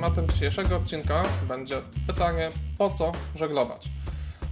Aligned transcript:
tematem 0.00 0.28
dzisiejszego 0.28 0.76
odcinka 0.76 1.22
będzie 1.48 1.74
pytanie, 2.06 2.48
po 2.78 2.90
co 2.90 3.12
żeglować? 3.34 3.88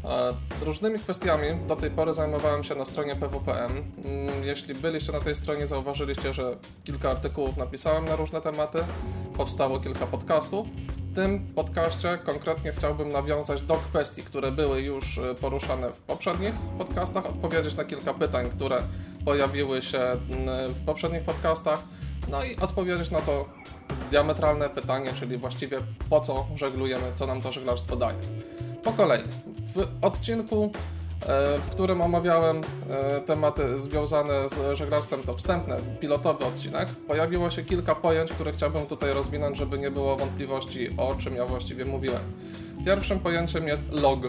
E, 0.05 0.35
różnymi 0.65 0.99
kwestiami 0.99 1.67
do 1.69 1.77
tej 1.77 1.91
pory 1.91 2.15
zajmowałem 2.15 2.65
się 2.65 2.75
na 2.75 2.85
stronie 2.85 3.17
PWPM. 3.17 3.73
Mm, 3.73 4.45
jeśli 4.45 4.75
byliście 4.75 5.13
na 5.13 5.21
tej 5.21 5.35
stronie, 5.35 5.67
zauważyliście, 5.67 6.35
że 6.35 6.57
kilka 6.85 7.11
artykułów 7.11 7.57
napisałem 7.57 8.05
na 8.05 8.17
różne 8.17 8.41
tematy, 8.41 8.79
powstało 9.37 9.81
kilka 9.81 10.07
podcastów. 10.07 10.67
W 11.13 11.15
tym 11.15 11.47
podcaście 11.55 12.19
konkretnie 12.25 12.73
chciałbym 12.73 13.09
nawiązać 13.09 13.63
do 13.63 13.75
kwestii, 13.75 14.23
które 14.23 14.53
były 14.53 14.83
już 14.83 15.19
e, 15.19 15.35
poruszane 15.35 15.93
w 15.93 15.99
poprzednich 15.99 16.55
podcastach, 16.79 17.27
odpowiedzieć 17.27 17.77
na 17.77 17.85
kilka 17.85 18.15
pytań, 18.15 18.51
które 18.51 18.83
pojawiły 19.25 19.83
się 19.83 20.01
mm, 20.01 20.75
w 20.75 20.85
poprzednich 20.87 21.23
podcastach, 21.23 21.83
no 22.31 22.45
i 22.45 22.57
odpowiedzieć 22.57 23.11
na 23.11 23.21
to 23.21 23.49
diametralne 24.11 24.69
pytanie, 24.69 25.13
czyli 25.15 25.39
właściwie 25.39 25.79
po 26.11 26.21
co 26.21 26.47
żeglujemy, 26.57 27.05
co 27.15 27.27
nam 27.27 27.41
to 27.41 27.53
żeglarstwo 27.53 27.97
daje. 27.97 28.19
Po 28.85 28.93
kolei. 28.93 29.23
W 29.75 29.89
odcinku, 30.03 30.73
e, 31.23 31.59
w 31.59 31.71
którym 31.71 32.01
omawiałem 32.01 32.61
e, 32.91 33.21
tematy 33.21 33.81
związane 33.81 34.49
z 34.49 34.79
żeglarstwem, 34.79 35.23
to 35.23 35.35
wstępny, 35.35 35.77
pilotowy 36.01 36.45
odcinek, 36.45 36.89
pojawiło 36.89 37.51
się 37.51 37.63
kilka 37.63 37.95
pojęć, 37.95 38.33
które 38.33 38.53
chciałbym 38.53 38.87
tutaj 38.87 39.13
rozwinąć, 39.13 39.59
żeby 39.59 39.79
nie 39.79 39.91
było 39.91 40.17
wątpliwości, 40.17 40.89
o 40.97 41.15
czym 41.15 41.37
ja 41.37 41.47
właściwie 41.47 41.85
mówiłem. 41.85 42.23
Pierwszym 42.85 43.21
pojęciem 43.21 43.69
jest 43.69 43.83
log. 43.91 44.21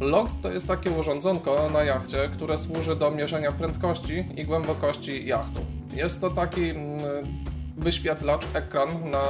Log 0.00 0.28
to 0.42 0.52
jest 0.52 0.66
takie 0.66 0.90
urządzonko 0.90 1.70
na 1.72 1.82
jachcie, 1.82 2.28
które 2.32 2.58
służy 2.58 2.96
do 2.96 3.10
mierzenia 3.10 3.52
prędkości 3.52 4.24
i 4.36 4.44
głębokości 4.44 5.26
jachtu. 5.26 5.60
Jest 5.94 6.20
to 6.20 6.30
taki 6.30 6.70
mm, 6.70 7.00
wyświetlacz, 7.78 8.46
ekran 8.54 8.88
na 9.10 9.20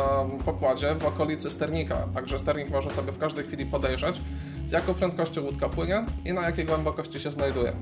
pokładzie 0.45 0.95
w 0.95 1.07
okolicy 1.07 1.51
sternika, 1.51 2.09
także 2.15 2.39
sternik 2.39 2.71
może 2.71 2.91
sobie 2.91 3.13
w 3.13 3.19
każdej 3.19 3.45
chwili 3.45 3.67
podejrzeć, 3.67 4.21
z 4.67 4.73
jaką 4.73 4.95
prędkością 4.95 5.43
łódka 5.43 5.69
płynie 5.69 6.05
i 6.25 6.33
na 6.33 6.43
jakiej 6.43 6.65
głębokości 6.65 7.21
się 7.21 7.31
znajduje. 7.31 7.73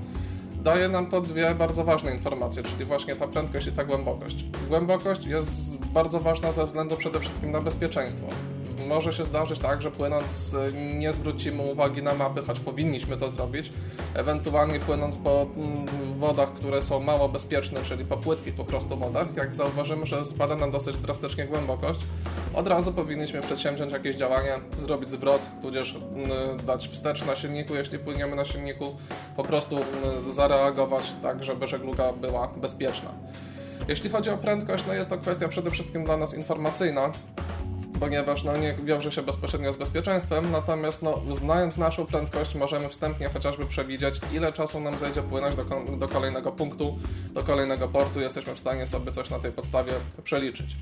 Daje 0.63 0.89
nam 0.89 1.09
to 1.09 1.21
dwie 1.21 1.55
bardzo 1.55 1.83
ważne 1.83 2.11
informacje, 2.11 2.63
czyli 2.63 2.85
właśnie 2.85 3.15
ta 3.15 3.27
prędkość 3.27 3.67
i 3.67 3.71
ta 3.71 3.83
głębokość. 3.83 4.45
Głębokość 4.69 5.25
jest 5.25 5.69
bardzo 5.93 6.19
ważna 6.19 6.51
ze 6.51 6.65
względu 6.65 6.95
przede 6.95 7.19
wszystkim 7.19 7.51
na 7.51 7.61
bezpieczeństwo 7.61 8.27
może 8.87 9.13
się 9.13 9.25
zdarzyć 9.25 9.59
tak, 9.59 9.81
że 9.81 9.91
płynąc 9.91 10.55
nie 10.97 11.13
zwrócimy 11.13 11.63
uwagi 11.63 12.03
na 12.03 12.13
mapy, 12.13 12.41
choć 12.47 12.59
powinniśmy 12.59 13.17
to 13.17 13.29
zrobić. 13.29 13.71
Ewentualnie 14.13 14.79
płynąc 14.79 15.17
po 15.17 15.41
mm, 15.41 15.85
wodach, 16.19 16.53
które 16.53 16.81
są 16.81 16.99
mało 16.99 17.29
bezpieczne, 17.29 17.81
czyli 17.83 18.05
po 18.05 18.17
płytkich 18.17 18.55
po 18.55 18.65
prostu 18.65 18.97
wodach, 18.97 19.27
jak 19.35 19.53
zauważymy, 19.53 20.05
że 20.05 20.25
spada 20.25 20.55
nam 20.55 20.71
dosyć 20.71 20.97
drastycznie 20.97 21.45
głębokość, 21.45 21.99
od 22.53 22.67
razu 22.67 22.93
powinniśmy 22.93 23.41
przedsięwziąć 23.41 23.93
jakieś 23.93 24.15
działanie, 24.15 24.59
zrobić 24.77 25.09
zwrot, 25.09 25.41
tudzież 25.61 25.95
mm, 25.95 26.65
dać 26.65 26.87
wstecz 26.87 27.25
na 27.25 27.35
silniku, 27.35 27.75
jeśli 27.75 27.99
płyniemy 27.99 28.35
na 28.35 28.45
silniku, 28.45 28.95
po 29.35 29.43
prostu 29.43 29.75
mm, 29.75 30.31
zareagować 30.31 31.13
tak, 31.23 31.43
żeby 31.43 31.67
żegluga 31.67 32.13
była 32.13 32.47
bezpieczna. 32.47 33.13
Jeśli 33.87 34.09
chodzi 34.09 34.29
o 34.29 34.37
prędkość, 34.37 34.83
no 34.87 34.93
jest 34.93 35.09
to 35.09 35.17
kwestia 35.17 35.47
przede 35.47 35.71
wszystkim 35.71 36.03
dla 36.03 36.17
nas 36.17 36.33
informacyjna, 36.33 37.11
ponieważ 37.99 38.43
no, 38.43 38.57
nie 38.57 38.73
wiąże 38.83 39.11
się 39.11 39.21
bezpośrednio 39.21 39.73
z 39.73 39.77
bezpieczeństwem, 39.77 40.51
natomiast 40.51 41.01
no, 41.01 41.21
znając 41.31 41.77
naszą 41.77 42.05
prędkość 42.05 42.55
możemy 42.55 42.89
wstępnie 42.89 43.29
chociażby 43.29 43.65
przewidzieć, 43.65 44.21
ile 44.33 44.53
czasu 44.53 44.79
nam 44.79 44.97
zejdzie 44.97 45.21
płynąć 45.21 45.55
do, 45.55 45.65
do 45.97 46.07
kolejnego 46.07 46.51
punktu, 46.51 46.99
do 47.33 47.43
kolejnego 47.43 47.87
portu. 47.87 48.19
Jesteśmy 48.19 48.55
w 48.55 48.59
stanie 48.59 48.87
sobie 48.87 49.11
coś 49.11 49.29
na 49.29 49.39
tej 49.39 49.51
podstawie 49.51 49.93
przeliczyć. 50.23 50.75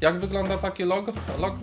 Jak 0.00 0.18
wygląda 0.18 0.58
taki 0.58 0.84
log? 0.84 1.06
Log, 1.38 1.54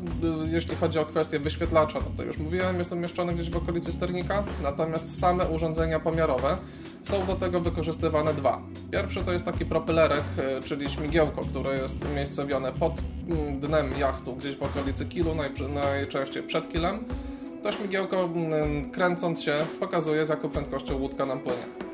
jeśli 0.51 0.75
chodzi 0.75 1.00
o 1.00 1.06
kwestię 1.06 1.40
wyświetlacza, 1.40 2.00
no 2.00 2.11
to 2.17 2.23
już 2.23 2.38
mówiłem, 2.38 2.79
jest 2.79 2.91
umieszczony 2.91 3.34
gdzieś 3.34 3.50
w 3.50 3.57
okolicy 3.57 3.94
sternika, 3.94 4.44
natomiast 4.63 5.19
same 5.19 5.45
urządzenia 5.45 6.00
pomiarowe 6.00 6.57
są 7.03 7.25
do 7.25 7.35
tego 7.35 7.59
wykorzystywane 7.59 8.34
dwa. 8.34 8.62
Pierwszy 8.91 9.23
to 9.23 9.34
jest 9.34 9.45
taki 9.45 9.66
propylerek, 9.66 10.23
e, 10.38 10.62
czyli 10.62 10.89
śmigiełko, 10.89 11.41
które 11.41 11.78
jest 11.78 12.06
umiejscowione 12.06 12.72
pod 12.72 12.94
mm, 13.29 13.59
dnem 13.59 13.94
jachtu, 14.00 14.35
gdzieś 14.35 14.56
w 14.56 14.63
okolicy 14.63 15.06
kilu, 15.06 15.35
najczęściej 15.73 16.44
przed 16.44 16.72
kilem. 16.72 17.06
To 17.63 17.72
śmigiełko 17.72 18.23
mm, 18.23 18.91
kręcąc 18.91 19.41
się 19.41 19.56
pokazuje 19.79 20.25
z 20.25 20.29
jaką 20.29 20.50
prędkością 20.50 20.97
łódka 20.97 21.25
nam 21.25 21.40
płynie. 21.40 21.91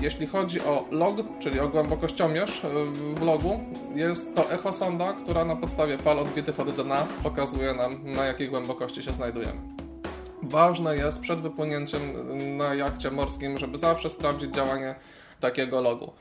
Jeśli 0.00 0.26
chodzi 0.26 0.60
o 0.60 0.84
log, 0.90 1.16
czyli 1.40 1.60
o 1.60 1.68
głębokościomierz 1.68 2.64
e, 2.64 2.68
w 3.14 3.22
logu, 3.22 3.60
jest 3.94 4.34
to 4.34 4.50
echosonda, 4.50 5.12
która 5.12 5.44
na 5.44 5.56
podstawie 5.56 5.98
fal 5.98 6.18
odbitych 6.18 6.60
od 6.60 6.70
dna 6.70 7.06
pokazuje 7.22 7.74
nam 7.74 7.98
na 8.04 8.24
jakiej 8.24 8.48
głębokości 8.48 9.02
się 9.02 9.12
znajdujemy. 9.12 9.81
Ważne 10.52 10.96
jest 10.96 11.20
przed 11.20 11.40
wypłynięciem 11.40 12.00
na 12.56 12.74
jachcie 12.74 13.10
morskim, 13.10 13.58
żeby 13.58 13.78
zawsze 13.78 14.10
sprawdzić 14.10 14.54
działanie 14.54 14.94
takiego 15.40 15.80
logu. 15.80 16.12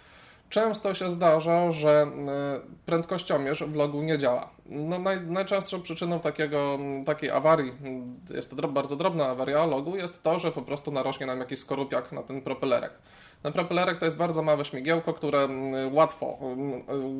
Często 0.49 0.93
się 0.93 1.11
zdarza, 1.11 1.71
że 1.71 2.05
y, 2.05 2.85
prędkościomierz 2.85 3.63
w 3.63 3.75
logu 3.75 4.01
nie 4.01 4.17
działa. 4.17 4.49
No, 4.65 4.99
naj, 4.99 5.21
najczęstszą 5.21 5.81
przyczyną 5.81 6.19
takiego, 6.19 6.79
takiej 7.05 7.29
awarii, 7.29 7.73
jest 8.29 8.57
to 8.57 8.67
bardzo 8.67 8.95
drobna 8.95 9.27
awaria 9.27 9.65
logu, 9.65 9.95
jest 9.95 10.23
to, 10.23 10.39
że 10.39 10.51
po 10.51 10.61
prostu 10.61 10.91
narośnie 10.91 11.25
nam 11.25 11.39
jakiś 11.39 11.59
skorupiak 11.59 12.11
na 12.11 12.23
ten 12.23 12.41
propelerek. 12.41 12.91
Ten 13.43 13.53
propelerek 13.53 13.99
to 13.99 14.05
jest 14.05 14.17
bardzo 14.17 14.41
małe 14.41 14.65
śmigiełko, 14.65 15.13
które 15.13 15.47
łatwo, 15.91 16.37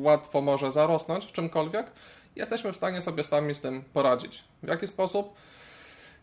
łatwo 0.02 0.40
może 0.40 0.72
zarosnąć 0.72 1.32
czymkolwiek. 1.32 1.92
Jesteśmy 2.36 2.72
w 2.72 2.76
stanie 2.76 3.02
sobie 3.02 3.22
sami 3.22 3.54
z 3.54 3.60
tym 3.60 3.84
poradzić. 3.92 4.44
W 4.62 4.68
jaki 4.68 4.86
sposób? 4.86 5.34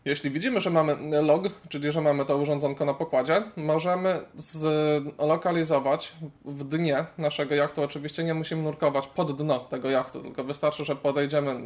Jeśli 0.04 0.30
widzimy, 0.30 0.60
że 0.60 0.70
mamy 0.70 1.22
log, 1.22 1.44
czyli 1.68 1.92
że 1.92 2.00
mamy 2.00 2.24
to 2.24 2.36
urządzonko 2.36 2.84
na 2.84 2.94
pokładzie, 2.94 3.42
możemy 3.56 4.20
zlokalizować 4.34 6.12
w 6.44 6.64
dnie 6.64 7.04
naszego 7.18 7.54
jachtu. 7.54 7.82
Oczywiście 7.82 8.24
nie 8.24 8.34
musimy 8.34 8.62
nurkować 8.62 9.06
pod 9.06 9.36
dno 9.36 9.58
tego 9.58 9.90
jachtu, 9.90 10.22
tylko 10.22 10.44
wystarczy, 10.44 10.84
że 10.84 10.96
podejdziemy, 10.96 11.56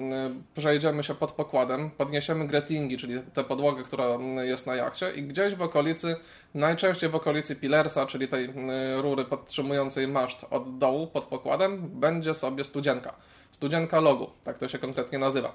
przejdziemy 0.54 1.04
się 1.04 1.14
pod 1.14 1.32
pokładem, 1.32 1.90
podniesiemy 1.90 2.46
gretingi, 2.46 2.96
czyli 2.96 3.20
tę 3.34 3.44
podłogę, 3.44 3.82
która 3.82 4.04
jest 4.42 4.66
na 4.66 4.74
jachcie 4.74 5.10
i 5.10 5.22
gdzieś 5.22 5.54
w 5.54 5.62
okolicy, 5.62 6.16
najczęściej 6.54 7.10
w 7.10 7.14
okolicy 7.14 7.56
pilersa, 7.56 8.06
czyli 8.06 8.28
tej 8.28 8.48
rury 8.96 9.24
podtrzymującej 9.24 10.08
maszt 10.08 10.38
od 10.50 10.78
dołu 10.78 11.06
pod 11.06 11.24
pokładem, 11.24 11.88
będzie 12.00 12.34
sobie 12.34 12.64
studzienka. 12.64 13.14
Studzienka 13.50 14.00
logu, 14.00 14.30
tak 14.44 14.58
to 14.58 14.68
się 14.68 14.78
konkretnie 14.78 15.18
nazywa. 15.18 15.54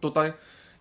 Tutaj 0.00 0.32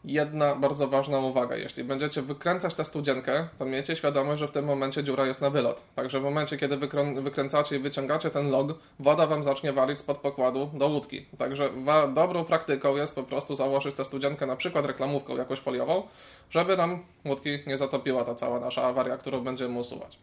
jedna 0.06 0.56
bardzo 0.56 0.88
ważna 0.88 1.20
uwaga. 1.20 1.56
Jeśli 1.56 1.84
będziecie 1.84 2.22
wykręcać 2.22 2.76
tę 2.76 2.86
studzienkę, 2.86 3.48
to 3.60 3.66
miejcie 3.66 3.96
świadomość, 3.96 4.40
że 4.40 4.48
w 4.48 4.52
tym 4.52 4.66
momencie 4.66 5.04
dziura 5.04 5.26
jest 5.26 5.42
na 5.42 5.50
wylot. 5.50 5.82
Także 5.96 6.20
w 6.20 6.24
momencie, 6.24 6.58
kiedy 6.58 6.78
wykrę 6.78 7.14
wykręcacie 7.22 7.76
i 7.76 7.80
wyciągacie 7.80 8.30
ten 8.30 8.52
log, 8.52 8.68
woda 9.00 9.28
Wam 9.28 9.44
zacznie 9.44 9.74
walić 9.74 10.00
spod 10.00 10.18
pokładu 10.18 10.70
do 10.74 10.88
łódki. 10.88 11.26
Także 11.38 11.70
dobrą 12.14 12.46
praktyką 12.46 12.96
jest 12.96 13.16
po 13.16 13.24
prostu 13.24 13.56
założyć 13.56 13.96
tę 13.96 14.06
studzienkę 14.06 14.46
na 14.46 14.56
przykład 14.56 14.86
reklamówką 14.86 15.38
jakąś 15.38 15.60
foliową, 15.60 16.04
żeby 16.50 16.78
nam 16.78 17.06
łódki 17.26 17.50
nie 17.68 17.78
zatopiła 17.78 18.24
ta 18.24 18.36
cała 18.36 18.60
nasza 18.60 18.84
awaria, 18.84 19.18
którą 19.18 19.42
będziemy 19.42 19.80
usuwać. 19.80 20.20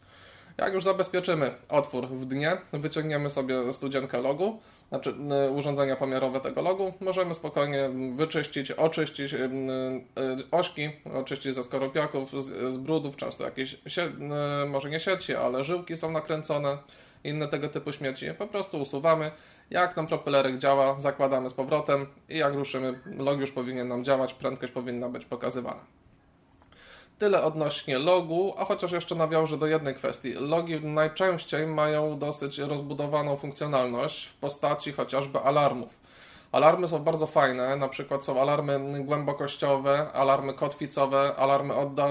Jak 0.58 0.74
już 0.74 0.84
zabezpieczymy 0.84 1.54
otwór 1.68 2.06
w 2.08 2.26
dnie, 2.26 2.56
wyciągniemy 2.72 3.30
sobie 3.30 3.72
studzienkę 3.72 4.20
logu, 4.20 4.58
znaczy 4.92 5.14
urządzenia 5.50 5.96
pomiarowe 5.96 6.40
tego 6.40 6.62
logu, 6.62 6.92
możemy 7.00 7.34
spokojnie 7.34 7.90
wyczyścić, 8.16 8.70
oczyścić 8.70 9.34
ośki, 10.50 10.90
oczyścić 11.14 11.54
ze 11.54 11.62
skorupiaków, 11.64 12.42
z, 12.42 12.72
z 12.72 12.78
brudów, 12.78 13.16
często 13.16 13.44
jakieś, 13.44 13.80
może 14.68 14.90
nie 14.90 15.00
sieci, 15.00 15.34
ale 15.34 15.64
żyłki 15.64 15.96
są 15.96 16.10
nakręcone, 16.10 16.78
inne 17.24 17.48
tego 17.48 17.68
typu 17.68 17.92
śmieci. 17.92 18.26
Po 18.38 18.46
prostu 18.46 18.78
usuwamy. 18.78 19.30
Jak 19.70 19.96
nam 19.96 20.06
propelerek 20.06 20.58
działa, 20.58 21.00
zakładamy 21.00 21.50
z 21.50 21.54
powrotem 21.54 22.06
i 22.28 22.38
jak 22.38 22.54
ruszymy, 22.54 22.98
log 23.18 23.40
już 23.40 23.52
powinien 23.52 23.88
nam 23.88 24.04
działać, 24.04 24.34
prędkość 24.34 24.72
powinna 24.72 25.08
być 25.08 25.24
pokazywana. 25.24 25.84
Tyle 27.22 27.42
odnośnie 27.42 27.98
logu, 27.98 28.54
a 28.58 28.64
chociaż 28.64 28.92
jeszcze 28.92 29.14
nawiążę 29.14 29.58
do 29.58 29.66
jednej 29.66 29.94
kwestii. 29.94 30.32
Logi 30.32 30.80
najczęściej 30.80 31.66
mają 31.66 32.18
dosyć 32.18 32.58
rozbudowaną 32.58 33.36
funkcjonalność 33.36 34.26
w 34.26 34.34
postaci 34.34 34.92
chociażby 34.92 35.38
alarmów. 35.38 36.00
Alarmy 36.52 36.88
są 36.88 36.98
bardzo 36.98 37.26
fajne, 37.26 37.76
na 37.76 37.88
przykład 37.88 38.24
są 38.24 38.40
alarmy 38.40 39.04
głębokościowe, 39.04 40.12
alarmy 40.12 40.54
kotwicowe, 40.54 41.36
alarmy 41.36 41.74
odda 41.74 42.08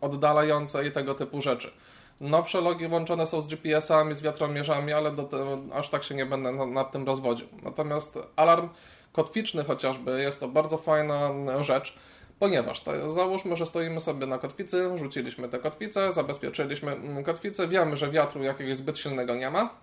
oddalające 0.00 0.86
i 0.86 0.92
tego 0.92 1.14
typu 1.14 1.42
rzeczy. 1.42 1.72
Nowsze 2.20 2.60
logi 2.60 2.86
łączone 2.86 3.26
są 3.26 3.40
z 3.40 3.46
GPS-ami, 3.46 4.14
z 4.14 4.22
wiatromierzami, 4.22 4.92
ale 4.92 5.10
do, 5.10 5.28
aż 5.74 5.88
tak 5.88 6.02
się 6.02 6.14
nie 6.14 6.26
będę 6.26 6.52
nad 6.52 6.92
tym 6.92 7.06
rozwodził. 7.06 7.46
Natomiast 7.62 8.18
alarm 8.36 8.68
kotwiczny 9.12 9.64
chociażby 9.64 10.22
jest 10.22 10.40
to 10.40 10.48
bardzo 10.48 10.78
fajna 10.78 11.30
rzecz 11.60 11.94
Ponieważ 12.40 12.80
to, 12.80 13.12
załóżmy, 13.12 13.56
że 13.56 13.66
stoimy 13.66 14.00
sobie 14.00 14.26
na 14.26 14.38
kotwicy, 14.38 14.98
rzuciliśmy 14.98 15.48
tę 15.48 15.58
kotwicę, 15.58 16.12
zabezpieczyliśmy 16.12 16.96
kotwicę, 17.24 17.68
wiemy, 17.68 17.96
że 17.96 18.10
wiatru 18.10 18.42
jakiegoś 18.42 18.76
zbyt 18.76 18.98
silnego 18.98 19.34
nie 19.34 19.50
ma, 19.50 19.74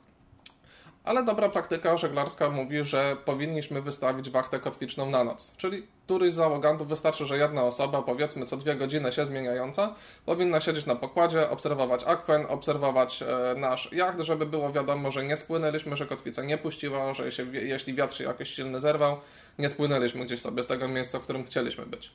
Ale 1.03 1.23
dobra 1.23 1.49
praktyka 1.49 1.97
żeglarska 1.97 2.49
mówi, 2.49 2.85
że 2.85 3.17
powinniśmy 3.25 3.81
wystawić 3.81 4.29
wachtę 4.29 4.59
kotwiczną 4.59 5.09
na 5.09 5.23
noc. 5.23 5.53
Czyli 5.57 5.87
któryś 6.05 6.31
z 6.31 6.35
załogantów 6.35 6.87
wystarczy, 6.87 7.25
że 7.25 7.37
jedna 7.37 7.63
osoba, 7.63 8.01
powiedzmy 8.01 8.45
co 8.45 8.57
dwie 8.57 8.75
godziny 8.75 9.11
się 9.11 9.25
zmieniająca, 9.25 9.95
powinna 10.25 10.61
siedzieć 10.61 10.85
na 10.85 10.95
pokładzie, 10.95 11.49
obserwować 11.49 12.03
akwen, 12.03 12.45
obserwować 12.49 13.23
e, 13.23 13.55
nasz 13.59 13.91
jacht, 13.91 14.19
żeby 14.19 14.45
było 14.45 14.71
wiadomo, 14.71 15.11
że 15.11 15.23
nie 15.23 15.37
spłynęliśmy, 15.37 15.97
że 15.97 16.05
kotwica 16.05 16.43
nie 16.43 16.57
puściła, 16.57 17.13
że 17.13 17.31
się, 17.31 17.45
jeśli 17.53 17.93
wiatr 17.93 18.15
się 18.15 18.23
jakoś 18.23 18.49
silny 18.49 18.79
zerwał, 18.79 19.17
nie 19.59 19.69
spłynęliśmy 19.69 20.25
gdzieś 20.25 20.41
sobie 20.41 20.63
z 20.63 20.67
tego 20.67 20.87
miejsca, 20.87 21.19
w 21.19 21.21
którym 21.21 21.45
chcieliśmy 21.45 21.85
być. 21.85 22.11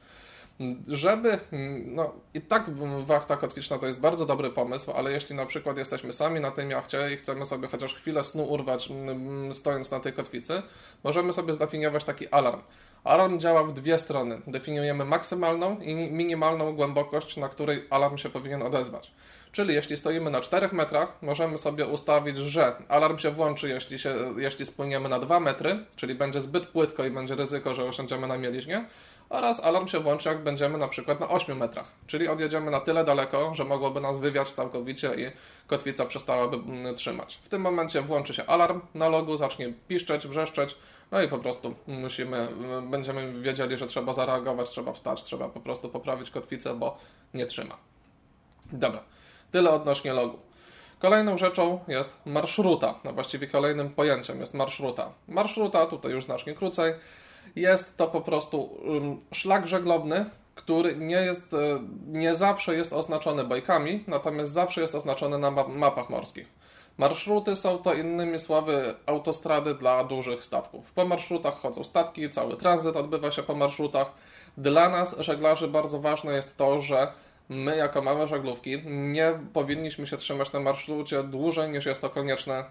Żeby, 0.89 1.39
no 1.87 2.13
i 2.35 2.41
tak 2.41 2.71
wachta 3.07 3.37
kotwiczna 3.37 3.79
to 3.79 3.87
jest 3.87 4.01
bardzo 4.01 4.27
dobry 4.27 4.51
pomysł, 4.51 4.91
ale 4.91 5.13
jeśli 5.13 5.37
na 5.37 5.47
przykład 5.47 5.79
jesteśmy 5.79 6.13
sami 6.13 6.41
na 6.41 6.51
tym 6.51 6.71
jachcie 6.71 7.15
i 7.15 7.17
chcemy 7.17 7.47
sobie 7.47 7.69
chociaż 7.69 7.95
chwilę 7.95 8.25
snu 8.25 8.45
urwać 8.45 8.89
stojąc 9.53 9.91
na 9.91 10.01
tej 10.01 10.13
kotwicy, 10.13 10.63
możemy 11.05 11.33
sobie 11.33 11.55
zdefiniować 11.55 12.05
taki 12.05 12.29
alarm. 12.29 12.61
Alarm 13.05 13.39
działa 13.39 13.65
w 13.65 13.73
dwie 13.73 13.99
strony. 13.99 14.41
Definiujemy 14.47 15.05
maksymalną 15.05 15.81
i 15.81 15.95
minimalną 15.95 16.75
głębokość, 16.75 17.37
na 17.37 17.49
której 17.49 17.87
alarm 17.91 18.19
się 18.19 18.29
powinien 18.29 18.63
odezwać. 18.63 19.13
Czyli 19.53 19.75
jeśli 19.75 19.97
stoimy 19.97 20.31
na 20.31 20.41
4 20.41 20.69
metrach, 20.73 21.23
możemy 21.23 21.59
sobie 21.59 21.87
ustawić, 21.87 22.37
że 22.37 22.77
alarm 22.89 23.19
się 23.19 23.31
włączy, 23.31 23.69
jeśli, 23.69 23.99
się, 23.99 24.15
jeśli 24.37 24.67
spłyniemy 24.67 25.09
na 25.09 25.19
2 25.19 25.41
metry, 25.41 25.85
czyli 25.97 26.15
będzie 26.15 26.41
zbyt 26.41 26.67
płytko 26.67 27.05
i 27.05 27.11
będzie 27.11 27.35
ryzyko, 27.35 27.75
że 27.75 27.85
osiądziemy 27.85 28.27
na 28.27 28.39
mieliźnie, 28.39 28.85
oraz 29.33 29.65
alarm 29.65 29.89
się 29.89 30.01
włączy, 30.01 30.29
jak 30.29 30.43
będziemy 30.43 30.79
na 30.79 30.89
przykład 30.89 31.21
na 31.21 31.29
8 31.29 31.59
metrach, 31.59 31.93
czyli 32.07 32.29
odjedziemy 32.29 32.71
na 32.71 32.81
tyle 32.81 33.05
daleko, 33.05 33.55
że 33.55 33.65
mogłoby 33.65 34.01
nas 34.01 34.19
wywiać 34.19 34.53
całkowicie 34.53 35.09
i 35.15 35.31
kotwica 35.67 36.07
przestałaby 36.07 36.57
mm, 36.57 36.95
trzymać. 36.95 37.39
W 37.43 37.49
tym 37.49 37.63
momencie 37.63 38.03
włączy 38.03 38.35
się 38.35 38.47
alarm 38.47 38.81
na 38.95 39.09
logu, 39.09 39.37
zacznie 39.37 39.73
piszczeć, 39.89 40.27
wrzeszczeć, 40.27 40.77
no 41.11 41.23
i 41.23 41.29
po 41.29 41.39
prostu 41.39 41.75
musimy, 41.87 42.49
będziemy 42.91 43.43
wiedzieli, 43.43 43.79
że 43.79 43.87
trzeba 43.87 44.13
zareagować, 44.13 44.71
trzeba 44.71 44.93
wstać, 44.93 45.23
trzeba 45.23 45.49
po 45.49 45.61
prostu 45.61 45.89
poprawić 45.89 46.31
kotwicę, 46.31 46.75
bo 46.75 46.99
nie 47.35 47.47
trzyma. 47.47 47.77
Dobra, 48.73 49.03
tyle 49.53 49.71
odnośnie 49.71 50.13
logu. 50.13 50.39
Kolejną 50.99 51.39
rzeczą 51.39 51.85
jest 51.89 52.17
marszruta, 52.27 52.95
no 53.05 53.13
właściwie 53.13 53.47
kolejnym 53.47 53.91
pojęciem 53.91 54.41
jest 54.41 54.55
marszruta. 54.55 55.13
Marszruta, 55.29 55.87
tutaj 55.87 56.13
już 56.13 56.25
znacznie 56.25 56.55
krócej, 56.55 56.95
jest 57.57 57.97
to 57.97 58.07
po 58.07 58.21
prostu 58.21 58.71
szlak 59.33 59.67
żeglowny, 59.67 60.25
który 60.55 60.97
nie 60.97 61.17
jest, 61.17 61.55
e, 61.55 61.57
nie 62.07 62.35
zawsze 62.35 62.75
jest 62.75 62.93
oznaczony 62.93 63.45
bajkami, 63.45 64.05
natomiast 64.07 64.53
zawsze 64.53 64.81
jest 64.81 64.95
oznaczony 64.95 65.39
na 65.39 65.51
mapach 65.51 66.11
morskich. 66.11 66.47
Marszruty 66.99 67.57
są 67.57 67.79
to 67.79 67.95
innymi 67.95 68.39
słowy 68.39 68.95
autostrady 69.07 69.75
dla 69.75 70.05
dużych 70.05 70.45
statków. 70.45 70.93
Po 70.93 71.05
marszrutach 71.05 71.55
chodzą 71.55 71.85
statki, 71.85 72.31
cały 72.31 72.57
tranzyt 72.57 72.97
odbywa 72.97 73.31
się 73.31 73.43
po 73.43 73.55
marszrutach. 73.55 74.13
Dla 74.57 74.89
nas, 74.89 75.17
żeglarzy, 75.19 75.69
bardzo 75.69 76.01
ważne 76.01 76.33
jest 76.33 76.57
to, 76.57 76.81
że 76.81 77.13
my, 77.49 77.77
jako 77.77 78.03
małe 78.03 78.29
żaglówki, 78.29 78.83
nie 78.87 79.39
powinniśmy 79.53 80.07
się 80.07 80.17
trzymać 80.17 80.53
na 80.53 80.61
marszrucie 80.61 81.23
dłużej 81.23 81.71
niż 81.71 81.87
jest 81.87 82.01
to 82.01 82.11
konieczne, 82.11 82.65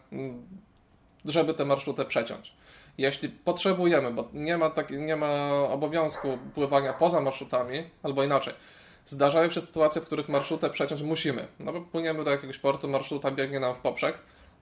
żeby 1.26 1.54
tę 1.54 1.66
marszrutę 1.66 2.06
przeciąć 2.06 2.54
jeśli 2.98 3.30
potrzebujemy, 3.30 4.12
bo 4.12 4.30
nie 4.34 4.58
ma, 4.58 4.70
tak, 4.70 4.90
nie 4.90 5.16
ma 5.16 5.50
obowiązku 5.70 6.38
pływania 6.54 6.94
poza 6.94 7.22
marszrutami, 7.22 7.84
albo 8.04 8.24
inaczej, 8.24 8.54
zdarzają 9.06 9.50
się 9.50 9.62
sytuacje, 9.62 10.02
w 10.02 10.06
których 10.06 10.30
marszrutę 10.30 10.70
przeciąć 10.70 11.02
musimy. 11.02 11.48
No 11.60 11.74
bo 11.74 11.82
płyniemy 11.82 12.24
do 12.24 12.32
jakiegoś 12.32 12.58
portu, 12.58 12.88
marszruta 12.88 13.32
biegnie 13.32 13.60
nam 13.60 13.76
w 13.76 13.78
poprzek, 13.78 14.20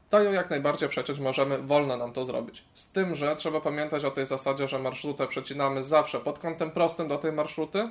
to 0.09 0.23
ją 0.23 0.31
jak 0.31 0.49
najbardziej 0.49 0.89
przeciąć 0.89 1.19
możemy, 1.19 1.57
wolno 1.57 1.97
nam 1.97 2.13
to 2.13 2.25
zrobić. 2.25 2.63
Z 2.73 2.91
tym, 2.91 3.15
że 3.15 3.35
trzeba 3.35 3.61
pamiętać 3.61 4.05
o 4.05 4.11
tej 4.11 4.25
zasadzie, 4.25 4.67
że 4.67 4.79
marszrutę 4.79 5.27
przecinamy 5.27 5.83
zawsze 5.83 6.19
pod 6.19 6.39
kątem 6.39 6.71
prostym 6.71 7.07
do 7.07 7.17
tej 7.17 7.31
marszruty, 7.31 7.89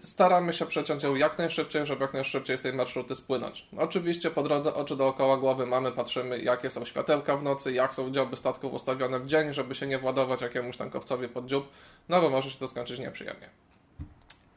staramy 0.00 0.52
się 0.52 0.66
przeciąć 0.66 1.02
ją 1.02 1.14
jak 1.14 1.38
najszybciej, 1.38 1.86
żeby 1.86 2.02
jak 2.02 2.14
najszybciej 2.14 2.58
z 2.58 2.62
tej 2.62 2.72
marszruty 2.72 3.14
spłynąć. 3.14 3.68
Oczywiście 3.78 4.30
po 4.30 4.42
drodze 4.42 4.74
oczy 4.74 4.96
dookoła 4.96 5.36
głowy 5.36 5.66
mamy, 5.66 5.92
patrzymy 5.92 6.38
jakie 6.38 6.70
są 6.70 6.84
światełka 6.84 7.36
w 7.36 7.42
nocy, 7.42 7.72
jak 7.72 7.94
są 7.94 8.10
dzioby 8.10 8.36
statków 8.36 8.72
ustawione 8.72 9.20
w 9.20 9.26
dzień, 9.26 9.54
żeby 9.54 9.74
się 9.74 9.86
nie 9.86 9.98
władować 9.98 10.40
jakiemuś 10.42 10.76
tankowcowi 10.76 11.28
pod 11.28 11.46
dziób, 11.46 11.68
no 12.08 12.20
bo 12.20 12.30
może 12.30 12.50
się 12.50 12.58
to 12.58 12.68
skończyć 12.68 12.98
nieprzyjemnie. 12.98 13.50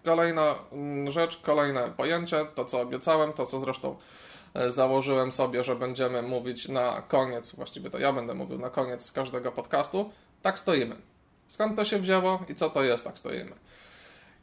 Kolejna 0.06 0.56
mm, 0.71 1.12
rzecz, 1.12 1.38
kolejne 1.38 1.91
pojęcie, 1.97 2.45
to 2.56 2.65
co 2.65 2.81
obiecałem, 2.81 3.33
to 3.33 3.45
co 3.45 3.59
zresztą 3.59 3.95
e, 4.53 4.71
założyłem 4.71 5.33
sobie, 5.33 5.63
że 5.63 5.75
będziemy 5.75 6.21
mówić 6.21 6.68
na 6.68 7.01
koniec, 7.01 7.56
właściwie 7.56 7.89
to 7.89 8.00
ja 8.00 8.13
będę 8.13 8.33
mówił 8.33 8.57
na 8.59 8.69
koniec 8.69 9.12
każdego 9.12 9.51
podcastu, 9.51 10.12
tak 10.41 10.59
stoimy. 10.59 10.95
Skąd 11.47 11.75
to 11.75 11.85
się 11.85 12.00
wzięło 12.00 12.44
i 12.50 12.56
co 12.56 12.69
to 12.69 12.83
jest, 12.83 13.03
tak 13.03 13.18
stoimy? 13.18 13.51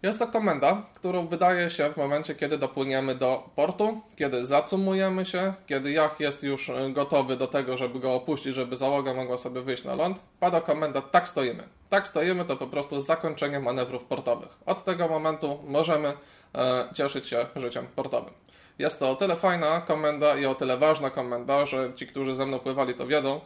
Jest 0.04 0.18
to 0.18 0.26
komenda, 0.26 0.82
którą 0.94 1.26
wydaje 1.26 1.70
się 1.70 1.92
w 1.92 1.96
momencie, 1.96 2.34
kiedy 2.34 2.58
dopłyniemy 2.58 3.14
do 3.14 3.50
portu, 3.56 4.00
kiedy 4.16 4.44
zacumujemy 4.44 5.26
się, 5.26 5.52
kiedy 5.66 5.92
jach 5.92 6.20
jest 6.20 6.42
już 6.42 6.70
e, 6.70 6.90
gotowy 6.90 7.36
do 7.36 7.46
tego, 7.46 7.76
żeby 7.76 8.00
go 8.00 8.14
opuścić, 8.14 8.54
żeby 8.54 8.76
załoga 8.76 9.14
mogła 9.14 9.38
sobie 9.38 9.62
wyjść 9.62 9.84
na 9.84 9.94
ląd, 9.94 10.18
pada 10.40 10.60
komenda 10.60 11.00
tak 11.00 11.28
stoimy. 11.28 11.68
Tak 11.90 12.08
stoimy 12.08 12.44
to 12.44 12.56
po 12.56 12.66
prostu 12.66 13.00
zakończenie 13.00 13.60
manewrów 13.60 14.04
portowych. 14.04 14.48
Od 14.66 14.84
tego 14.84 15.08
momentu 15.08 15.58
możemy 15.66 16.12
e, 16.54 16.88
cieszyć 16.94 17.28
się 17.28 17.46
życiem 17.56 17.86
portowym. 17.96 18.34
Jest 18.78 18.98
to 18.98 19.10
o 19.10 19.16
tyle 19.16 19.36
fajna 19.36 19.80
komenda 19.80 20.36
i 20.36 20.46
o 20.46 20.54
tyle 20.54 20.76
ważna 20.76 21.10
komenda, 21.10 21.66
że 21.66 21.92
ci, 21.94 22.06
którzy 22.06 22.34
ze 22.34 22.46
mną 22.46 22.58
pływali, 22.58 22.94
to 22.94 23.06
wiedzą, 23.06 23.40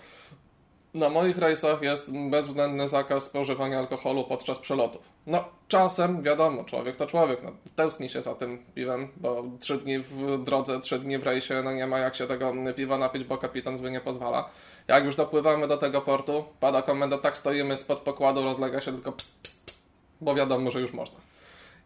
na 0.99 1.09
moich 1.09 1.39
rejsach 1.39 1.83
jest 1.83 2.11
bezwzględny 2.31 2.89
zakaz 2.89 3.25
spożywania 3.25 3.79
alkoholu 3.79 4.25
podczas 4.25 4.59
przelotów. 4.59 5.09
No, 5.27 5.45
czasem, 5.69 6.23
wiadomo, 6.23 6.65
człowiek 6.65 6.97
to 6.97 7.07
człowiek, 7.07 7.43
no, 7.43 7.53
tęskni 7.77 8.09
się 8.09 8.23
za 8.23 8.35
tym 8.35 8.65
piwem, 8.75 9.09
bo 9.17 9.45
trzy 9.61 9.79
dni 9.79 9.99
w 9.99 10.45
drodze, 10.45 10.81
trzy 10.81 10.99
dni 10.99 11.19
w 11.19 11.23
rejsie, 11.23 11.63
no 11.65 11.73
nie 11.73 11.87
ma 11.87 11.99
jak 11.99 12.15
się 12.15 12.27
tego 12.27 12.53
piwa 12.77 12.99
napić, 12.99 13.25
bo 13.25 13.39
kapitan 13.39 13.79
zły 13.79 13.91
nie 13.91 14.01
pozwala. 14.01 14.51
Jak 14.89 15.05
już 15.05 15.17
dopływamy 15.17 15.69
do 15.69 15.77
tego 15.77 16.01
portu, 16.01 16.45
pada 16.61 16.83
komenda, 16.83 17.19
tak 17.19 17.37
stoimy 17.37 17.77
spod 17.77 17.99
pokładu, 17.99 18.45
rozlega 18.45 18.81
się 18.81 18.93
tylko 18.93 19.13
pst, 19.13 19.31
pst, 19.43 19.67
pst, 19.67 19.79
bo 20.21 20.35
wiadomo, 20.35 20.71
że 20.71 20.81
już 20.81 20.93
można. 20.93 21.19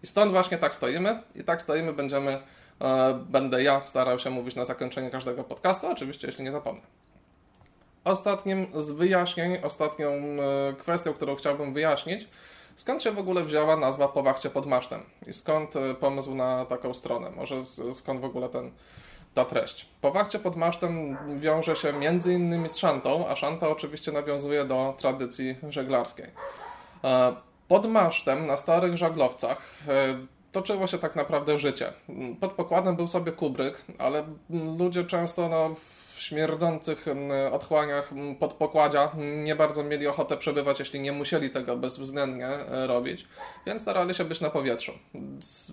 I 0.03 0.07
stąd 0.07 0.33
właśnie 0.33 0.59
tak 0.59 0.75
stoimy 0.75 1.23
i 1.35 1.45
tak 1.45 1.63
stoimy 1.63 1.93
będziemy, 1.93 2.39
e, 2.81 3.15
będę 3.29 3.63
ja 3.63 3.87
starał 3.87 4.19
się 4.19 4.31
mówić 4.31 4.55
na 4.55 4.65
zakończenie 4.65 5.11
każdego 5.11 5.45
podcastu, 5.45 5.87
oczywiście 5.87 6.27
jeśli 6.27 6.45
nie 6.45 6.53
zapomnę. 6.53 7.02
Ostatnim 8.05 8.67
z 8.75 8.91
wyjaśnień, 8.91 9.59
ostatnią 9.63 10.09
e, 10.09 10.39
kwestią, 10.79 11.13
którą 11.13 11.37
chciałbym 11.37 11.75
wyjaśnić, 11.75 12.29
skąd 12.77 13.03
się 13.03 13.13
w 13.13 13.19
ogóle 13.19 13.45
wzięła 13.45 13.77
nazwa 13.77 14.09
Powachcie 14.09 14.51
pod 14.51 14.67
masztem 14.67 15.03
i 15.27 15.33
skąd 15.33 15.77
e, 15.77 15.95
pomysł 15.95 16.35
na 16.35 16.65
taką 16.65 16.95
stronę, 16.95 17.31
może 17.31 17.65
skąd 17.93 18.21
w 18.21 18.25
ogóle 18.25 18.49
ten, 18.49 18.71
ta 19.35 19.45
treść. 19.45 19.89
Powachcie 20.01 20.39
pod 20.39 20.57
masztem 20.57 21.19
wiąże 21.39 21.77
się 21.77 21.93
między 21.93 22.33
innymi 22.33 22.69
z 22.69 22.77
szantą, 22.77 23.29
a 23.29 23.37
szanta 23.37 23.69
oczywiście 23.69 24.13
nawiązuje 24.13 24.65
do 24.65 24.95
tradycji 24.99 25.57
żeglarskiej. 25.69 26.27
E, 27.05 27.37
pod 27.69 27.87
masztem 27.87 28.47
na 28.47 28.57
starych 28.57 28.97
żaglowcach 28.97 29.75
toczyło 30.53 30.87
się 30.87 30.99
tak 30.99 31.17
naprawdę 31.17 31.59
życie. 31.59 31.93
Pod 32.41 32.53
pokładem 32.53 32.97
był 32.97 33.09
sobie 33.09 33.33
kubryk, 33.33 33.83
ale 33.99 34.25
ludzie 34.79 35.05
często 35.05 35.49
no, 35.49 35.75
śmierdzących 36.17 37.07
otchłaniach 37.53 38.11
pod 38.41 38.53
pokładzia 38.53 39.13
nie 39.45 39.57
bardzo 39.57 39.85
mieli 39.85 40.07
ochotę 40.07 40.37
przebywać, 40.37 40.79
jeśli 40.79 41.01
nie 41.01 41.13
musieli 41.13 41.51
tego 41.51 41.77
bezwzględnie 41.77 42.47
e, 42.47 42.87
robić, 42.87 43.27
więc 43.67 43.83
starali 43.83 44.15
się 44.15 44.25
być 44.25 44.41
na 44.41 44.51
powietrzu. 44.51 44.93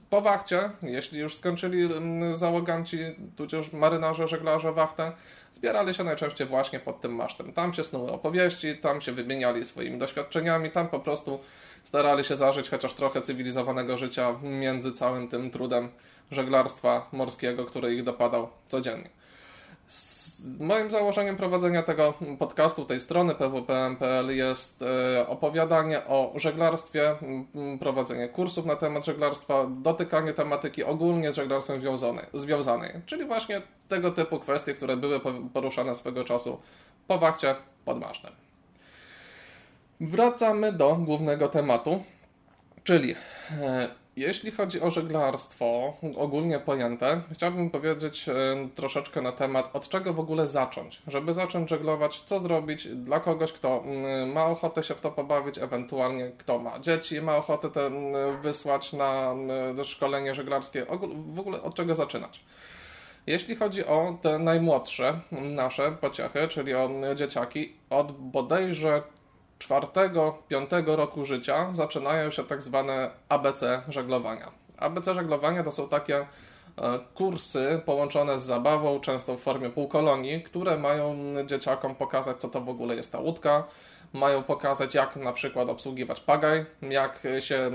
Po 0.10 0.22
wachcie, 0.22 0.70
jeśli 0.84 1.20
już 1.20 1.36
skończyli 1.36 1.90
załoganci, 2.34 2.98
tudzież 3.38 3.74
marynarze, 3.74 4.28
żeglarze 4.28 4.74
wachtę, 4.74 5.12
zbierali 5.54 5.94
się 5.94 6.04
najczęściej 6.04 6.48
właśnie 6.48 6.80
pod 6.80 7.02
tym 7.02 7.16
masztem. 7.16 7.54
Tam 7.54 7.74
się 7.74 7.84
snuły 7.84 8.12
opowieści, 8.12 8.78
tam 8.78 9.02
się 9.02 9.12
wymieniali 9.12 9.66
swoimi 9.66 9.98
doświadczeniami, 9.98 10.70
tam 10.72 10.88
po 10.88 11.00
prostu 11.00 11.40
starali 11.90 12.24
się 12.24 12.36
zażyć 12.36 12.70
chociaż 12.70 12.94
trochę 12.94 13.22
cywilizowanego 13.22 13.98
życia 13.98 14.36
między 14.42 14.92
całym 14.92 15.28
tym 15.28 15.52
trudem 15.52 15.90
żeglarstwa 16.32 17.10
morskiego, 17.12 17.66
który 17.66 17.96
ich 17.96 18.04
dopadał 18.04 18.50
codziennie. 18.68 19.10
Moim 20.60 20.92
założeniem 20.92 21.38
prowadzenia 21.38 21.84
tego 21.84 22.14
podcastu, 22.40 22.86
tej 22.86 23.00
strony 23.00 23.36
pwpm.pl 23.36 24.38
jest 24.38 24.82
e, 24.82 25.28
opowiadanie 25.28 26.06
o 26.06 26.34
żeglarstwie, 26.36 27.16
prowadzenie 27.80 28.28
kursów 28.28 28.66
na 28.66 28.76
temat 28.76 29.06
żeglarstwa, 29.06 29.68
dotykanie 29.70 30.34
tematyki 30.34 30.84
ogólnie 30.84 31.32
z 31.32 31.36
żeglarstwem 31.36 31.82
związanej, 31.82 32.26
związanej 32.34 32.92
czyli 33.06 33.26
właśnie 33.26 33.62
tego 33.88 34.12
typu 34.12 34.40
kwestie, 34.40 34.74
które 34.74 34.98
były 34.98 35.20
poruszane 35.54 35.96
swego 35.96 36.24
czasu 36.24 36.62
po 37.08 37.18
wachcie 37.18 37.56
pod 37.86 38.00
masztem. 38.00 38.49
Wracamy 40.00 40.74
do 40.74 40.96
głównego 40.96 41.48
tematu, 41.48 42.04
czyli 42.84 43.16
e, 43.62 43.90
Jeśli 44.20 44.52
chodzi 44.52 44.82
o 44.82 44.92
żeglarstwo, 44.92 45.94
ogólnie 46.18 46.60
pojęte, 46.60 47.22
chciałbym 47.34 47.70
powiedzieć 47.70 48.26
troszeczkę 48.76 49.22
na 49.22 49.32
temat, 49.32 49.70
od 49.74 49.90
czego 49.90 50.14
w 50.14 50.20
ogóle 50.20 50.48
zacząć. 50.48 51.02
Żeby 51.08 51.34
zacząć 51.34 51.70
żeglować, 51.70 52.22
co 52.22 52.40
zrobić 52.40 52.88
dla 52.88 53.20
kogoś, 53.20 53.52
kto 53.52 53.84
ma 54.34 54.46
ochotę 54.46 54.84
się 54.84 54.96
w 54.96 55.02
to 55.02 55.12
pobawić, 55.12 55.58
ewentualnie 55.58 56.32
kto 56.38 56.60
ma 56.60 56.80
dzieci, 56.80 57.22
ma 57.22 57.36
ochotę 57.36 57.70
te 57.70 57.92
wysłać 58.42 58.94
na 58.94 59.36
szkolenie 59.84 60.36
żeglarskie, 60.36 60.86
w 61.34 61.40
ogóle 61.40 61.62
od 61.62 61.76
czego 61.76 61.96
zaczynać. 61.96 62.44
Jeśli 63.28 63.56
chodzi 63.56 63.86
o 63.86 64.18
te 64.22 64.40
najmłodsze 64.40 65.20
nasze 65.32 65.92
pociechy, 65.92 66.48
czyli 66.48 66.74
o 66.74 66.90
dzieciaki, 67.16 67.74
od 67.90 68.12
bodajże 68.12 69.04
czwartego, 69.60 70.38
piątego 70.48 70.96
roku 70.96 71.26
życia 71.26 71.70
zaczynają 71.72 72.32
się 72.32 72.44
tak 72.44 72.62
zwane 72.62 73.10
ABC 73.30 73.82
żeglowania. 73.88 74.52
ABC 74.78 75.14
żeglowania 75.14 75.64
to 75.64 75.72
są 75.72 75.88
takie 75.88 76.18
e, 76.18 76.26
kursy 77.16 77.82
połączone 77.86 78.40
z 78.40 78.44
zabawą, 78.44 79.00
często 79.00 79.38
w 79.38 79.40
formie 79.42 79.70
półkolonii, 79.70 80.44
które 80.44 80.78
mają 80.78 81.16
dzieciakom 81.46 81.96
pokazać, 81.96 82.38
co 82.38 82.48
to 82.48 82.62
w 82.62 82.70
ogóle 82.70 82.96
jest 82.96 83.12
ta 83.12 83.20
łódka, 83.20 83.64
mają 84.14 84.44
pokazać, 84.44 84.96
jak 84.96 85.16
na 85.16 85.34
przykład 85.34 85.70
obsługiwać 85.70 86.22
pagaj, 86.22 86.66
jak 86.82 87.28
się 87.40 87.72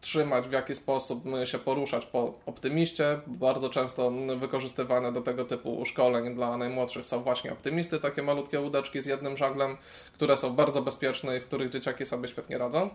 trzymać, 0.00 0.48
w 0.48 0.52
jaki 0.52 0.74
sposób 0.74 1.24
się 1.44 1.58
poruszać 1.58 2.06
po 2.06 2.34
optymiście. 2.46 3.20
Bardzo 3.26 3.70
często 3.70 4.12
wykorzystywane 4.36 5.12
do 5.12 5.20
tego 5.20 5.44
typu 5.44 5.84
szkoleń 5.84 6.34
dla 6.34 6.56
najmłodszych 6.56 7.06
są 7.06 7.22
właśnie 7.22 7.52
optymisty, 7.52 8.00
takie 8.00 8.22
malutkie 8.22 8.60
łódeczki 8.60 9.02
z 9.02 9.06
jednym 9.06 9.36
żaglem, 9.36 9.76
które 10.12 10.36
są 10.36 10.54
bardzo 10.54 10.82
bezpieczne 10.82 11.36
i 11.36 11.40
w 11.40 11.46
których 11.46 11.70
dzieciaki 11.70 12.06
sobie 12.06 12.28
świetnie 12.28 12.58
radzą. 12.58 12.90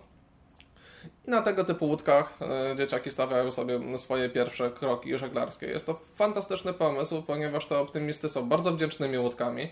I 1.28 1.30
na 1.30 1.42
tego 1.42 1.64
typu 1.64 1.86
łódkach 1.86 2.40
e, 2.42 2.76
dzieciaki 2.76 3.12
stawiają 3.12 3.52
sobie 3.52 3.98
swoje 3.98 4.30
pierwsze 4.30 4.72
kroki 4.72 5.18
żeglarskie. 5.18 5.68
Jest 5.68 5.86
to 5.86 6.00
fantastyczny 6.16 6.74
pomysł, 6.74 7.24
ponieważ 7.24 7.66
te 7.66 7.80
optymisty 7.80 8.30
są 8.30 8.50
bardzo 8.50 8.72
wdzięcznymi 8.72 9.18
łódkami. 9.18 9.72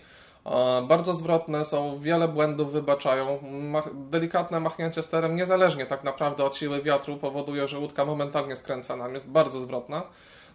Bardzo 0.88 1.14
zwrotne 1.14 1.64
są, 1.64 1.98
wiele 2.00 2.28
błędów 2.28 2.72
wybaczają. 2.72 3.38
Delikatne 3.94 4.60
machnięcie 4.60 5.02
sterem, 5.02 5.36
niezależnie 5.36 5.86
tak 5.86 6.04
naprawdę 6.04 6.44
od 6.44 6.56
siły 6.56 6.82
wiatru, 6.82 7.16
powoduje, 7.16 7.68
że 7.68 7.78
łódka 7.78 8.04
momentalnie 8.04 8.56
skręca 8.56 8.96
nam, 8.96 9.14
jest 9.14 9.28
bardzo 9.28 9.60
zwrotna. 9.60 10.02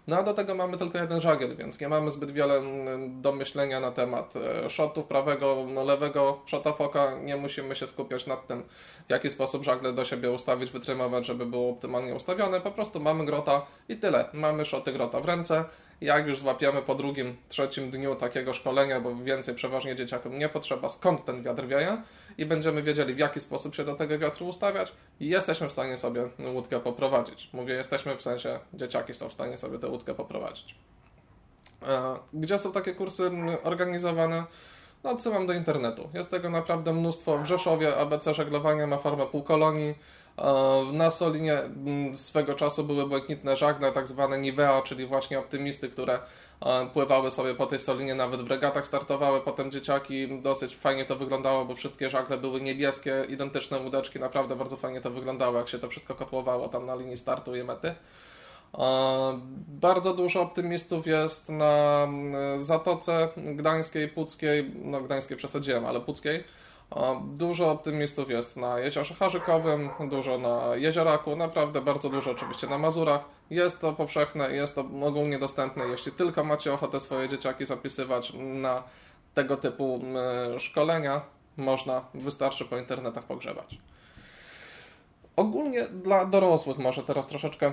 No 0.07 0.17
a 0.17 0.23
do 0.23 0.33
tego 0.33 0.55
mamy 0.55 0.77
tylko 0.77 0.97
jeden 0.97 1.21
żagiel, 1.21 1.55
więc 1.55 1.79
nie 1.79 1.89
mamy 1.89 2.11
zbyt 2.11 2.31
wiele 2.31 2.53
mm, 2.53 3.21
do 3.21 3.31
myślenia 3.31 3.79
na 3.79 3.91
temat 3.91 4.33
e, 4.35 4.69
shotów 4.69 5.05
prawego, 5.05 5.65
no, 5.67 5.83
lewego 5.83 6.41
shota 6.45 6.73
foka. 6.73 7.19
Nie 7.23 7.37
musimy 7.37 7.75
się 7.75 7.87
skupiać 7.87 8.27
nad 8.27 8.47
tym, 8.47 8.63
w 9.07 9.11
jaki 9.11 9.29
sposób 9.29 9.63
żagle 9.63 9.93
do 9.93 10.05
siebie 10.05 10.31
ustawić, 10.31 10.71
wytrymować, 10.71 11.25
żeby 11.25 11.45
było 11.45 11.69
optymalnie 11.69 12.15
ustawione. 12.15 12.61
Po 12.61 12.71
prostu 12.71 12.99
mamy 12.99 13.25
grota 13.25 13.65
i 13.89 13.97
tyle. 13.97 14.29
Mamy 14.33 14.65
szoty 14.65 14.93
grota 14.93 15.19
w 15.19 15.25
ręce 15.25 15.65
jak 16.01 16.27
już 16.27 16.39
złapiemy 16.39 16.81
po 16.81 16.95
drugim, 16.95 17.37
trzecim 17.49 17.91
dniu 17.91 18.15
takiego 18.15 18.53
szkolenia, 18.53 19.01
bo 19.01 19.15
więcej 19.15 19.55
przeważnie 19.55 19.95
dzieciakom 19.95 20.39
nie 20.39 20.49
potrzeba, 20.49 20.89
skąd 20.89 21.25
ten 21.25 21.43
wiatr 21.43 21.67
wieje 21.67 22.01
i 22.37 22.45
będziemy 22.45 22.83
wiedzieli, 22.83 23.13
w 23.13 23.17
jaki 23.17 23.39
sposób 23.39 23.75
się 23.75 23.83
do 23.83 23.95
tego 23.95 24.19
wiatru 24.19 24.47
ustawiać 24.47 24.91
i 25.19 25.27
jesteśmy 25.27 25.69
w 25.69 25.71
stanie 25.71 25.97
sobie 25.97 26.29
łódkę 26.53 26.79
poprowadzić. 26.79 27.49
Mówię, 27.53 27.73
jesteśmy 27.73 28.15
w 28.15 28.21
sensie, 28.21 28.59
dzieciaki 28.73 29.13
są 29.13 29.29
w 29.29 29.33
stanie 29.33 29.57
sobie 29.57 29.79
tę 29.79 29.87
łódkę 29.87 30.15
poprowadzić. 30.15 30.75
E, 31.87 32.15
gdzie 32.33 32.59
są 32.59 32.71
takie 32.71 32.95
kursy 32.95 33.31
organizowane? 33.63 34.43
No, 35.03 35.11
odsyłam 35.11 35.47
do 35.47 35.53
internetu. 35.53 36.09
Jest 36.13 36.31
tego 36.31 36.49
naprawdę 36.49 36.93
mnóstwo. 36.93 37.37
W 37.37 37.45
Rzeszowie 37.45 37.97
ABC 37.97 38.33
żeglowania 38.33 38.87
ma 38.87 38.97
formę 38.97 39.25
półkolonii. 39.25 39.95
E, 40.37 40.83
na 40.93 41.11
Solinie 41.11 41.57
mm, 41.57 42.15
swego 42.15 42.55
czasu 42.55 42.83
były 42.83 43.07
błękitne 43.07 43.57
żagle, 43.57 43.91
tak 43.91 44.07
zwane 44.07 44.39
Nivea, 44.39 44.81
czyli 44.81 45.05
właśnie 45.05 45.39
optymisty, 45.39 45.89
które 45.89 46.19
e, 46.65 46.85
pływały 46.93 47.31
sobie 47.31 47.55
po 47.55 47.65
tej 47.65 47.79
Solinie, 47.79 48.15
nawet 48.15 48.41
w 48.41 48.47
regatach 48.47 48.87
startowały 48.87 49.41
potem 49.41 49.71
dzieciaki. 49.71 50.41
Dosyć 50.41 50.75
fajnie 50.75 51.05
to 51.05 51.15
wyglądało, 51.15 51.65
bo 51.65 51.75
wszystkie 51.75 52.09
żagle 52.09 52.37
były 52.37 52.61
niebieskie, 52.61 53.25
identyczne 53.29 53.79
łódeczki, 53.79 54.19
naprawdę 54.19 54.55
bardzo 54.55 54.77
fajnie 54.77 55.01
to 55.01 55.11
wyglądało, 55.11 55.57
jak 55.57 55.69
się 55.69 55.79
to 55.79 55.89
wszystko 55.89 56.15
kotłowało 56.15 56.69
tam 56.69 56.85
na 56.85 56.95
linii 56.95 57.17
startu 57.17 57.55
i 57.55 57.63
mety. 57.63 57.95
E, 58.77 59.39
bardzo 59.67 60.13
dużo 60.13 60.41
optymistów 60.41 61.07
jest 61.07 61.49
na 61.49 62.03
mm, 62.03 62.63
Zatoce 62.63 63.29
Gdańskiej, 63.37 64.07
Puckiej, 64.07 64.71
no 64.75 65.01
Gdańskiej 65.01 65.37
przesadziłem, 65.37 65.85
ale 65.85 66.01
Puckiej 66.01 66.58
Dużo 67.23 67.71
optymistów 67.71 68.29
jest 68.29 68.57
na 68.57 68.79
jeziorze 68.79 69.13
Harzykowym, 69.13 69.89
dużo 70.09 70.37
na 70.37 70.75
Jezioraku, 70.75 71.35
naprawdę 71.35 71.81
bardzo 71.81 72.09
dużo 72.09 72.31
oczywiście 72.31 72.67
na 72.67 72.77
Mazurach. 72.77 73.25
Jest 73.49 73.81
to 73.81 73.93
powszechne, 73.93 74.51
jest 74.51 74.75
to 74.75 74.85
ogólnie 75.01 75.39
dostępne, 75.39 75.87
jeśli 75.87 76.11
tylko 76.11 76.43
macie 76.43 76.73
ochotę 76.73 76.99
swoje 76.99 77.29
dzieciaki 77.29 77.65
zapisywać 77.65 78.33
na 78.35 78.83
tego 79.33 79.57
typu 79.57 80.01
szkolenia, 80.57 81.21
można, 81.57 82.05
wystarczy 82.13 82.65
po 82.65 82.77
internetach 82.77 83.23
pogrzebać. 83.23 83.77
Ogólnie 85.35 85.83
dla 85.83 86.25
dorosłych 86.25 86.77
może 86.77 87.03
teraz 87.03 87.27
troszeczkę 87.27 87.71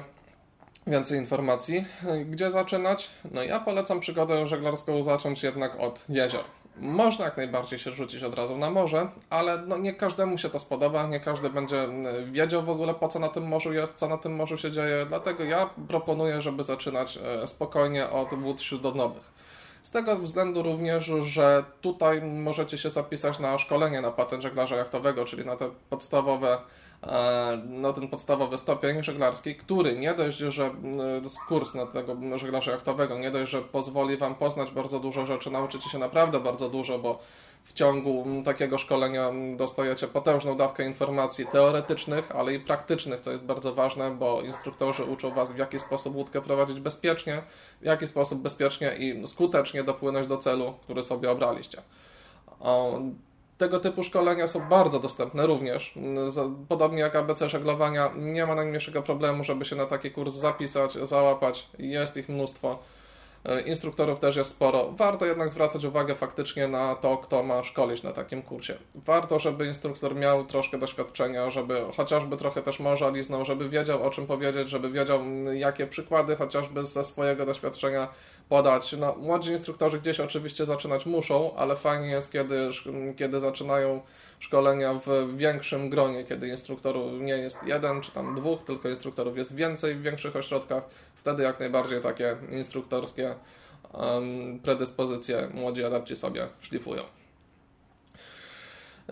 więcej 0.87 1.18
informacji. 1.18 1.85
Gdzie 2.26 2.50
zaczynać? 2.50 3.11
No 3.32 3.42
ja 3.42 3.61
polecam 3.61 4.00
przygodę 4.00 4.46
żeglarską 4.46 5.02
zacząć 5.02 5.42
jednak 5.42 5.80
od 5.80 6.04
jezior. 6.08 6.44
Można 6.78 7.25
jak 7.25 7.37
najbardziej 7.37 7.78
się 7.78 7.92
rzucić 7.92 8.23
od 8.23 8.35
razu 8.35 8.56
na 8.56 8.71
morze, 8.71 9.09
ale 9.30 9.59
no 9.66 9.78
nie 9.78 9.95
każdemu 9.95 10.38
się 10.38 10.49
to 10.49 10.59
spodoba, 10.59 11.06
nie 11.06 11.21
każdy 11.21 11.50
będzie 11.50 11.85
mm, 11.85 12.33
wiedział 12.33 12.62
w 12.62 12.71
ogóle 12.71 12.95
po 12.95 13.09
co 13.09 13.18
na 13.18 13.28
tym 13.28 13.49
morzu 13.49 13.73
jest, 13.73 13.95
co 13.97 14.09
na 14.09 14.16
tym 14.16 14.35
morzu 14.35 14.59
się 14.59 14.71
dzieje, 14.71 15.06
dlatego 15.09 15.45
ja 15.45 15.71
proponuję, 15.88 16.42
żeby 16.42 16.64
zaczynać 16.64 17.18
e, 17.42 17.47
spokojnie 17.47 18.11
od 18.11 18.35
wód 18.35 18.62
śródlądowych. 18.62 19.37
Z 19.83 19.90
tego 19.90 20.16
względu 20.16 20.62
również, 20.62 21.04
że 21.23 21.64
tutaj 21.80 22.23
możecie 22.23 22.78
się 22.78 22.90
zapisać 22.90 23.38
na 23.38 23.59
szkolenie 23.59 24.00
na 24.00 24.11
patent 24.11 24.42
żeglarza 24.42 24.76
jachtowego, 24.76 25.25
czyli 25.25 25.47
na 25.47 25.56
te 25.56 25.71
podstawowe 25.90 26.59
no, 27.69 27.93
ten 27.93 28.09
podstawowy 28.09 28.59
stopień 28.59 29.03
żeglarski, 29.03 29.55
który 29.55 29.99
nie 29.99 30.15
dość, 30.15 30.38
że 30.38 30.65
e, 30.65 30.71
kurs 31.49 31.75
na 31.75 31.87
tego 31.87 32.17
żeglarza 32.38 32.73
jachtowego, 32.73 33.19
nie 33.19 33.31
dość, 33.31 33.50
że 33.50 33.62
pozwoli 33.62 34.17
Wam 34.17 34.35
poznać 34.35 34.71
bardzo 34.71 35.00
dużo 35.00 35.26
rzeczy, 35.26 35.50
nauczycie 35.50 35.91
się 35.91 35.99
naprawdę 35.99 36.41
bardzo 36.41 36.69
dużo, 36.69 36.99
bo 36.99 37.19
w 37.65 37.73
ciągu 37.73 38.25
takiego 38.45 38.79
szkolenia 38.79 39.33
dostajecie 39.57 40.09
potężną 40.09 40.57
dawkę 40.57 40.87
informacji 40.87 41.47
teoretycznych, 41.47 42.33
ale 42.37 42.55
i 42.55 42.61
praktycznych, 42.61 43.21
co 43.21 43.31
jest 43.31 43.45
bardzo 43.45 43.75
ważne, 43.75 44.11
bo 44.11 44.43
instruktorzy 44.43 45.05
uczą 45.05 45.31
Was, 45.31 45.53
w 45.53 45.59
jaki 45.59 45.79
sposób 45.79 46.17
łódkę 46.17 46.43
prowadzić 46.43 46.81
bezpiecznie, 46.81 47.43
w 47.81 47.85
jaki 47.85 48.07
sposób 48.07 48.41
bezpiecznie 48.41 48.95
i 48.99 49.26
skutecznie 49.26 49.83
dopłynąć 49.83 50.26
do 50.26 50.38
celu, 50.38 50.75
który 50.83 51.03
sobie 51.03 51.31
obraliście. 51.31 51.83
Tego 53.59 53.81
typu 53.81 54.03
szkolenia 54.03 54.47
są 54.47 54.69
bardzo 54.69 55.01
dostępne 55.01 55.47
również. 55.47 55.95
Podobnie 56.69 57.01
jak 57.01 57.17
ABC 57.17 57.49
żeglowania, 57.49 58.11
nie 58.17 58.47
ma 58.47 58.55
najmniejszego 58.55 59.03
problemu, 59.03 59.45
żeby 59.45 59.65
się 59.65 59.77
na 59.77 59.87
taki 59.87 60.11
kurs 60.11 60.35
zapisać, 60.35 60.93
załapać. 60.93 61.69
Jest 61.79 62.17
ich 62.17 62.29
mnóstwo. 62.29 62.79
E, 63.49 63.61
instruktorów 63.61 64.19
też 64.19 64.37
jest 64.37 64.51
sporo. 64.51 64.93
Warto 64.93 65.27
jednak 65.27 65.49
zwracać 65.49 65.85
uwagę 65.85 66.15
faktycznie 66.15 66.69
na 66.69 66.95
to, 66.95 67.17
kto 67.17 67.43
ma 67.43 67.63
szkolić 67.63 68.03
na 68.03 68.13
takim 68.13 68.43
kursie. 68.43 68.79
Warto, 68.95 69.39
żeby 69.39 69.67
instruktor 69.67 70.15
miał 70.15 70.45
troszkę 70.45 70.79
doświadczenia, 70.79 71.51
żeby 71.51 71.81
chociażby 71.97 72.37
trochę 72.37 72.63
też 72.63 72.81
morza 72.81 73.09
liznął, 73.09 73.45
żeby 73.45 73.69
wiedział 73.69 74.03
o 74.03 74.11
czym 74.11 74.27
powiedzieć, 74.27 74.69
żeby 74.69 74.91
wiedział 74.91 75.21
jakie 75.55 75.87
przykłady 75.87 76.37
chociażby 76.37 76.85
ze 76.85 77.05
swojego 77.05 77.47
doświadczenia 77.47 78.09
podać. 78.49 78.93
No, 78.93 79.15
młodzi 79.15 79.53
instruktorzy 79.53 80.00
gdzieś 80.00 80.21
oczywiście 80.21 80.67
zaczynać 80.67 81.07
muszą, 81.07 81.57
ale 81.57 81.76
fajnie 81.76 82.07
jest, 82.07 82.33
kiedy, 82.33 82.69
kiedy 83.17 83.41
zaczynają 83.41 84.00
szkolenia 84.38 84.95
w 84.95 85.37
większym 85.37 85.91
gronie, 85.91 86.25
kiedy 86.25 86.49
instruktorów 86.49 87.21
nie 87.21 87.37
jest 87.37 87.59
jeden 87.67 88.00
czy 88.00 88.12
tam 88.12 88.35
dwóch, 88.35 88.65
tylko 88.65 88.88
instruktorów 88.88 89.37
jest 89.37 89.55
więcej 89.55 89.95
w 89.95 90.03
większych 90.03 90.37
ośrodkach. 90.37 90.88
Wtedy 91.15 91.43
jak 91.43 91.61
najbardziej 91.61 92.00
takie 92.00 92.37
instruktorskie 92.50 93.35
um, 93.93 94.59
predyspozycje 94.62 95.49
młodzi 95.55 95.85
adapci 95.85 96.17
sobie 96.17 96.49
szlifują. 96.61 97.03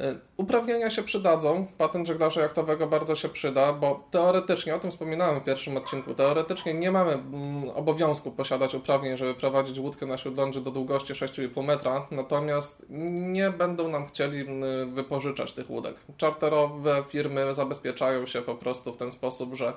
E, 0.01 0.15
uprawnienia 0.37 0.91
się 0.91 1.03
przydadzą, 1.03 1.67
patent 1.79 2.07
żeglarza 2.07 2.41
jachtowego 2.41 2.87
bardzo 2.87 3.15
się 3.15 3.29
przyda, 3.29 3.73
bo 3.73 4.05
teoretycznie, 4.11 4.75
o 4.75 4.79
tym 4.79 4.91
wspominałem 4.91 5.41
w 5.41 5.45
pierwszym 5.45 5.77
odcinku, 5.77 6.15
teoretycznie 6.15 6.75
nie 6.75 6.91
mamy 6.91 7.13
mm, 7.13 7.69
obowiązku 7.75 8.31
posiadać 8.31 8.75
uprawnień, 8.75 9.17
żeby 9.17 9.35
prowadzić 9.35 9.79
łódkę 9.79 10.07
na 10.07 10.19
śródlądzie 10.19 10.61
do 10.61 10.71
długości 10.71 11.13
6,5 11.13 11.65
metra, 11.65 12.07
natomiast 12.11 12.87
nie 12.89 13.51
będą 13.51 13.89
nam 13.89 14.07
chcieli 14.07 14.41
mm, 14.41 14.95
wypożyczać 14.95 15.53
tych 15.53 15.71
łódek. 15.71 15.97
Czarterowe 16.17 17.05
firmy 17.09 17.55
zabezpieczają 17.55 18.27
się 18.27 18.43
po 18.43 18.55
prostu 18.55 18.93
w 18.93 18.97
ten 18.97 19.13
sposób, 19.13 19.55
że 19.55 19.73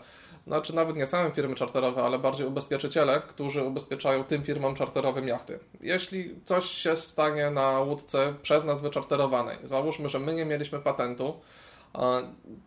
znaczy 0.47 0.75
nawet 0.75 0.95
nie 0.95 1.05
same 1.05 1.31
firmy 1.31 1.55
czarterowe, 1.55 2.03
ale 2.03 2.19
bardziej 2.19 2.47
ubezpieczyciele, 2.47 3.21
którzy 3.27 3.63
ubezpieczają 3.63 4.23
tym 4.23 4.43
firmom 4.43 4.75
czarterowym 4.75 5.27
jachty. 5.27 5.59
Jeśli 5.81 6.35
coś 6.45 6.65
się 6.65 6.95
stanie 6.95 7.49
na 7.49 7.79
łódce 7.79 8.33
przez 8.41 8.65
nas 8.65 8.81
wyczarterowanej, 8.81 9.57
załóżmy, 9.63 10.09
że 10.09 10.19
my 10.19 10.33
nie 10.33 10.45
mieliśmy 10.45 10.79
patentu, 10.79 11.33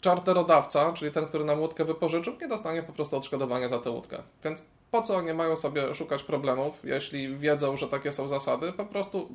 Czarterodawca, 0.00 0.92
czyli 0.92 1.12
ten, 1.12 1.26
który 1.26 1.44
nam 1.44 1.60
łódkę 1.60 1.84
wypożyczył, 1.84 2.34
nie 2.40 2.48
dostanie 2.48 2.82
po 2.82 2.92
prostu 2.92 3.16
odszkodowania 3.16 3.68
za 3.68 3.78
tę 3.78 3.90
łódkę. 3.90 4.18
Więc 4.44 4.62
po 4.90 5.02
co 5.02 5.22
nie 5.22 5.34
mają 5.34 5.56
sobie 5.56 5.94
szukać 5.94 6.22
problemów, 6.22 6.74
jeśli 6.84 7.36
wiedzą, 7.36 7.76
że 7.76 7.88
takie 7.88 8.12
są 8.12 8.28
zasady? 8.28 8.72
Po 8.72 8.86
prostu 8.86 9.28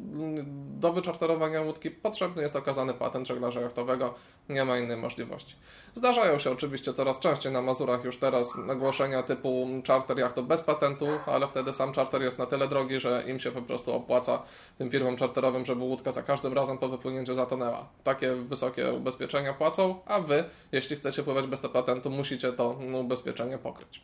do 0.80 0.94
wyczarterowania 0.94 1.62
łódki 1.62 1.92
potrzebny 1.92 2.42
jest 2.42 2.56
okazany 2.56 2.94
patent 2.94 3.28
żeglarza 3.28 3.62
jachtowego, 3.62 4.14
nie 4.50 4.66
ma 4.66 4.78
innej 4.78 4.98
możliwości. 4.98 5.56
Zdarzają 5.94 6.40
się 6.40 6.52
oczywiście 6.52 6.94
coraz 6.94 7.20
częściej 7.20 7.52
na 7.52 7.62
Mazurach 7.62 8.04
już 8.04 8.18
teraz 8.18 8.54
ogłoszenia 8.72 9.24
typu 9.24 9.68
charter 9.88 10.20
jachtu 10.20 10.44
bez 10.44 10.62
patentu, 10.62 11.08
ale 11.26 11.48
wtedy 11.48 11.74
sam 11.74 11.94
charter 11.94 12.22
jest 12.22 12.40
na 12.40 12.46
tyle 12.46 12.68
drogi, 12.68 13.00
że 13.00 13.24
im 13.28 13.40
się 13.40 13.52
po 13.52 13.62
prostu 13.62 13.94
opłaca 13.94 14.44
tym 14.78 14.92
firmom 14.92 15.18
charterowym, 15.18 15.66
żeby 15.66 15.84
łódka 15.84 16.12
za 16.12 16.24
każdym 16.24 16.54
razem 16.54 16.78
po 16.78 16.90
wypłynięciu 16.90 17.36
zatonęła. 17.36 17.88
Takie 18.04 18.36
wysokie 18.36 18.94
ubezpieczenia 18.94 19.54
płacą, 19.54 19.96
a 20.06 20.20
wy, 20.20 20.44
jeśli 20.72 20.96
chcecie 20.96 21.24
pływać 21.24 21.48
bez 21.48 21.62
patentu, 21.62 22.10
musicie 22.10 22.54
to 22.54 22.80
ubezpieczenie 22.94 23.58
pokryć. 23.58 24.02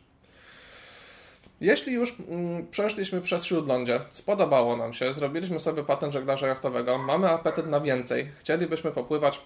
Jeśli 1.62 1.92
już 1.92 2.14
mm, 2.28 2.66
przeszliśmy 2.66 3.20
przez 3.20 3.44
Śródlądzie, 3.44 4.00
spodobało 4.08 4.76
nam 4.76 4.92
się, 4.92 5.12
zrobiliśmy 5.12 5.60
sobie 5.60 5.82
patent 5.84 6.12
żeglarza 6.12 6.46
jachtowego, 6.46 6.98
mamy 6.98 7.30
apetyt 7.30 7.66
na 7.66 7.80
więcej, 7.80 8.30
chcielibyśmy 8.38 8.92
popływać 8.92 9.40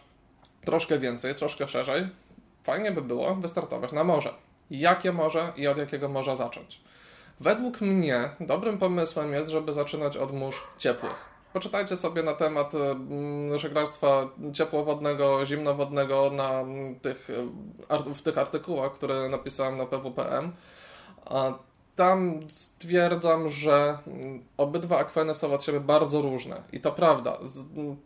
troszkę 0.65 0.99
więcej, 0.99 1.35
troszkę 1.35 1.69
szerzej, 1.69 2.09
fajnie 2.65 2.93
by 2.93 3.03
było 3.03 3.35
wystartować 3.35 3.93
na 3.93 4.05
morze. 4.05 4.35
Jakie 4.71 5.13
morze 5.13 5.53
i 5.57 5.67
od 5.67 5.79
jakiego 5.79 6.09
morza 6.09 6.37
zacząć? 6.37 6.81
Według 7.41 7.81
mnie 7.81 8.31
dobrym 8.41 8.79
pomysłem 8.79 9.33
jest, 9.33 9.51
żeby 9.51 9.73
zaczynać 9.73 10.17
od 10.17 10.33
mórz 10.33 10.67
ciepłych. 10.79 11.37
Poczytajcie 11.53 11.97
sobie 11.97 12.23
na 12.23 12.35
temat 12.35 12.75
mm, 12.75 13.59
żeglarstwa 13.59 14.29
ciepłowodnego, 14.53 15.47
zimnowodnego 15.47 16.31
na 16.31 16.65
tych, 17.03 17.29
w 18.15 18.23
tych 18.23 18.39
artykułach, 18.39 18.93
które 18.93 19.29
napisałem 19.29 19.79
na 19.79 19.87
PWPM 19.87 20.53
tam 21.97 22.41
stwierdzam, 22.49 23.49
że 23.49 23.99
mm, 24.07 24.45
obydwa 24.57 24.99
akweny 24.99 25.35
są 25.35 25.53
od 25.53 25.65
siebie 25.65 25.81
bardzo 25.81 26.23
różne. 26.23 26.63
I 26.73 26.81
to 26.81 26.93
prawda. 26.93 27.39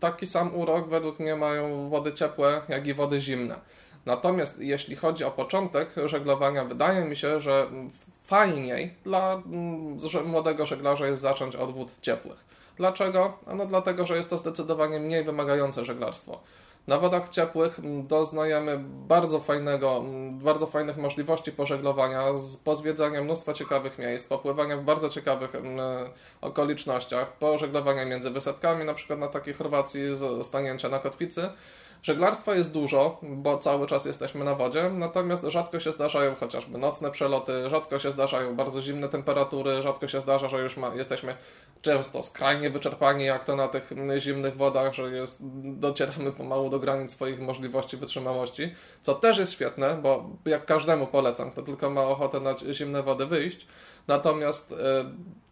Taki 0.00 0.26
sam 0.26 0.54
urok 0.54 0.88
według 0.88 1.18
mnie 1.18 1.36
mają 1.36 1.88
wody 1.88 2.12
ciepłe, 2.12 2.62
jak 2.68 2.86
i 2.86 2.94
wody 2.94 3.20
zimne. 3.20 3.60
Natomiast 4.06 4.58
jeśli 4.58 4.96
chodzi 4.96 5.24
o 5.24 5.30
początek 5.30 5.94
żeglowania, 6.06 6.64
wydaje 6.64 7.04
mi 7.04 7.16
się, 7.16 7.40
że 7.40 7.66
fajniej 8.24 8.94
dla 9.04 9.32
mm, 9.32 9.98
młodego 10.24 10.66
żeglarza 10.66 11.06
jest 11.06 11.22
zacząć 11.22 11.56
od 11.56 11.74
wód 11.74 11.88
ciepłych. 12.02 12.44
Dlaczego? 12.76 13.38
No 13.54 13.66
dlatego, 13.66 14.06
że 14.06 14.16
jest 14.16 14.30
to 14.30 14.38
zdecydowanie 14.38 15.00
mniej 15.00 15.24
wymagające 15.24 15.84
żeglarstwo. 15.84 16.40
Na 16.86 16.98
wodach 16.98 17.28
ciepłych 17.28 17.80
doznajemy 18.06 18.78
bardzo 18.84 19.40
fajnego, 19.40 20.04
bardzo 20.30 20.66
fajnych 20.66 20.96
możliwości 20.96 21.52
pożeglowania, 21.52 22.24
pozwiedzania 22.64 23.22
mnóstwa 23.22 23.52
ciekawych 23.52 23.98
miejsc, 23.98 24.26
popływania 24.26 24.76
w 24.76 24.84
bardzo 24.84 25.08
ciekawych 25.08 25.52
okolicznościach, 26.40 27.32
pożeglowania 27.32 28.04
między 28.04 28.30
wysepkami, 28.30 28.84
na 28.84 28.94
przykład 28.94 29.18
na 29.18 29.28
takiej 29.28 29.54
Chorwacji 29.54 30.00
stanięcia 30.42 30.88
na 30.88 30.98
kotwicy, 30.98 31.50
Żeglarstwa 32.02 32.54
jest 32.54 32.72
dużo, 32.72 33.18
bo 33.22 33.58
cały 33.58 33.86
czas 33.86 34.04
jesteśmy 34.04 34.44
na 34.44 34.54
wodzie, 34.54 34.90
natomiast 34.90 35.44
rzadko 35.44 35.80
się 35.80 35.92
zdarzają 35.92 36.34
chociażby 36.34 36.78
nocne 36.78 37.10
przeloty, 37.10 37.52
rzadko 37.70 37.98
się 37.98 38.12
zdarzają 38.12 38.56
bardzo 38.56 38.80
zimne 38.80 39.08
temperatury, 39.08 39.82
rzadko 39.82 40.08
się 40.08 40.20
zdarza, 40.20 40.48
że 40.48 40.62
już 40.62 40.76
ma, 40.76 40.94
jesteśmy 40.94 41.36
często 41.82 42.22
skrajnie 42.22 42.70
wyczerpani, 42.70 43.24
jak 43.24 43.44
to 43.44 43.56
na 43.56 43.68
tych 43.68 43.90
zimnych 44.18 44.56
wodach, 44.56 44.94
że 44.94 45.02
jest, 45.02 45.38
docieramy 45.64 46.32
pomału 46.32 46.70
do 46.70 46.78
granic 46.78 47.12
swoich 47.12 47.40
możliwości 47.40 47.96
wytrzymałości, 47.96 48.74
co 49.02 49.14
też 49.14 49.38
jest 49.38 49.52
świetne, 49.52 49.98
bo 50.02 50.30
jak 50.44 50.66
każdemu 50.66 51.06
polecam, 51.06 51.50
kto 51.50 51.62
tylko 51.62 51.90
ma 51.90 52.02
ochotę 52.02 52.40
na 52.40 52.54
zimne 52.72 53.02
wody 53.02 53.26
wyjść, 53.26 53.66
Natomiast 54.10 54.72
y, 54.72 54.76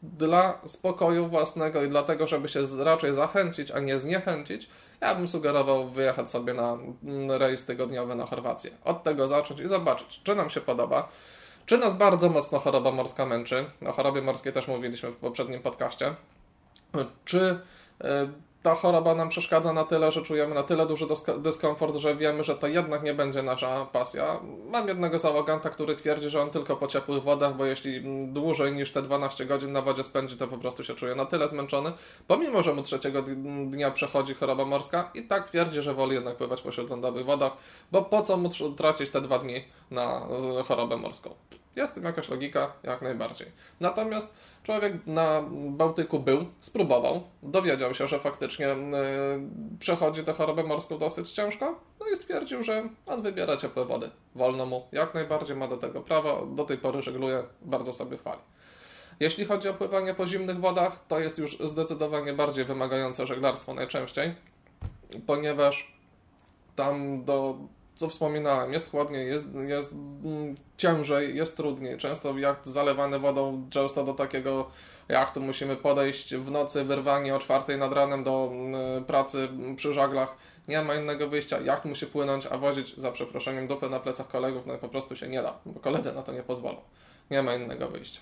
dla 0.02 0.60
spokoju 0.66 1.28
własnego 1.28 1.84
i 1.84 1.88
dlatego, 1.88 2.26
żeby 2.26 2.48
się 2.48 2.60
raczej 2.78 3.14
zachęcić, 3.14 3.70
a 3.70 3.80
nie 3.80 3.98
zniechęcić, 3.98 4.68
ja 5.00 5.14
bym 5.14 5.28
sugerował 5.28 5.88
wyjechać 5.88 6.30
sobie 6.30 6.54
na 6.54 6.72
mm, 6.72 7.30
rejs 7.32 7.64
tygodniowy 7.64 8.14
na 8.14 8.26
Chorwację. 8.26 8.70
Od 8.84 9.02
tego 9.02 9.28
zacząć 9.28 9.60
i 9.60 9.68
zobaczyć, 9.68 10.20
czy 10.24 10.34
nam 10.34 10.50
się 10.50 10.60
podoba. 10.60 11.08
Czy 11.66 11.78
nas 11.78 11.94
bardzo 11.94 12.28
mocno 12.28 12.58
choroba 12.58 12.92
morska 12.92 13.26
męczy? 13.26 13.70
O 13.86 13.92
chorobie 13.92 14.22
morskiej 14.22 14.52
też 14.52 14.68
mówiliśmy 14.68 15.10
w 15.10 15.16
poprzednim 15.16 15.62
podcaście. 15.62 16.14
Czy 17.24 17.38
y, 17.40 18.06
ta 18.62 18.74
choroba 18.74 19.14
nam 19.14 19.28
przeszkadza 19.28 19.72
na 19.72 19.84
tyle, 19.84 20.12
że 20.12 20.22
czujemy 20.22 20.54
na 20.54 20.62
tyle 20.62 20.86
duży 20.86 21.06
dyskomfort, 21.38 21.96
że 21.96 22.16
wiemy, 22.16 22.44
że 22.44 22.54
to 22.54 22.66
jednak 22.66 23.02
nie 23.02 23.14
będzie 23.14 23.42
nasza 23.42 23.84
pasja. 23.84 24.40
Mam 24.64 24.88
jednego 24.88 25.18
załoganta, 25.18 25.70
który 25.70 25.94
twierdzi, 25.94 26.30
że 26.30 26.42
on 26.42 26.50
tylko 26.50 26.76
po 26.76 26.86
ciepłych 26.86 27.22
wodach, 27.22 27.56
bo 27.56 27.64
jeśli 27.64 28.00
dłużej 28.26 28.72
niż 28.72 28.92
te 28.92 29.02
12 29.02 29.46
godzin 29.46 29.72
na 29.72 29.82
wodzie 29.82 30.04
spędzi, 30.04 30.36
to 30.36 30.48
po 30.48 30.58
prostu 30.58 30.84
się 30.84 30.94
czuje 30.94 31.14
na 31.14 31.24
tyle 31.24 31.48
zmęczony, 31.48 31.92
pomimo, 32.26 32.62
że 32.62 32.74
mu 32.74 32.82
trzeciego 32.82 33.22
dnia 33.66 33.90
przechodzi 33.90 34.34
choroba 34.34 34.64
morska 34.64 35.10
i 35.14 35.22
tak 35.22 35.48
twierdzi, 35.48 35.82
że 35.82 35.94
woli 35.94 36.14
jednak 36.14 36.36
pływać 36.36 36.62
po 36.62 36.72
śródlądowych 36.72 37.24
wodach, 37.24 37.52
bo 37.92 38.02
po 38.02 38.22
co 38.22 38.36
mu 38.36 38.48
tracić 38.76 39.10
te 39.10 39.20
dwa 39.20 39.38
dni 39.38 39.64
na 39.90 40.20
chorobę 40.68 40.96
morską. 40.96 41.34
Jest 41.76 41.92
w 41.92 41.94
tym 41.94 42.04
jakaś 42.04 42.28
logika, 42.28 42.72
jak 42.82 43.02
najbardziej. 43.02 43.52
Natomiast 43.80 44.34
Człowiek 44.68 44.92
na 45.06 45.42
Bałtyku 45.50 46.20
był, 46.20 46.46
spróbował, 46.60 47.22
dowiedział 47.42 47.94
się, 47.94 48.08
że 48.08 48.18
faktycznie 48.18 48.66
yy, 48.66 48.76
przechodzi 49.78 50.24
tę 50.24 50.32
chorobę 50.32 50.62
morską 50.62 50.98
dosyć 50.98 51.32
ciężko, 51.32 51.80
no 52.00 52.06
i 52.12 52.16
stwierdził, 52.16 52.62
że 52.62 52.88
on 53.06 53.22
wybiera 53.22 53.56
ciepłe 53.56 53.84
wody. 53.84 54.10
Wolno 54.34 54.66
mu, 54.66 54.86
jak 54.92 55.14
najbardziej 55.14 55.56
ma 55.56 55.68
do 55.68 55.76
tego 55.76 56.00
prawo, 56.00 56.46
do 56.46 56.64
tej 56.64 56.78
pory 56.78 57.02
żegluje, 57.02 57.42
bardzo 57.62 57.92
sobie 57.92 58.16
chwali. 58.16 58.40
Jeśli 59.20 59.44
chodzi 59.44 59.68
o 59.68 59.74
pływanie 59.74 60.14
po 60.14 60.26
zimnych 60.26 60.60
wodach, 60.60 61.04
to 61.08 61.20
jest 61.20 61.38
już 61.38 61.58
zdecydowanie 61.58 62.32
bardziej 62.32 62.64
wymagające 62.64 63.26
żeglarstwo 63.26 63.74
najczęściej, 63.74 64.34
ponieważ 65.26 65.92
tam 66.76 67.24
do 67.24 67.58
co 67.98 68.08
wspominałem, 68.08 68.72
jest 68.72 68.90
chłodniej, 68.90 69.28
jest, 69.28 69.44
jest 69.66 69.92
mm, 69.92 70.56
ciężej, 70.76 71.36
jest 71.36 71.56
trudniej. 71.56 71.98
Często 71.98 72.38
jacht 72.38 72.66
zalewany 72.66 73.18
wodą, 73.18 73.66
często 73.70 74.04
do 74.04 74.14
takiego 74.14 74.70
jachtu 75.08 75.40
musimy 75.40 75.76
podejść 75.76 76.34
w 76.34 76.50
nocy, 76.50 76.84
wyrwani 76.84 77.32
o 77.32 77.38
czwartej 77.38 77.78
nad 77.78 77.92
ranem 77.92 78.24
do 78.24 78.50
mm, 78.52 79.04
pracy 79.04 79.48
przy 79.76 79.94
żaglach. 79.94 80.36
Nie 80.68 80.82
ma 80.82 80.94
innego 80.94 81.28
wyjścia. 81.28 81.60
Jacht 81.60 81.84
musi 81.84 82.06
płynąć, 82.06 82.46
a 82.46 82.58
wozić, 82.58 82.96
za 82.96 83.12
przeproszeniem, 83.12 83.66
dupę 83.66 83.88
na 83.88 84.00
plecach 84.00 84.28
kolegów, 84.28 84.66
no 84.66 84.78
po 84.78 84.88
prostu 84.88 85.16
się 85.16 85.28
nie 85.28 85.42
da, 85.42 85.58
bo 85.66 85.80
koledzy 85.80 86.12
na 86.12 86.22
to 86.22 86.32
nie 86.32 86.42
pozwolą. 86.42 86.80
Nie 87.30 87.42
ma 87.42 87.54
innego 87.54 87.88
wyjścia. 87.88 88.20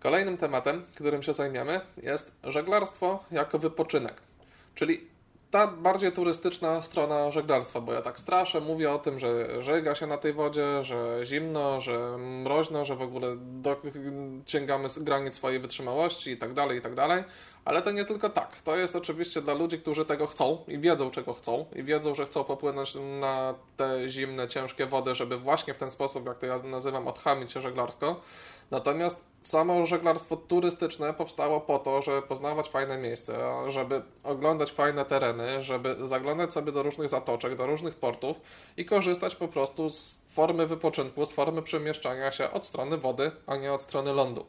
Kolejnym 0.00 0.36
tematem, 0.36 0.86
którym 0.94 1.22
się 1.22 1.32
zajmiemy, 1.32 1.80
jest 2.02 2.32
żeglarstwo 2.44 3.24
jako 3.30 3.58
wypoczynek. 3.58 4.22
Czyli 4.74 5.13
ta 5.54 5.66
bardziej 5.66 6.12
turystyczna 6.12 6.82
strona 6.82 7.30
żeglarstwa, 7.30 7.80
bo 7.80 7.92
ja 7.92 8.02
tak 8.02 8.20
straszę, 8.20 8.60
mówię 8.60 8.92
o 8.92 8.98
tym, 8.98 9.18
że 9.18 9.62
żega 9.62 9.94
się 9.94 10.06
na 10.06 10.16
tej 10.16 10.32
wodzie, 10.32 10.84
że 10.84 11.20
zimno, 11.24 11.80
że 11.80 12.18
mroźno, 12.18 12.84
że 12.84 12.96
w 12.96 13.02
ogóle 13.02 13.36
sięgamy 14.46 14.88
granic 15.00 15.34
swojej 15.34 15.60
wytrzymałości 15.60 16.30
i 16.30 16.36
tak 16.36 16.54
dalej, 16.54 16.78
i 16.78 16.80
tak 16.80 16.94
dalej. 16.94 17.24
Ale 17.64 17.82
to 17.82 17.90
nie 17.90 18.04
tylko 18.04 18.28
tak. 18.28 18.62
To 18.62 18.76
jest 18.76 18.96
oczywiście 18.96 19.42
dla 19.42 19.54
ludzi, 19.54 19.78
którzy 19.78 20.04
tego 20.04 20.26
chcą 20.26 20.64
i 20.68 20.78
wiedzą, 20.78 21.10
czego 21.10 21.34
chcą, 21.34 21.66
i 21.76 21.82
wiedzą, 21.82 22.14
że 22.14 22.26
chcą 22.26 22.44
popłynąć 22.44 22.94
na 23.20 23.54
te 23.76 24.08
zimne, 24.08 24.48
ciężkie 24.48 24.86
wody, 24.86 25.14
żeby 25.14 25.36
właśnie 25.36 25.74
w 25.74 25.78
ten 25.78 25.90
sposób, 25.90 26.26
jak 26.26 26.38
to 26.38 26.46
ja 26.46 26.58
nazywam, 26.58 27.08
odchamić 27.08 27.52
się 27.52 27.60
żeglarsko. 27.60 28.20
Natomiast 28.70 29.24
samo 29.44 29.86
żeglarstwo 29.86 30.36
turystyczne 30.36 31.14
powstało 31.14 31.60
po 31.60 31.78
to, 31.78 32.02
żeby 32.02 32.22
poznawać 32.22 32.68
fajne 32.68 32.98
miejsca, 32.98 33.32
żeby 33.70 34.02
oglądać 34.24 34.72
fajne 34.72 35.04
tereny, 35.04 35.62
żeby 35.62 35.96
zaglądać 36.06 36.52
sobie 36.52 36.72
do 36.72 36.82
różnych 36.82 37.08
zatoczek, 37.08 37.56
do 37.56 37.66
różnych 37.66 37.94
portów 37.94 38.36
i 38.76 38.84
korzystać 38.84 39.36
po 39.36 39.48
prostu 39.48 39.90
z 39.90 40.18
formy 40.28 40.66
wypoczynku, 40.66 41.26
z 41.26 41.32
formy 41.32 41.62
przemieszczania 41.62 42.32
się 42.32 42.50
od 42.50 42.66
strony 42.66 42.98
wody, 42.98 43.30
a 43.46 43.56
nie 43.56 43.72
od 43.72 43.82
strony 43.82 44.12
lądu. 44.12 44.46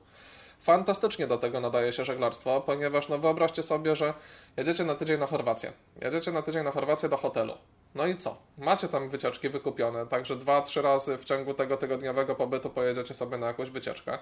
Fantastycznie 0.62 1.28
do 1.28 1.38
tego 1.38 1.60
nadaje 1.60 1.94
się 1.94 2.06
żeglarstwo, 2.06 2.62
ponieważ 2.62 3.10
no 3.10 3.18
wyobraźcie 3.18 3.64
sobie, 3.64 3.96
że 3.96 4.14
jedziecie 4.58 4.84
na 4.84 4.96
tydzień 4.96 5.20
na 5.20 5.28
Chorwację. 5.28 5.72
Jedziecie 6.02 6.32
na 6.32 6.42
tydzień 6.42 6.64
na 6.64 6.72
Chorwację 6.72 7.10
do 7.10 7.18
hotelu. 7.18 7.54
No 7.96 8.08
i 8.08 8.18
co? 8.18 8.38
Macie 8.58 8.88
tam 8.88 9.10
wycieczki 9.10 9.50
wykupione, 9.50 10.08
także 10.08 10.36
dwa, 10.36 10.62
trzy 10.62 10.82
razy 10.82 11.18
w 11.18 11.26
ciągu 11.26 11.54
tego 11.54 11.78
tygodniowego 11.78 12.36
pobytu 12.36 12.70
pojedziecie 12.70 13.14
sobie 13.14 13.38
na 13.38 13.48
jakąś 13.48 13.70
wycieczkę. 13.70 14.20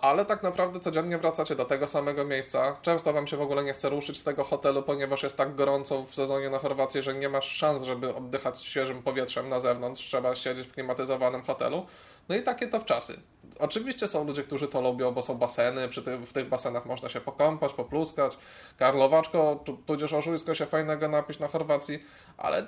Ale 0.00 0.24
tak 0.24 0.42
naprawdę 0.42 0.80
codziennie 0.80 1.18
wracacie 1.18 1.54
do 1.54 1.64
tego 1.64 1.86
samego 1.86 2.24
miejsca. 2.24 2.76
Często 2.82 3.12
Wam 3.12 3.26
się 3.26 3.36
w 3.36 3.40
ogóle 3.40 3.64
nie 3.64 3.72
chce 3.72 3.88
ruszyć 3.88 4.18
z 4.18 4.24
tego 4.24 4.44
hotelu, 4.44 4.82
ponieważ 4.82 5.22
jest 5.22 5.36
tak 5.36 5.54
gorąco 5.54 6.02
w 6.02 6.14
sezonie 6.14 6.50
na 6.50 6.58
Chorwacji, 6.58 7.02
że 7.02 7.14
nie 7.14 7.28
masz 7.28 7.56
szans, 7.56 7.82
żeby 7.82 8.14
oddychać 8.14 8.62
świeżym 8.62 9.02
powietrzem 9.02 9.48
na 9.48 9.60
zewnątrz. 9.60 10.06
Trzeba 10.06 10.34
siedzieć 10.34 10.68
w 10.68 10.72
klimatyzowanym 10.72 11.42
hotelu. 11.42 11.86
No 12.28 12.36
i 12.36 12.42
takie 12.42 12.68
to 12.68 12.80
w 12.80 12.84
czasy. 12.84 13.20
Oczywiście 13.58 14.08
są 14.08 14.24
ludzie, 14.24 14.42
którzy 14.42 14.68
to 14.68 14.80
lubią, 14.80 15.12
bo 15.12 15.22
są 15.22 15.38
baseny, 15.38 15.88
przy 15.88 16.02
w 16.02 16.32
tych 16.32 16.48
basenach 16.48 16.86
można 16.86 17.08
się 17.08 17.20
pokąpać, 17.20 17.72
popluskać, 17.72 18.38
karlowaczko, 18.76 19.64
tudzież 19.86 20.12
ożujsko 20.12 20.54
się 20.54 20.66
fajnego 20.66 21.08
napić 21.08 21.38
na 21.38 21.48
Chorwacji, 21.48 22.04
ale 22.36 22.66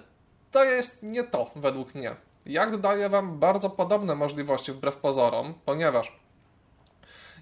to 0.51 0.65
jest 0.65 1.03
nie 1.03 1.25
to 1.25 1.51
według 1.57 1.95
mnie. 1.95 2.17
Jacht 2.47 2.77
daje 2.77 3.09
Wam 3.09 3.39
bardzo 3.39 3.71
podobne 3.71 4.15
możliwości 4.15 4.73
wbrew 4.73 4.97
pozorom, 4.97 5.55
ponieważ 5.65 6.21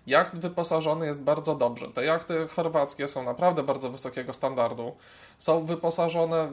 jacht 0.08 0.36
wyposażony 0.36 1.06
jest 1.06 1.20
bardzo 1.20 1.54
dobrze. 1.54 1.88
Te 1.88 2.04
jachty 2.04 2.48
chorwackie 2.48 3.08
są 3.08 3.22
naprawdę 3.22 3.62
bardzo 3.62 3.90
wysokiego 3.90 4.32
standardu. 4.32 4.96
Są 5.38 5.64
wyposażone 5.64 6.52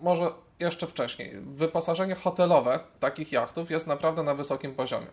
może 0.00 0.30
jeszcze 0.60 0.86
wcześniej. 0.86 1.32
Wyposażenie 1.40 2.14
hotelowe 2.14 2.80
takich 3.00 3.32
jachtów 3.32 3.70
jest 3.70 3.86
naprawdę 3.86 4.22
na 4.22 4.34
wysokim 4.34 4.74
poziomie. 4.74 5.06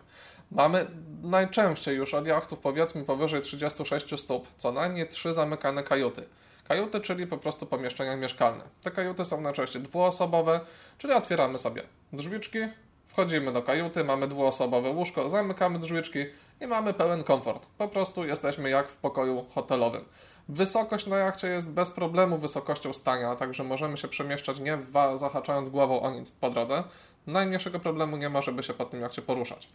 Mamy 0.50 0.86
najczęściej 1.22 1.96
już 1.96 2.14
od 2.14 2.26
jachtów 2.26 2.58
powiedzmy 2.58 3.04
powyżej 3.04 3.40
36 3.40 4.20
stóp 4.20 4.48
co 4.58 4.72
najmniej 4.72 5.08
trzy 5.08 5.34
zamykane 5.34 5.82
kajuty. 5.82 6.22
Kajuty, 6.68 7.00
czyli 7.00 7.26
po 7.26 7.38
prostu 7.38 7.66
pomieszczenia 7.66 8.16
mieszkalne. 8.16 8.64
Te 8.82 8.90
kajuty 8.90 9.24
są 9.24 9.40
najczęściej 9.40 9.82
dwuosobowe, 9.82 10.60
czyli 10.98 11.12
otwieramy 11.12 11.58
sobie 11.58 11.82
drzwiczki, 12.12 12.58
wchodzimy 13.06 13.52
do 13.52 13.62
kajuty, 13.62 14.04
mamy 14.04 14.28
dwuosobowe 14.28 14.90
łóżko, 14.90 15.30
zamykamy 15.30 15.78
drzwiczki 15.78 16.18
i 16.60 16.66
mamy 16.66 16.94
pełen 16.94 17.24
komfort. 17.24 17.66
Po 17.78 17.88
prostu 17.88 18.24
jesteśmy 18.24 18.70
jak 18.70 18.88
w 18.88 18.96
pokoju 18.96 19.46
hotelowym. 19.54 20.04
Wysokość 20.48 21.06
na 21.06 21.16
jachcie 21.16 21.48
jest 21.48 21.70
bez 21.70 21.90
problemu 21.90 22.38
wysokością 22.38 22.92
stania, 22.92 23.36
także 23.36 23.64
możemy 23.64 23.96
się 23.96 24.08
przemieszczać 24.08 24.60
nie 24.60 24.78
zahaczając 25.14 25.68
głową 25.68 26.00
o 26.02 26.10
nic 26.10 26.30
po 26.30 26.50
drodze. 26.50 26.84
Najmniejszego 27.26 27.80
problemu 27.80 28.16
nie 28.16 28.30
ma, 28.30 28.42
żeby 28.42 28.62
się 28.62 28.74
po 28.74 28.84
tym 28.84 29.00
jachcie 29.00 29.22
poruszać. 29.22 29.68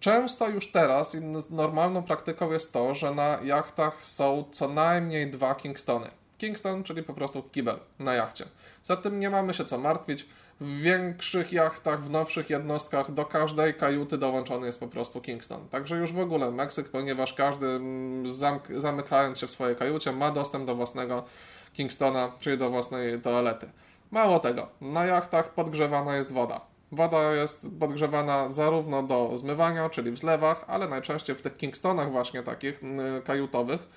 Często 0.00 0.48
już 0.48 0.72
teraz 0.72 1.16
normalną 1.50 2.02
praktyką 2.02 2.52
jest 2.52 2.72
to, 2.72 2.94
że 2.94 3.14
na 3.14 3.38
jachtach 3.42 4.04
są 4.04 4.44
co 4.52 4.68
najmniej 4.68 5.30
dwa 5.30 5.54
Kingstony. 5.54 6.10
Kingston, 6.38 6.82
czyli 6.82 7.02
po 7.02 7.14
prostu 7.14 7.42
kibel 7.42 7.78
na 7.98 8.14
jachcie. 8.14 8.44
Zatem 8.84 9.20
nie 9.20 9.30
mamy 9.30 9.54
się 9.54 9.64
co 9.64 9.78
martwić. 9.78 10.28
W 10.60 10.80
większych 10.80 11.52
jachtach, 11.52 12.04
w 12.04 12.10
nowszych 12.10 12.50
jednostkach 12.50 13.12
do 13.12 13.24
każdej 13.24 13.74
kajuty 13.74 14.18
dołączony 14.18 14.66
jest 14.66 14.80
po 14.80 14.88
prostu 14.88 15.20
Kingston. 15.20 15.68
Także 15.68 15.96
już 15.96 16.12
w 16.12 16.18
ogóle 16.18 16.50
Meksyk, 16.50 16.88
ponieważ 16.88 17.34
każdy 17.34 17.66
mm, 17.66 18.24
zamykając 18.70 19.38
się 19.38 19.46
w 19.46 19.50
swojej 19.50 19.76
kajucie 19.76 20.12
ma 20.12 20.30
dostęp 20.30 20.66
do 20.66 20.74
własnego 20.74 21.24
Kingstona, 21.72 22.32
czyli 22.40 22.58
do 22.58 22.70
własnej 22.70 23.20
toalety. 23.20 23.70
Mało 24.10 24.38
tego, 24.38 24.68
na 24.80 25.04
jachtach 25.04 25.54
podgrzewana 25.54 26.16
jest 26.16 26.32
woda. 26.32 26.60
Woda 26.92 27.34
jest 27.34 27.66
podgrzewana 27.80 28.50
zarówno 28.50 29.02
do 29.02 29.36
zmywania, 29.36 29.90
czyli 29.90 30.10
w 30.10 30.18
zlewach, 30.18 30.64
ale 30.66 30.88
najczęściej 30.88 31.36
w 31.36 31.42
tych 31.42 31.56
Kingstonach 31.56 32.10
właśnie 32.10 32.42
takich 32.42 32.82
mm, 32.82 33.22
kajutowych 33.22 33.88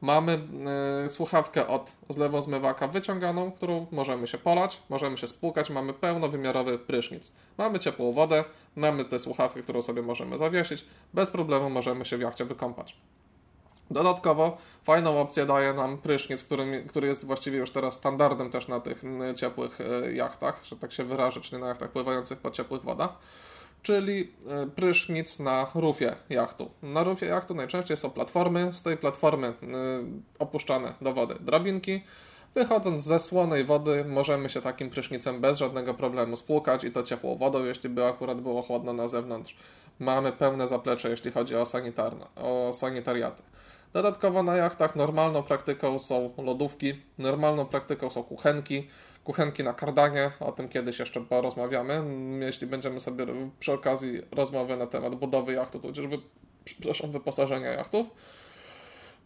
mamy 0.00 0.40
y, 1.06 1.08
słuchawkę 1.08 1.66
od 1.66 1.92
zlewozmywaka 2.08 2.88
wyciąganą, 2.88 3.52
którą 3.52 3.86
możemy 3.90 4.26
się 4.26 4.38
polać, 4.38 4.82
możemy 4.88 5.18
się 5.18 5.26
spłukać, 5.26 5.70
mamy 5.70 5.92
pełnowymiarowy 5.92 6.78
prysznic. 6.78 7.32
Mamy 7.58 7.78
ciepłą 7.78 8.12
wodę, 8.12 8.44
mamy 8.76 9.04
tę 9.04 9.18
słuchawkę, 9.18 9.62
którą 9.62 9.82
sobie 9.82 10.02
możemy 10.02 10.38
zawiesić, 10.38 10.84
bez 11.14 11.30
problemu 11.30 11.70
możemy 11.70 12.04
się 12.04 12.16
w 12.16 12.20
jachcie 12.20 12.44
wykąpać. 12.44 12.96
Dodatkowo 13.90 14.56
fajną 14.84 15.20
opcję 15.20 15.46
daje 15.46 15.74
nam 15.74 15.98
prysznic, 15.98 16.44
który, 16.44 16.84
który 16.88 17.08
jest 17.08 17.26
właściwie 17.26 17.58
już 17.58 17.70
teraz 17.70 17.94
standardem 17.94 18.50
też 18.50 18.68
na 18.68 18.80
tych 18.80 19.02
ciepłych 19.36 19.80
y, 19.80 20.14
jachtach, 20.14 20.64
że 20.64 20.76
tak 20.76 20.92
się 20.92 21.04
wyrażę, 21.04 21.40
czyli 21.40 21.62
na 21.62 21.68
jachtach 21.68 21.90
pływających 21.90 22.38
po 22.38 22.50
ciepłych 22.50 22.82
wodach 22.82 23.18
czyli 23.86 24.32
e, 24.48 24.66
prysznic 24.66 25.38
na 25.38 25.66
rufie 25.74 26.16
jachtu. 26.30 26.70
Na 26.82 27.04
rufie 27.04 27.26
jachtu 27.26 27.54
najczęściej 27.54 27.96
są 27.96 28.10
platformy, 28.10 28.70
z 28.72 28.82
tej 28.82 28.96
platformy 28.96 29.46
e, 29.46 29.52
opuszczane 30.38 30.94
do 31.00 31.14
wody 31.14 31.34
drabinki. 31.40 32.00
Wychodząc 32.54 33.02
ze 33.02 33.20
słonej 33.20 33.64
wody 33.64 34.04
możemy 34.04 34.50
się 34.50 34.60
takim 34.60 34.90
prysznicem 34.90 35.40
bez 35.40 35.58
żadnego 35.58 35.94
problemu 35.94 36.36
spłukać 36.36 36.84
i 36.84 36.90
to 36.90 37.02
ciepłą 37.02 37.36
wodą, 37.36 37.64
jeśli 37.64 37.88
by 37.88 38.06
akurat 38.06 38.40
było 38.40 38.62
chłodno 38.62 38.92
na 38.92 39.08
zewnątrz. 39.08 39.56
Mamy 39.98 40.32
pełne 40.32 40.68
zaplecze, 40.68 41.10
jeśli 41.10 41.32
chodzi 41.32 41.56
o, 41.56 41.66
sanitarne, 41.66 42.26
o 42.36 42.72
sanitariaty. 42.72 43.42
Dodatkowo 43.96 44.42
na 44.42 44.56
jachtach 44.56 44.96
normalną 44.96 45.42
praktyką 45.42 45.98
są 45.98 46.30
lodówki, 46.38 46.94
normalną 47.18 47.66
praktyką 47.66 48.10
są 48.10 48.22
kuchenki, 48.22 48.88
kuchenki 49.24 49.64
na 49.64 49.72
kardanie, 49.72 50.30
o 50.40 50.52
tym 50.52 50.68
kiedyś 50.68 50.98
jeszcze 50.98 51.20
porozmawiamy, 51.20 52.02
jeśli 52.40 52.66
będziemy 52.66 53.00
sobie 53.00 53.26
przy 53.58 53.72
okazji 53.72 54.20
rozmowy 54.30 54.76
na 54.76 54.86
temat 54.86 55.14
budowy 55.14 55.52
jachtu, 55.52 55.78
tudzież 55.78 56.06
wy, 56.06 56.18
przepraszam, 56.64 57.10
wyposażenia 57.10 57.68
jachtów. 57.68 58.06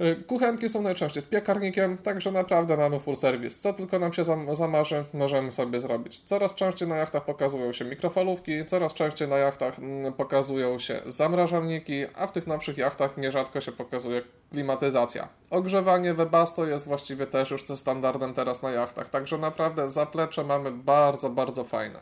Y, 0.01 0.25
kuchenki 0.25 0.69
są 0.69 0.83
najczęściej 0.83 1.23
z 1.23 1.27
piekarnikiem, 1.27 1.99
także 1.99 2.33
naprawdę 2.33 2.77
mamy 2.77 3.01
full 3.01 3.17
service. 3.17 3.59
Co 3.59 3.73
tylko 3.73 3.99
nam 3.99 4.13
się 4.13 4.25
zamarzy, 4.53 5.05
możemy 5.15 5.53
sobie 5.53 5.81
zrobić. 5.81 6.19
Coraz 6.25 6.55
częściej 6.55 6.89
na 6.89 6.97
jachtach 6.97 7.25
pokazują 7.25 7.73
się 7.73 7.85
mikrofalówki, 7.85 8.67
coraz 8.67 8.95
częściej 8.95 9.29
na 9.29 9.37
jachtach 9.37 9.79
mm, 9.79 10.13
pokazują 10.13 10.79
się 10.79 11.01
zamrażalniki, 11.07 12.05
a 12.15 12.27
w 12.27 12.33
tych 12.33 12.47
nowszych 12.47 12.79
jachtach 12.79 13.17
nierzadko 13.17 13.61
się 13.61 13.73
pokazuje 13.73 14.23
klimatyzacja. 14.53 15.29
Ogrzewanie 15.51 16.15
Webasto 16.15 16.67
jest 16.67 16.87
właściwie 16.87 17.27
też 17.27 17.51
już 17.51 17.65
standardem 17.77 18.35
teraz 18.35 18.63
na 18.63 18.71
jachtach, 18.71 19.09
także 19.09 19.39
naprawdę 19.39 19.89
zaplecze 19.89 20.45
mamy 20.45 20.71
bardzo, 20.73 21.31
bardzo 21.31 21.65
fajne. 21.65 22.01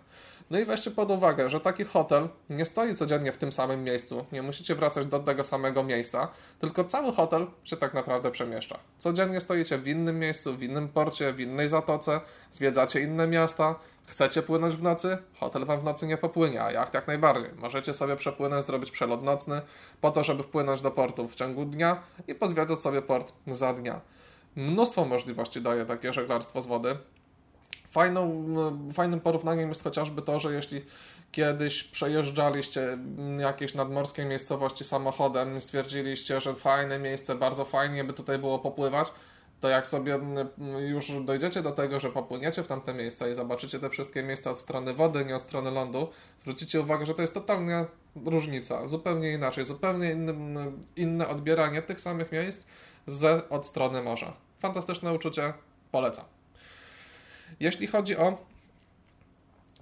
No 0.50 0.58
i 0.58 0.64
weźcie 0.64 0.90
pod 0.90 1.10
uwagę, 1.10 1.50
że 1.50 1.60
taki 1.60 1.84
hotel 1.84 2.28
nie 2.50 2.64
stoi 2.64 2.94
codziennie 2.94 3.32
w 3.32 3.36
tym 3.36 3.52
samym 3.52 3.84
miejscu, 3.84 4.26
nie 4.32 4.42
musicie 4.42 4.74
wracać 4.74 5.06
do 5.06 5.18
tego 5.18 5.44
samego 5.44 5.82
miejsca, 5.84 6.28
tylko 6.58 6.84
cały 6.84 7.12
hotel 7.12 7.46
się 7.64 7.76
tak 7.76 7.94
naprawdę 7.94 8.30
przemieszcza. 8.30 8.78
Codziennie 8.98 9.40
stoicie 9.40 9.78
w 9.78 9.88
innym 9.88 10.18
miejscu, 10.18 10.54
w 10.54 10.62
innym 10.62 10.88
porcie, 10.88 11.32
w 11.32 11.40
innej 11.40 11.68
zatoce, 11.68 12.20
zwiedzacie 12.50 13.00
inne 13.00 13.26
miasta, 13.26 13.74
chcecie 14.06 14.42
płynąć 14.42 14.76
w 14.76 14.82
nocy, 14.82 15.18
hotel 15.34 15.64
wam 15.64 15.80
w 15.80 15.84
nocy 15.84 16.06
nie 16.06 16.16
popłynie, 16.16 16.62
a 16.62 16.72
jacht 16.72 16.94
jak 16.94 17.06
najbardziej. 17.06 17.50
Możecie 17.56 17.94
sobie 17.94 18.16
przepłynąć, 18.16 18.66
zrobić 18.66 18.90
przelot 18.90 19.22
nocny, 19.22 19.60
po 20.00 20.10
to, 20.10 20.24
żeby 20.24 20.42
wpłynąć 20.42 20.82
do 20.82 20.90
portu 20.90 21.28
w 21.28 21.34
ciągu 21.34 21.64
dnia 21.64 22.02
i 22.28 22.34
pozwiedzać 22.34 22.80
sobie 22.80 23.02
port 23.02 23.32
za 23.46 23.72
dnia. 23.72 24.00
Mnóstwo 24.56 25.04
możliwości 25.04 25.60
daje 25.60 25.86
takie 25.86 26.12
żeglarstwo 26.12 26.62
z 26.62 26.66
wody. 26.66 26.96
Fajną, 27.90 28.46
fajnym 28.92 29.20
porównaniem 29.20 29.68
jest 29.68 29.84
chociażby 29.84 30.22
to, 30.22 30.40
że 30.40 30.52
jeśli 30.52 30.84
kiedyś 31.32 31.84
przejeżdżaliście 31.84 32.98
jakieś 33.38 33.74
nadmorskie 33.74 34.24
miejscowości 34.24 34.84
samochodem 34.84 35.60
stwierdziliście, 35.60 36.40
że 36.40 36.54
fajne 36.54 36.98
miejsce, 36.98 37.34
bardzo 37.34 37.64
fajnie 37.64 38.04
by 38.04 38.12
tutaj 38.12 38.38
było 38.38 38.58
popływać, 38.58 39.08
to 39.60 39.68
jak 39.68 39.86
sobie 39.86 40.18
już 40.88 41.12
dojdziecie 41.24 41.62
do 41.62 41.72
tego, 41.72 42.00
że 42.00 42.10
popłyniecie 42.10 42.62
w 42.62 42.66
tamte 42.66 42.94
miejsca 42.94 43.28
i 43.28 43.34
zobaczycie 43.34 43.78
te 43.78 43.90
wszystkie 43.90 44.22
miejsca 44.22 44.50
od 44.50 44.58
strony 44.58 44.94
wody, 44.94 45.24
nie 45.24 45.36
od 45.36 45.42
strony 45.42 45.70
lądu, 45.70 46.08
zwrócicie 46.40 46.80
uwagę, 46.80 47.06
że 47.06 47.14
to 47.14 47.22
jest 47.22 47.34
totalnie 47.34 47.84
różnica, 48.24 48.86
zupełnie 48.86 49.32
inaczej, 49.32 49.64
zupełnie 49.64 50.10
inny, 50.10 50.34
inne 50.96 51.28
odbieranie 51.28 51.82
tych 51.82 52.00
samych 52.00 52.32
miejsc 52.32 52.66
z, 53.06 53.46
od 53.50 53.66
strony 53.66 54.02
morza. 54.02 54.32
Fantastyczne 54.58 55.12
uczucie, 55.12 55.52
polecam. 55.90 56.37
Jeśli 57.60 57.86
chodzi 57.86 58.16
o 58.16 58.38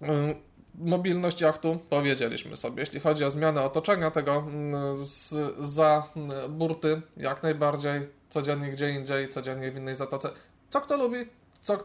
mm, 0.01 0.35
mobilność 0.75 1.41
jachtu, 1.41 1.79
powiedzieliśmy 1.91 2.57
sobie. 2.57 2.81
Jeśli 2.81 3.01
chodzi 3.01 3.25
o 3.25 3.31
zmianę 3.31 3.62
otoczenia 3.62 4.11
tego 4.11 4.37
mm, 4.37 4.97
z, 4.99 5.35
za 5.59 6.09
mm, 6.17 6.59
burty, 6.59 7.03
jak 7.17 7.43
najbardziej 7.43 8.09
codziennie 8.29 8.71
gdzie 8.71 8.91
indziej, 8.91 9.29
codziennie 9.29 9.71
w 9.71 9.77
innej 9.77 9.97
zatoce. 9.97 10.31
Co 10.71 10.81
kto 10.81 10.97
lubi, 10.97 11.19
co, 11.61 11.79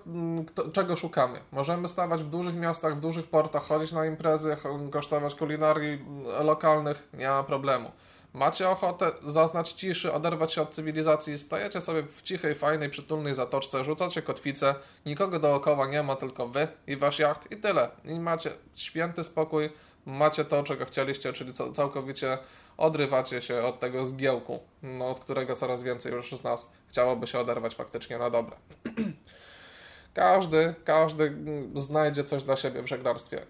kto, 0.47 0.69
czego 0.69 0.95
szukamy. 0.95 1.39
Możemy 1.51 1.87
stawać 1.87 2.23
w 2.23 2.29
dużych 2.29 2.55
miastach, 2.55 2.97
w 2.97 2.99
dużych 2.99 3.27
portach, 3.27 3.63
chodzić 3.63 3.91
na 3.91 4.05
imprezy, 4.05 4.57
kosztować 4.91 5.35
kulinarii 5.35 6.05
lokalnych, 6.43 7.09
nie 7.13 7.27
ma 7.27 7.43
problemu. 7.43 7.91
Macie 8.33 8.69
ochotę 8.69 9.11
zaznać 9.23 9.71
ciszy, 9.71 10.13
oderwać 10.13 10.53
się 10.53 10.61
od 10.61 10.71
cywilizacji, 10.71 11.39
stajecie 11.39 11.81
sobie 11.81 12.03
w 12.03 12.21
cichej, 12.21 12.55
fajnej, 12.55 12.89
przytulnej 12.89 13.35
zatoczce, 13.35 13.83
rzucacie 13.83 14.21
kotwicę, 14.21 14.75
nikogo 15.05 15.39
dookoła 15.39 15.87
nie 15.87 16.03
ma, 16.03 16.15
tylko 16.15 16.47
wy 16.47 16.67
i 16.87 16.97
wasz 16.97 17.19
jacht 17.19 17.51
i 17.51 17.57
tyle. 17.57 17.89
I 18.05 18.19
macie 18.19 18.51
święty 18.75 19.23
spokój, 19.23 19.69
macie 20.05 20.45
to, 20.45 20.63
czego 20.63 20.85
chcieliście, 20.85 21.33
czyli 21.33 21.53
całkowicie 21.73 22.37
odrywacie 22.77 23.41
się 23.41 23.63
od 23.63 23.79
tego 23.79 24.05
zgiełku, 24.05 24.59
no, 24.83 25.09
od 25.09 25.19
którego 25.19 25.55
coraz 25.55 25.83
więcej 25.83 26.13
już 26.13 26.31
z 26.31 26.43
nas 26.43 26.69
chciałoby 26.87 27.27
się 27.27 27.39
oderwać 27.39 27.75
faktycznie 27.75 28.17
na 28.17 28.29
dobre. 28.29 28.55
każdy, 30.13 30.75
każdy 30.83 31.37
znajdzie 31.73 32.23
coś 32.23 32.43
dla 32.43 32.55
siebie 32.55 32.81
w 32.81 32.87
żeglarstwie. 32.87 33.45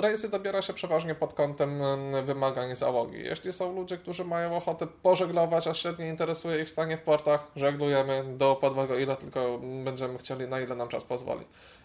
Rejsy 0.00 0.28
dobiera 0.28 0.62
się 0.62 0.72
przeważnie 0.72 1.14
pod 1.14 1.34
kątem 1.34 1.82
wymagań 2.24 2.76
załogi. 2.76 3.18
Jeśli 3.24 3.52
są 3.52 3.74
ludzie, 3.74 3.96
którzy 3.96 4.24
mają 4.24 4.56
ochotę 4.56 4.86
pożeglować, 4.86 5.66
a 5.66 5.74
średnio 5.74 6.06
interesuje 6.06 6.62
ich 6.62 6.70
stanie 6.70 6.96
w 6.96 7.02
portach, 7.02 7.50
żeglujemy 7.56 8.24
do 8.36 8.56
podwego, 8.56 8.98
ile 8.98 9.16
tylko 9.16 9.58
będziemy 9.84 10.18
chcieli, 10.18 10.48
na 10.48 10.60
ile 10.60 10.76
nam 10.76 10.88
czas 10.88 11.04
pozwoli. 11.04 11.44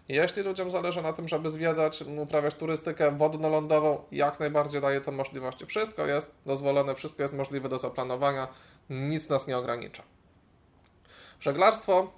Jeśli 0.10 0.44
ludziom 0.44 0.72
zależy 0.72 1.02
na 1.02 1.14
tym, 1.14 1.28
żeby 1.28 1.50
zwiedzać, 1.50 2.04
uprawiać 2.22 2.56
turystykę 2.56 3.12
wodno-lądową, 3.12 4.04
jak 4.12 4.40
najbardziej 4.40 4.82
daje 4.82 5.02
to 5.02 5.12
możliwości. 5.12 5.66
Wszystko 5.66 6.06
jest 6.06 6.32
dozwolone, 6.46 6.96
wszystko 6.96 7.22
jest 7.22 7.34
możliwe 7.34 7.70
do 7.70 7.78
zaplanowania, 7.78 8.48
nic 8.90 9.30
nas 9.30 9.48
nie 9.48 9.58
ogranicza. 9.58 10.04
Żeglarstwo, 11.44 12.12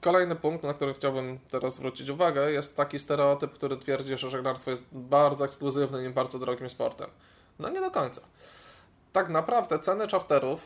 kolejny 0.00 0.36
punkt, 0.36 0.64
na 0.64 0.74
który 0.74 0.94
chciałbym 0.94 1.38
teraz 1.50 1.74
zwrócić 1.74 2.08
uwagę, 2.08 2.52
jest 2.52 2.76
taki 2.76 2.98
stereotyp, 2.98 3.52
który 3.52 3.76
twierdzi, 3.76 4.18
że 4.18 4.30
żeglarstwo 4.30 4.70
jest 4.70 4.82
bardzo 4.92 5.44
ekskluzywnym 5.44 6.06
i 6.06 6.10
bardzo 6.10 6.38
drogim 6.38 6.70
sportem. 6.70 7.10
No 7.58 7.68
nie 7.68 7.80
do 7.80 7.90
końca. 7.90 8.20
Tak 9.12 9.28
naprawdę 9.28 9.78
ceny 9.78 10.08
czarterów 10.08 10.60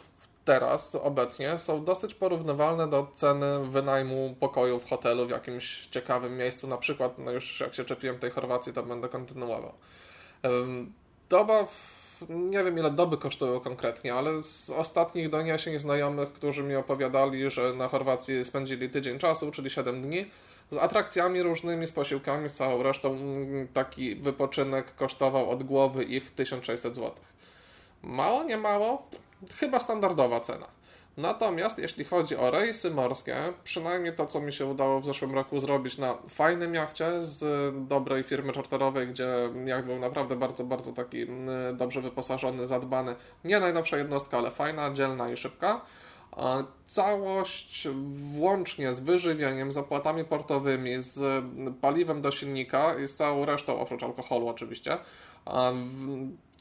teraz, 0.44 0.94
obecnie, 0.94 1.58
są 1.58 1.84
dosyć 1.84 2.14
porównywalne 2.14 2.90
do 2.90 3.06
ceny 3.14 3.66
wynajmu 3.66 4.36
pokoju 4.40 4.80
w 4.80 4.88
hotelu 4.88 5.26
w 5.26 5.30
jakimś 5.30 5.86
ciekawym 5.86 6.36
miejscu. 6.36 6.66
Na 6.66 6.78
przykład, 6.78 7.18
no 7.18 7.30
już 7.30 7.60
jak 7.60 7.74
się 7.74 7.84
czepiłem 7.84 8.18
tej 8.18 8.30
Chorwacji, 8.30 8.72
to 8.72 8.82
będę 8.82 9.08
kontynuował. 9.08 9.72
Doba 11.28 11.64
w 11.64 11.97
nie 12.28 12.64
wiem 12.64 12.78
ile 12.78 12.90
doby 12.90 13.18
kosztują 13.18 13.60
konkretnie, 13.60 14.14
ale 14.14 14.42
z 14.42 14.70
ostatnich 14.70 15.30
doniesień 15.30 15.78
znajomych, 15.80 16.32
którzy 16.32 16.62
mi 16.62 16.76
opowiadali, 16.76 17.50
że 17.50 17.72
na 17.72 17.88
Chorwacji 17.88 18.44
spędzili 18.44 18.90
tydzień 18.90 19.18
czasu, 19.18 19.50
czyli 19.50 19.70
7 19.70 20.02
dni, 20.02 20.30
z 20.70 20.76
atrakcjami 20.76 21.42
różnymi, 21.42 21.86
z 21.86 21.92
posiłkami, 21.92 22.48
z 22.48 22.52
całą 22.52 22.82
resztą, 22.82 23.08
mm, 23.10 23.68
taki 23.68 24.14
wypoczynek 24.14 24.94
kosztował 24.94 25.50
od 25.50 25.62
głowy 25.62 26.04
ich 26.04 26.30
1600 26.30 26.94
zł. 26.94 27.12
Mało, 28.02 28.42
nie 28.42 28.56
mało? 28.56 29.06
Chyba 29.56 29.80
standardowa 29.80 30.40
cena. 30.40 30.77
Natomiast 31.18 31.78
jeśli 31.78 32.04
chodzi 32.04 32.36
o 32.36 32.50
rejsy 32.50 32.90
morskie, 32.90 33.36
przynajmniej 33.64 34.12
to, 34.12 34.26
co 34.26 34.40
mi 34.40 34.52
się 34.52 34.66
udało 34.66 35.00
w 35.00 35.04
zeszłym 35.04 35.34
roku 35.34 35.60
zrobić 35.60 35.98
na 35.98 36.14
fajnym 36.28 36.74
jachcie 36.74 37.22
z 37.22 37.74
dobrej 37.88 38.22
firmy 38.22 38.52
czarterowej, 38.52 39.08
gdzie 39.08 39.28
jacht 39.66 39.86
był 39.86 39.98
naprawdę 39.98 40.36
bardzo, 40.36 40.64
bardzo 40.64 40.92
taki 40.92 41.22
mm, 41.22 41.76
dobrze 41.76 42.00
wyposażony, 42.00 42.66
zadbany. 42.66 43.14
Nie 43.44 43.60
najnowsza 43.60 43.96
jednostka, 43.96 44.38
ale 44.38 44.50
fajna, 44.50 44.92
dzielna 44.92 45.30
i 45.30 45.36
szybka. 45.36 45.80
Całość 46.84 47.88
włącznie 48.10 48.92
z 48.92 49.00
wyżywieniem, 49.00 49.72
z 49.72 49.76
opłatami 49.76 50.24
portowymi, 50.24 50.94
z 50.98 51.44
paliwem 51.80 52.22
do 52.22 52.30
silnika 52.30 52.98
i 52.98 53.08
z 53.08 53.14
całą 53.14 53.44
resztą, 53.44 53.80
oprócz 53.80 54.02
alkoholu 54.02 54.48
oczywiście, 54.48 54.98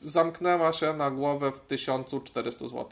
zamknęła 0.02 0.74
się 0.74 0.94
na 0.94 1.12
głowę 1.12 1.52
w 1.52 1.60
1400 1.60 2.68
zł. 2.68 2.86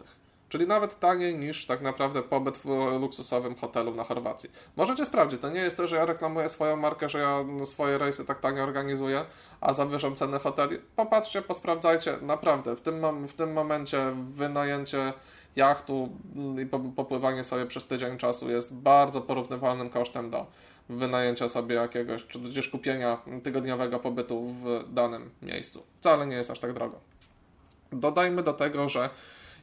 Czyli 0.49 0.67
nawet 0.67 0.99
taniej 0.99 1.35
niż 1.35 1.65
tak 1.65 1.81
naprawdę 1.81 2.21
pobyt 2.21 2.57
w 2.57 2.65
luksusowym 2.99 3.55
hotelu 3.55 3.95
na 3.95 4.03
Chorwacji. 4.03 4.51
Możecie 4.75 5.05
sprawdzić, 5.05 5.41
to 5.41 5.49
nie 5.49 5.59
jest 5.59 5.77
to, 5.77 5.87
że 5.87 5.95
ja 5.95 6.05
reklamuję 6.05 6.49
swoją 6.49 6.75
markę, 6.77 7.09
że 7.09 7.19
ja 7.19 7.65
swoje 7.65 7.97
rejsy 7.97 8.25
tak 8.25 8.39
tanio 8.39 8.63
organizuję, 8.63 9.25
a 9.61 9.73
zawyżam 9.73 10.15
ceny 10.15 10.39
hoteli. 10.39 10.77
Popatrzcie, 10.95 11.41
posprawdzajcie, 11.41 12.17
naprawdę, 12.21 12.75
w 12.75 12.81
tym, 12.81 13.27
w 13.27 13.33
tym 13.33 13.53
momencie 13.53 14.11
wynajęcie 14.31 15.13
jachtu 15.55 16.09
i 16.63 16.65
popływanie 16.95 17.43
sobie 17.43 17.65
przez 17.65 17.87
tydzień 17.87 18.17
czasu 18.17 18.49
jest 18.49 18.73
bardzo 18.73 19.21
porównywalnym 19.21 19.89
kosztem 19.89 20.29
do 20.29 20.45
wynajęcia 20.89 21.49
sobie 21.49 21.75
jakiegoś, 21.75 22.27
czy 22.27 22.39
gdzieś 22.39 22.69
kupienia 22.69 23.17
tygodniowego 23.43 23.99
pobytu 23.99 24.45
w 24.45 24.93
danym 24.93 25.31
miejscu. 25.41 25.83
Wcale 25.99 26.27
nie 26.27 26.35
jest 26.35 26.51
aż 26.51 26.59
tak 26.59 26.73
drogo. 26.73 26.99
Dodajmy 27.91 28.43
do 28.43 28.53
tego, 28.53 28.89
że 28.89 29.09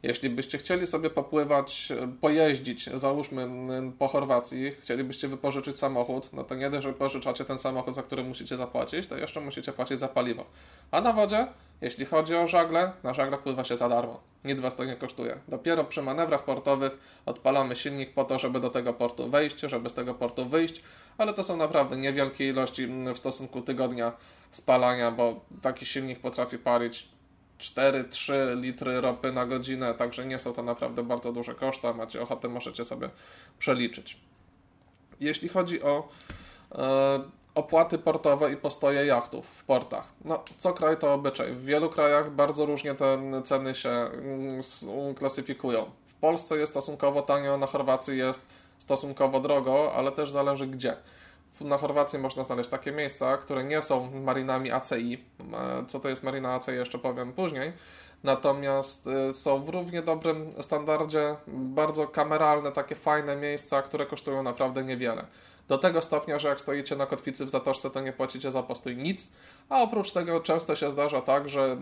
jeśli 0.02 0.30
byście 0.30 0.58
chcieli 0.58 0.86
sobie 0.86 1.10
popływać, 1.10 1.92
pojeździć, 2.20 2.90
załóżmy 2.94 3.48
po 3.98 4.08
Chorwacji, 4.08 4.72
chcielibyście 4.80 5.28
wypożyczyć 5.28 5.78
samochód, 5.78 6.32
no 6.32 6.44
to 6.44 6.54
nie 6.54 6.70
dość, 6.70 6.82
że 6.82 6.92
pożyczacie 6.92 7.44
ten 7.44 7.58
samochód, 7.58 7.94
za 7.94 8.02
który 8.02 8.24
musicie 8.24 8.56
zapłacić, 8.56 9.06
to 9.06 9.16
jeszcze 9.16 9.40
musicie 9.40 9.72
płacić 9.72 9.98
za 9.98 10.08
paliwo. 10.08 10.44
A 10.90 11.00
na 11.00 11.12
wodzie, 11.12 11.46
jeśli 11.80 12.06
chodzi 12.06 12.34
o 12.34 12.46
żagle, 12.46 12.92
na 13.02 13.14
żaglach 13.14 13.42
pływa 13.42 13.64
się 13.64 13.76
za 13.76 13.88
darmo. 13.88 14.20
Nic 14.44 14.60
was 14.60 14.76
to 14.76 14.84
nie 14.84 14.96
kosztuje. 14.96 15.38
Dopiero 15.48 15.84
przy 15.84 16.02
manewrach 16.02 16.44
portowych 16.44 16.98
odpalamy 17.26 17.76
silnik 17.76 18.14
po 18.14 18.24
to, 18.24 18.38
żeby 18.38 18.60
do 18.60 18.70
tego 18.70 18.92
portu 18.92 19.30
wejść, 19.30 19.60
żeby 19.60 19.90
z 19.90 19.94
tego 19.94 20.14
portu 20.14 20.48
wyjść, 20.48 20.82
ale 21.18 21.34
to 21.34 21.44
są 21.44 21.56
naprawdę 21.56 21.96
niewielkie 21.96 22.48
ilości 22.48 22.86
w 23.14 23.18
stosunku 23.18 23.62
tygodnia 23.62 24.12
spalania, 24.50 25.10
bo 25.10 25.40
taki 25.62 25.86
silnik 25.86 26.20
potrafi 26.20 26.58
palić 26.58 27.08
4-3 27.62 28.60
litry 28.60 29.00
ropy 29.00 29.32
na 29.32 29.46
godzinę, 29.46 29.94
także 29.94 30.26
nie 30.26 30.38
są 30.38 30.52
to 30.52 30.62
naprawdę 30.62 31.02
bardzo 31.02 31.32
duże 31.32 31.54
koszta. 31.54 31.92
Macie 31.92 32.22
ochotę, 32.22 32.48
możecie 32.48 32.84
sobie 32.84 33.10
przeliczyć. 33.58 34.20
Jeśli 35.20 35.48
chodzi 35.48 35.82
o 35.82 36.08
e, 36.72 37.20
opłaty 37.54 37.98
portowe 37.98 38.52
i 38.52 38.56
postoje 38.56 39.06
jachtów 39.06 39.46
w 39.46 39.64
portach. 39.64 40.12
No, 40.24 40.44
co 40.58 40.72
kraj 40.72 40.96
to 40.96 41.14
obyczaj. 41.14 41.52
W 41.52 41.64
wielu 41.64 41.88
krajach 41.88 42.30
bardzo 42.30 42.66
różnie 42.66 42.94
te 42.94 43.18
ceny 43.44 43.74
się 43.74 43.90
mm, 43.90 44.62
klasyfikują. 45.18 45.90
W 46.06 46.14
Polsce 46.14 46.56
jest 46.56 46.72
stosunkowo 46.72 47.22
tanio, 47.22 47.58
na 47.58 47.66
Chorwacji 47.66 48.18
jest 48.18 48.46
stosunkowo 48.78 49.40
drogo, 49.40 49.92
ale 49.94 50.12
też 50.12 50.30
zależy 50.30 50.66
gdzie 50.66 50.96
na 51.64 51.78
Chorwacji 51.78 52.18
można 52.18 52.44
znaleźć 52.44 52.70
takie 52.70 52.92
miejsca, 52.92 53.36
które 53.36 53.64
nie 53.64 53.82
są 53.82 54.10
marinami 54.20 54.70
ACI. 54.70 55.24
E, 55.52 55.86
co 55.86 56.00
to 56.00 56.08
jest 56.08 56.22
marina 56.22 56.54
ACI 56.54 56.70
jeszcze 56.70 56.98
powiem 56.98 57.32
później. 57.32 57.72
Natomiast 58.24 59.06
e, 59.06 59.34
są 59.34 59.64
w 59.64 59.68
równie 59.68 60.02
dobrym 60.02 60.62
standardzie 60.62 61.36
bardzo 61.48 62.06
kameralne, 62.06 62.72
takie 62.72 62.94
fajne 62.94 63.36
miejsca, 63.36 63.82
które 63.82 64.06
kosztują 64.06 64.42
naprawdę 64.42 64.84
niewiele. 64.84 65.26
Do 65.68 65.78
tego 65.78 66.02
stopnia, 66.02 66.38
że 66.38 66.48
jak 66.48 66.60
stoicie 66.60 66.96
na 66.96 67.06
kotwicy 67.06 67.46
w 67.46 67.50
zatoczce, 67.50 67.90
to 67.90 68.00
nie 68.00 68.12
płacicie 68.12 68.50
za 68.50 68.62
postój 68.62 68.96
nic, 68.96 69.28
a 69.68 69.82
oprócz 69.82 70.12
tego 70.12 70.40
często 70.40 70.76
się 70.76 70.90
zdarza 70.90 71.20
tak, 71.20 71.48
że 71.48 71.76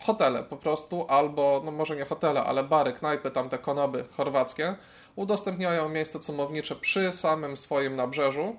hotele 0.00 0.42
po 0.42 0.56
prostu, 0.56 1.06
albo, 1.08 1.62
no 1.64 1.70
może 1.70 1.96
nie 1.96 2.04
hotele, 2.04 2.44
ale 2.44 2.64
bary, 2.64 2.92
knajpy, 2.92 3.30
tamte 3.30 3.58
konoby 3.58 4.04
chorwackie, 4.16 4.74
udostępniają 5.16 5.88
miejsce 5.88 6.20
cumownicze 6.20 6.76
przy 6.76 7.12
samym 7.12 7.56
swoim 7.56 7.96
nabrzeżu, 7.96 8.56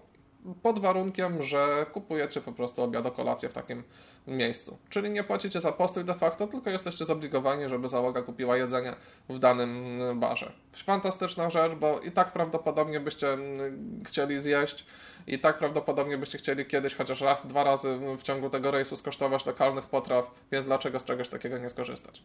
pod 0.62 0.80
warunkiem, 0.80 1.44
że 1.44 1.86
kupujecie 1.94 2.42
po 2.42 2.52
prostu 2.52 2.82
obiad 2.82 3.16
kolację 3.16 3.50
w 3.50 3.54
takim 3.54 3.84
miejscu. 4.28 4.78
Czyli 4.90 5.10
nie 5.10 5.24
płacicie 5.24 5.62
za 5.62 5.72
postój 5.72 6.06
de 6.06 6.14
facto, 6.14 6.48
tylko 6.48 6.70
jesteście 6.70 7.06
zobligowani, 7.06 7.70
żeby 7.70 7.90
załoga 7.90 8.22
kupiła 8.22 8.58
jedzenie 8.58 8.96
w 9.30 9.40
danym 9.40 10.00
barze. 10.20 10.54
Fantastyczna 10.74 11.50
rzecz, 11.50 11.74
bo 11.74 12.00
i 12.00 12.12
tak 12.12 12.34
prawdopodobnie 12.34 13.00
byście 13.00 13.34
mm, 13.34 14.04
chcieli 14.08 14.40
zjeść, 14.40 14.86
i 15.28 15.40
tak 15.40 15.58
prawdopodobnie 15.58 16.18
byście 16.18 16.38
chcieli 16.38 16.66
kiedyś 16.66 16.96
chociaż 16.96 17.22
raz, 17.22 17.48
dwa 17.48 17.64
razy 17.64 18.00
w 18.18 18.24
ciągu 18.24 18.50
tego 18.50 18.72
rejsu 18.72 18.96
skosztować 18.96 19.46
lokalnych 19.46 19.86
potraw, 19.86 20.32
więc 20.52 20.66
dlaczego 20.66 21.00
z 21.00 21.06
czegoś 21.06 21.30
takiego 21.30 21.58
nie 21.58 21.70
skorzystać? 21.70 22.24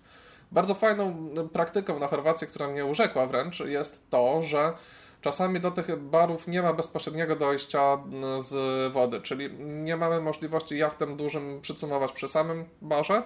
Bardzo 0.52 0.74
fajną 0.74 1.28
praktyką 1.52 1.98
na 1.98 2.08
Chorwacji, 2.08 2.46
która 2.46 2.68
mnie 2.68 2.84
urzekła 2.84 3.26
wręcz, 3.26 3.60
jest 3.60 4.10
to, 4.10 4.42
że 4.42 4.72
Czasami 5.24 5.60
do 5.60 5.70
tych 5.70 5.96
barów 5.96 6.48
nie 6.48 6.62
ma 6.62 6.72
bezpośredniego 6.72 7.36
dojścia 7.36 7.98
z 8.38 8.92
wody, 8.92 9.20
czyli 9.20 9.50
nie 9.58 9.96
mamy 9.96 10.20
możliwości 10.20 10.78
jachtem 10.78 11.16
dużym 11.16 11.60
przycumować 11.60 12.12
przy 12.12 12.28
samym 12.28 12.64
barze, 12.82 13.22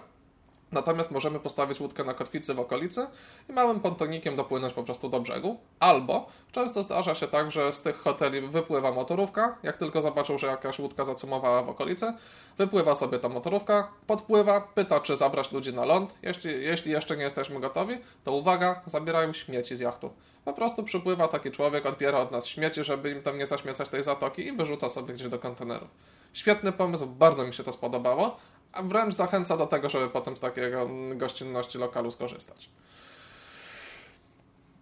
Natomiast 0.73 1.11
możemy 1.11 1.41
postawić 1.41 1.81
łódkę 1.81 2.05
na 2.05 2.15
kotwicy 2.15 2.55
w 2.55 2.61
okolicy 2.61 3.07
i 3.49 3.53
małym 3.53 3.81
pontonikiem 3.81 4.37
dopłynąć 4.37 4.73
po 4.73 4.83
prostu 4.83 5.09
do 5.09 5.21
brzegu. 5.21 5.59
Albo 5.81 6.29
często 6.53 6.83
zdarza 6.83 7.15
się 7.15 7.29
tak, 7.29 7.51
że 7.51 7.73
z 7.73 7.83
tych 7.83 7.99
hoteli 7.99 8.41
wypływa 8.41 8.93
motorówka. 8.93 9.59
Jak 9.63 9.77
tylko 9.77 10.03
zobaczą, 10.03 10.39
że 10.39 10.47
jakaś 10.47 10.79
łódka 10.79 11.05
zacumowała 11.05 11.63
w 11.63 11.69
okolicy, 11.69 12.13
wypływa 12.59 12.95
sobie 12.95 13.19
ta 13.19 13.29
motorówka, 13.29 13.91
podpływa, 14.07 14.61
pyta, 14.61 15.01
czy 15.01 15.17
zabrać 15.17 15.53
ludzi 15.53 15.73
na 15.75 15.85
ląd. 15.85 16.15
Jeśli, 16.23 16.65
jeśli 16.65 16.93
jeszcze 16.93 17.17
nie 17.17 17.25
jesteśmy 17.25 17.61
gotowi, 17.61 17.95
to 18.25 18.33
uwaga, 18.33 18.81
zabierają 18.87 19.33
śmieci 19.33 19.77
z 19.77 19.81
jachtu. 19.81 20.11
Po 20.49 20.53
prostu 20.53 20.83
przypływa 20.83 21.29
taki 21.29 21.51
człowiek, 21.51 21.87
odbiera 21.87 22.19
od 22.19 22.33
nas 22.33 22.47
śmieci, 22.47 22.85
żeby 22.85 23.11
im 23.11 23.23
tam 23.23 23.39
nie 23.39 23.47
zaśmiecać 23.47 23.89
tej 23.89 24.03
zatoki 24.03 24.47
i 24.47 24.53
wyrzuca 24.53 24.89
sobie 24.89 25.15
gdzieś 25.15 25.29
do 25.29 25.39
kontenerów. 25.39 25.89
Świetny 26.33 26.73
pomysł, 26.73 27.07
bardzo 27.07 27.47
mi 27.47 27.55
się 27.55 27.63
to 27.63 27.73
spodobało, 27.73 28.37
a 28.73 28.83
wręcz 28.83 29.15
zachęca 29.15 29.57
do 29.57 29.67
tego, 29.67 29.89
żeby 29.89 30.09
potem 30.09 30.37
z 30.37 30.41
takiego 30.41 30.89
gościnności 31.15 31.79
lokalu 31.79 32.11
skorzystać. 32.11 32.71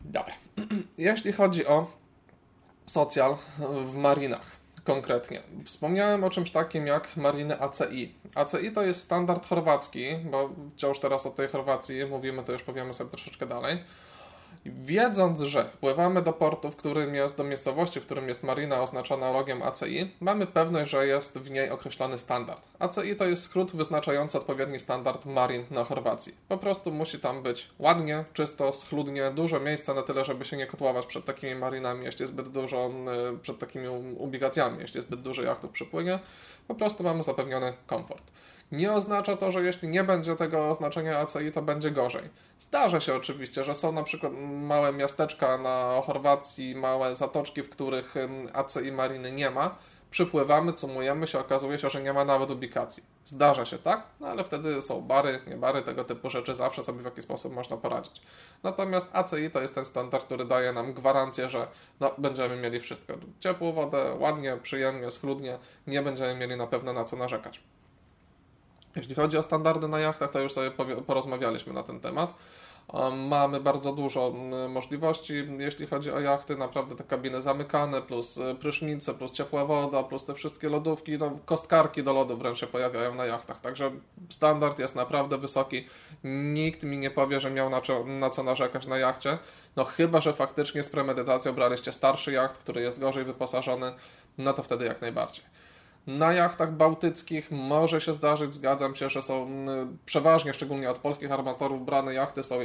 Dobra. 0.01 0.35
Jeśli 0.99 1.33
chodzi 1.33 1.67
o 1.67 1.87
socjal 2.87 3.37
w 3.85 3.95
marinach 3.95 4.57
konkretnie. 4.85 5.43
Wspomniałem 5.65 6.25
o 6.25 6.31
czymś 6.31 6.51
takim 6.51 6.87
jak 6.87 7.17
mariny 7.17 7.61
ACI. 7.61 8.15
ACI 8.35 8.73
to 8.73 8.83
jest 8.83 9.01
standard 9.01 9.47
chorwacki, 9.47 10.17
bo 10.17 10.51
wciąż 10.77 10.99
teraz 10.99 11.27
o 11.27 11.31
tej 11.31 11.49
Chorwacji 11.49 12.07
mówimy, 12.07 12.45
to 12.45 12.53
już 12.53 12.63
powiemy 12.63 12.95
sobie 12.95 13.11
troszeczkę 13.11 13.47
dalej. 13.47 13.85
Wiedząc, 14.71 15.41
że 15.41 15.65
wpływamy 15.65 16.23
do 16.23 16.33
portu, 16.33 16.71
w 16.71 16.77
którym 16.77 17.15
jest, 17.15 17.37
do 17.37 17.45
miejscowości, 17.45 18.01
w 18.01 18.05
którym 18.05 18.29
jest 18.29 18.43
marina 18.43 18.83
oznaczona 18.83 19.33
logiem 19.33 19.63
ACI, 19.63 20.15
mamy 20.21 20.47
pewność, 20.47 20.91
że 20.91 21.07
jest 21.07 21.39
w 21.39 21.51
niej 21.51 21.71
określony 21.71 22.19
standard. 22.19 22.69
ACI 22.79 23.17
to 23.17 23.25
jest 23.25 23.43
skrót 23.43 23.77
wyznaczający 23.77 24.39
odpowiedni 24.39 24.79
standard 24.79 25.27
marin 25.27 25.65
na 25.71 25.85
Chorwacji. 25.85 26.35
Po 26.49 26.59
prostu 26.59 26.93
musi 26.93 27.19
tam 27.19 27.43
być 27.43 27.71
ładnie, 27.79 28.25
czysto, 28.33 28.73
schludnie, 28.73 29.31
dużo 29.31 29.61
miejsca 29.61 29.95
na 29.95 30.03
tyle, 30.03 30.25
żeby 30.25 30.45
się 30.45 30.57
nie 30.57 30.67
kotłować 30.67 31.07
przed 31.07 31.25
takimi 31.25 31.55
marinami, 31.55 32.05
jeśli 32.05 32.27
zbyt 32.27 32.49
dużo, 32.49 32.91
y, 33.35 33.39
przed 33.39 33.59
takimi 33.59 33.89
ubigacjami, 34.19 34.79
jeśli 34.81 35.01
zbyt 35.01 35.23
dużo 35.23 35.43
jachtów 35.43 35.71
przypłynie. 35.71 36.19
Po 36.69 36.75
prostu 36.75 37.05
mamy 37.05 37.23
zapewniony 37.23 37.73
komfort. 37.87 38.31
Nie 38.73 38.93
oznacza 38.93 39.37
to, 39.37 39.53
że 39.53 39.63
jeśli 39.63 39.89
nie 39.89 40.05
będzie 40.05 40.37
tego 40.37 40.69
oznaczenia 40.69 41.19
ACI, 41.19 41.53
to 41.55 41.63
będzie 41.63 41.91
gorzej. 41.91 42.23
Zdarza 42.59 43.01
się 43.01 43.15
oczywiście, 43.15 43.65
że 43.65 43.75
są 43.75 43.93
na 43.93 44.03
przykład 44.03 44.33
małe 44.47 44.93
miasteczka 44.93 45.59
na 45.59 46.03
Chorwacji, 46.05 46.75
małe 46.75 47.15
zatoczki, 47.15 47.63
w 47.63 47.71
których 47.71 48.15
ACI 48.53 48.93
mariny 48.93 49.33
nie 49.33 49.51
ma, 49.51 49.79
przypływamy, 50.11 50.73
cumujemy 50.73 51.27
się, 51.27 51.39
okazuje 51.39 51.79
się, 51.79 51.91
że 51.91 52.03
nie 52.03 52.13
ma 52.13 52.25
nawet 52.25 52.51
ubikacji. 52.51 53.03
Zdarza 53.25 53.65
się, 53.65 53.79
tak? 53.79 54.07
No 54.21 54.27
ale 54.27 54.45
wtedy 54.45 54.83
są 54.83 55.01
bary, 55.01 55.39
nie 55.47 55.57
bary, 55.57 55.83
tego 55.83 56.05
typu 56.05 56.31
rzeczy, 56.31 56.55
zawsze 56.55 56.83
sobie 56.83 57.03
w 57.03 57.05
jakiś 57.05 57.25
sposób 57.25 57.53
można 57.53 57.77
poradzić. 57.77 58.23
Natomiast 58.63 59.09
ACI 59.13 59.51
to 59.53 59.61
jest 59.61 59.75
ten 59.75 59.85
standard, 59.85 60.25
który 60.25 60.45
daje 60.45 60.73
nam 60.73 60.93
gwarancję, 60.93 61.51
że 61.51 61.67
no, 62.01 62.15
będziemy 62.19 62.57
mieli 62.57 62.81
wszystko. 62.81 63.15
Ciepłą 63.41 63.73
wodę, 63.73 64.17
ładnie, 64.19 64.57
przyjemnie, 64.63 65.11
schludnie, 65.11 65.59
nie 65.87 66.03
będziemy 66.03 66.35
mieli 66.35 66.57
na 66.57 66.67
pewno 66.67 66.93
na 66.93 67.05
co 67.05 67.17
narzekać. 67.17 67.61
Jeśli 68.97 69.15
chodzi 69.15 69.39
o 69.39 69.43
standardy 69.43 69.89
na 69.89 69.99
jachtach, 69.99 70.31
to 70.31 70.41
już 70.41 70.53
sobie 70.53 70.71
porozmawialiśmy 71.07 71.73
na 71.73 71.83
ten 71.83 72.01
temat. 72.01 72.35
Mamy 73.29 73.61
bardzo 73.61 73.93
dużo 73.93 74.35
możliwości, 74.69 75.35
jeśli 75.59 75.87
chodzi 75.87 76.13
o 76.13 76.21
jachty, 76.21 76.57
naprawdę 76.57 76.97
te 76.97 77.05
kabiny 77.05 77.43
zamykane, 77.43 78.03
plus 78.03 78.39
e, 78.39 78.55
prysznice, 78.55 79.15
plus 79.15 79.33
ciepła 79.33 79.65
woda, 79.65 80.03
plus 80.03 80.25
te 80.25 80.35
wszystkie 80.35 80.69
lodówki, 80.69 81.19
no, 81.19 81.39
kostkarki 81.45 82.03
do 82.03 82.13
lodu 82.13 82.37
wręcz 82.37 82.59
się 82.59 82.67
pojawiają 82.67 83.15
na 83.15 83.27
jachtach, 83.27 83.61
także 83.61 83.91
standard 84.29 84.79
jest 84.79 84.95
naprawdę 84.95 85.39
wysoki. 85.39 85.87
Nikt 86.25 86.83
mi 86.83 86.99
nie 86.99 87.11
powie, 87.11 87.41
że 87.41 87.51
miał 87.51 87.71
na 87.71 87.81
co, 87.81 88.05
na 88.05 88.31
co 88.31 88.43
narzekać 88.43 88.87
na 88.87 88.99
jachcie, 88.99 89.39
no 89.77 89.85
chyba, 89.85 90.21
że 90.21 90.33
faktycznie 90.33 90.83
z 90.83 90.89
premedytacją 90.89 91.53
braliście 91.53 91.93
starszy 91.93 92.33
jacht, 92.33 92.59
który 92.59 92.81
jest 92.81 92.99
gorzej 93.01 93.25
wyposażony, 93.25 93.93
no 94.39 94.53
to 94.53 94.63
wtedy 94.63 94.85
jak 94.85 95.01
najbardziej. 95.01 95.45
Na 96.07 96.33
jachtach 96.33 96.73
bałtyckich 96.73 97.51
może 97.51 98.01
się 98.01 98.15
zdarzyć, 98.15 98.55
zgadzam 98.55 98.95
się, 98.95 99.11
że 99.11 99.23
są 99.23 99.67
przeważnie, 100.07 100.55
szczególnie 100.55 100.91
od 100.91 100.99
polskich 100.99 101.33
armatorów, 101.33 101.85
brane 101.85 102.15
jachty 102.15 102.43
są 102.43 102.59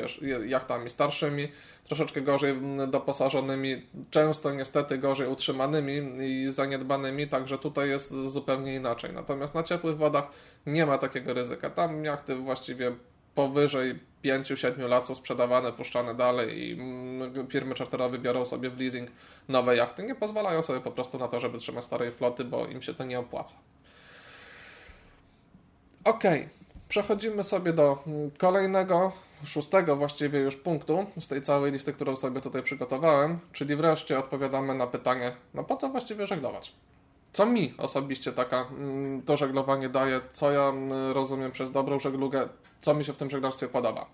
jachtami 0.47 0.89
starszymi, 0.89 1.47
troszeczkę 1.85 2.21
gorzej 2.21 2.55
doposażonymi, 2.87 3.85
często 4.09 4.51
niestety 4.51 4.97
gorzej 4.97 5.27
utrzymanymi 5.27 6.01
i 6.19 6.51
zaniedbanymi, 6.51 7.27
także 7.27 7.57
tutaj 7.57 7.89
jest 7.89 8.09
zupełnie 8.09 8.75
inaczej. 8.75 9.13
Natomiast 9.13 9.55
na 9.55 9.63
ciepłych 9.63 9.97
wodach 9.97 10.31
nie 10.65 10.85
ma 10.85 10.97
takiego 10.97 11.33
ryzyka. 11.33 11.69
Tam 11.69 12.05
jachty 12.05 12.35
właściwie 12.35 12.91
powyżej 13.35 13.99
5-7 14.25 14.89
lat 14.89 15.07
są 15.07 15.15
sprzedawane, 15.15 15.73
puszczane 15.73 16.15
dalej 16.15 16.59
i 16.59 16.73
mm, 16.73 17.47
firmy 17.47 17.75
czarterowe 17.75 18.19
biorą 18.19 18.45
sobie 18.45 18.69
w 18.69 18.79
leasing 18.79 19.09
nowe 19.47 19.75
jachty. 19.75 20.03
Nie 20.03 20.15
pozwalają 20.15 20.63
sobie 20.63 20.79
po 20.79 20.91
prostu 20.91 21.17
na 21.17 21.27
to, 21.27 21.39
żeby 21.39 21.57
trzymać 21.57 21.85
starej 21.85 22.11
floty, 22.11 22.45
bo 22.45 22.67
im 22.67 22.81
się 22.81 22.93
to 22.93 23.03
nie 23.03 23.19
opłaca. 23.19 23.55
Ok, 26.03 26.23
przechodzimy 26.89 27.43
sobie 27.43 27.73
do 27.73 28.03
kolejnego, 28.37 29.11
szóstego 29.45 29.95
właściwie 29.95 30.39
już 30.39 30.57
punktu 30.57 31.05
z 31.19 31.27
tej 31.27 31.41
całej 31.41 31.71
listy, 31.71 31.93
którą 31.93 32.15
sobie 32.15 32.41
tutaj 32.41 32.63
przygotowałem, 32.63 33.39
czyli 33.53 33.75
wreszcie 33.75 34.19
odpowiadamy 34.19 34.75
na 34.75 34.87
pytanie, 34.87 35.31
no 35.53 35.63
po 35.63 35.77
co 35.77 35.89
właściwie 35.89 36.27
żeglować? 36.27 36.73
Co 37.33 37.45
mi 37.45 37.73
osobiście 37.77 38.31
taka, 38.31 38.67
mm, 38.71 39.21
to 39.21 39.37
żeglowanie 39.37 39.89
daje, 39.89 40.21
co 40.33 40.51
ja 40.51 40.63
mm, 40.63 41.11
rozumiem 41.11 41.51
przez 41.51 41.71
dobrą 41.71 41.99
żeglugę, 41.99 42.49
co 42.81 42.93
mi 42.93 43.05
się 43.05 43.13
w 43.13 43.17
tym 43.17 43.29
żeglarstwie 43.29 43.67
podoba. 43.67 44.05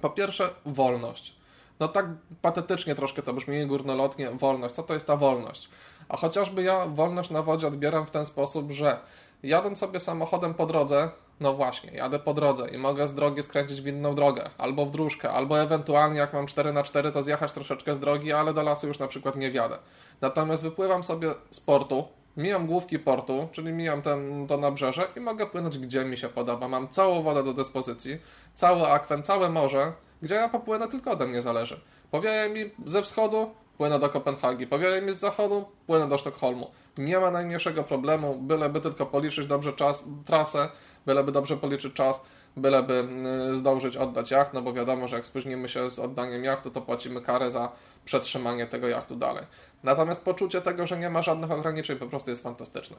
Po 0.00 0.10
pierwsze, 0.10 0.54
wolność. 0.66 1.36
No 1.80 1.88
tak 1.88 2.06
patetycznie 2.42 2.94
troszkę 2.94 3.22
to 3.22 3.32
brzmi, 3.32 3.66
górnolotnie, 3.66 4.30
wolność. 4.30 4.74
Co 4.74 4.82
to 4.82 4.94
jest 4.94 5.06
ta 5.06 5.16
wolność? 5.16 5.68
A 6.08 6.16
chociażby 6.16 6.62
ja 6.62 6.86
wolność 6.86 7.30
na 7.30 7.42
wodzie 7.42 7.66
odbieram 7.66 8.06
w 8.06 8.10
ten 8.10 8.26
sposób, 8.26 8.70
że 8.70 8.98
jadąc 9.42 9.78
sobie 9.78 10.00
samochodem 10.00 10.54
po 10.54 10.66
drodze, 10.66 11.10
no 11.40 11.54
właśnie, 11.54 11.92
jadę 11.92 12.18
po 12.18 12.34
drodze 12.34 12.68
i 12.68 12.78
mogę 12.78 13.08
z 13.08 13.14
drogi 13.14 13.42
skręcić 13.42 13.80
w 13.80 13.86
inną 13.86 14.14
drogę, 14.14 14.50
albo 14.58 14.86
w 14.86 14.90
dróżkę, 14.90 15.30
albo 15.30 15.60
ewentualnie 15.60 16.18
jak 16.18 16.32
mam 16.32 16.46
4 16.46 16.72
na 16.72 16.82
4 16.82 17.12
to 17.12 17.22
zjechać 17.22 17.52
troszeczkę 17.52 17.94
z 17.94 17.98
drogi, 17.98 18.32
ale 18.32 18.54
do 18.54 18.62
lasu 18.62 18.86
już 18.88 18.98
na 18.98 19.08
przykład 19.08 19.36
nie 19.36 19.50
wjadę. 19.50 19.78
Natomiast 20.20 20.62
wypływam 20.62 21.04
sobie 21.04 21.30
z 21.50 21.60
portu, 21.60 22.08
Mijam 22.36 22.66
główki 22.66 22.98
portu, 22.98 23.48
czyli 23.52 23.72
mijam 23.72 24.02
ten, 24.02 24.46
to 24.46 24.56
nabrzeże 24.56 25.08
i 25.16 25.20
mogę 25.20 25.46
płynąć 25.46 25.78
gdzie 25.78 26.04
mi 26.04 26.16
się 26.16 26.28
podoba. 26.28 26.68
Mam 26.68 26.88
całą 26.88 27.22
wodę 27.22 27.44
do 27.44 27.54
dyspozycji, 27.54 28.18
cały 28.54 28.88
akwen, 28.88 29.22
całe 29.22 29.48
morze, 29.50 29.92
gdzie 30.22 30.34
ja 30.34 30.48
popłynę 30.48 30.88
tylko 30.88 31.10
ode 31.10 31.26
mnie 31.26 31.42
zależy. 31.42 31.80
Powieje 32.10 32.48
mi 32.48 32.70
ze 32.84 33.02
wschodu, 33.02 33.50
płynę 33.78 33.98
do 33.98 34.08
Kopenhagi. 34.08 34.66
Powieje 34.66 35.02
mi 35.02 35.12
z 35.12 35.18
zachodu, 35.18 35.64
płynę 35.86 36.08
do 36.08 36.18
Sztokholmu. 36.18 36.70
Nie 36.98 37.18
ma 37.18 37.30
najmniejszego 37.30 37.84
problemu, 37.84 38.36
byleby 38.36 38.80
tylko 38.80 39.06
policzyć 39.06 39.46
dobrze 39.46 39.72
czas, 39.72 40.04
trasę, 40.26 40.68
byleby 41.06 41.32
dobrze 41.32 41.56
policzyć 41.56 41.94
czas, 41.94 42.20
byleby 42.56 43.08
zdążyć 43.54 43.96
oddać 43.96 44.30
jacht, 44.30 44.52
no 44.52 44.62
bo 44.62 44.72
wiadomo, 44.72 45.08
że 45.08 45.16
jak 45.16 45.26
spóźnimy 45.26 45.68
się 45.68 45.90
z 45.90 45.98
oddaniem 45.98 46.44
jachtu, 46.44 46.70
to 46.70 46.80
płacimy 46.80 47.20
karę 47.20 47.50
za 47.50 47.72
przetrzymanie 48.04 48.66
tego 48.66 48.88
jachtu 48.88 49.16
dalej. 49.16 49.44
Natomiast 49.82 50.24
poczucie 50.24 50.60
tego, 50.60 50.86
że 50.86 50.96
nie 50.96 51.10
ma 51.10 51.22
żadnych 51.22 51.50
ograniczeń 51.50 51.96
po 51.96 52.06
prostu 52.06 52.30
jest 52.30 52.42
fantastyczne. 52.42 52.96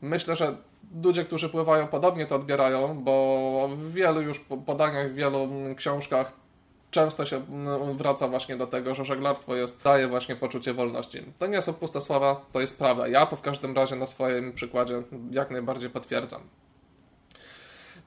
Myślę, 0.00 0.36
że 0.36 0.56
ludzie, 1.02 1.24
którzy 1.24 1.48
pływają 1.48 1.86
podobnie 1.86 2.26
to 2.26 2.34
odbierają, 2.34 2.98
bo 3.04 3.68
w 3.72 3.92
wielu 3.92 4.20
już 4.20 4.40
podaniach, 4.66 5.12
w 5.12 5.14
wielu 5.14 5.48
książkach 5.76 6.32
często 6.90 7.26
się 7.26 7.42
wraca 7.94 8.28
właśnie 8.28 8.56
do 8.56 8.66
tego, 8.66 8.94
że 8.94 9.04
żeglarstwo 9.04 9.56
jest, 9.56 9.82
daje 9.82 10.08
właśnie 10.08 10.36
poczucie 10.36 10.74
wolności. 10.74 11.22
To 11.38 11.46
nie 11.46 11.62
są 11.62 11.74
puste 11.74 12.00
słowa, 12.00 12.40
to 12.52 12.60
jest 12.60 12.78
prawda. 12.78 13.08
Ja 13.08 13.26
to 13.26 13.36
w 13.36 13.40
każdym 13.40 13.76
razie 13.76 13.96
na 13.96 14.06
swoim 14.06 14.52
przykładzie 14.52 15.02
jak 15.30 15.50
najbardziej 15.50 15.90
potwierdzam. 15.90 16.40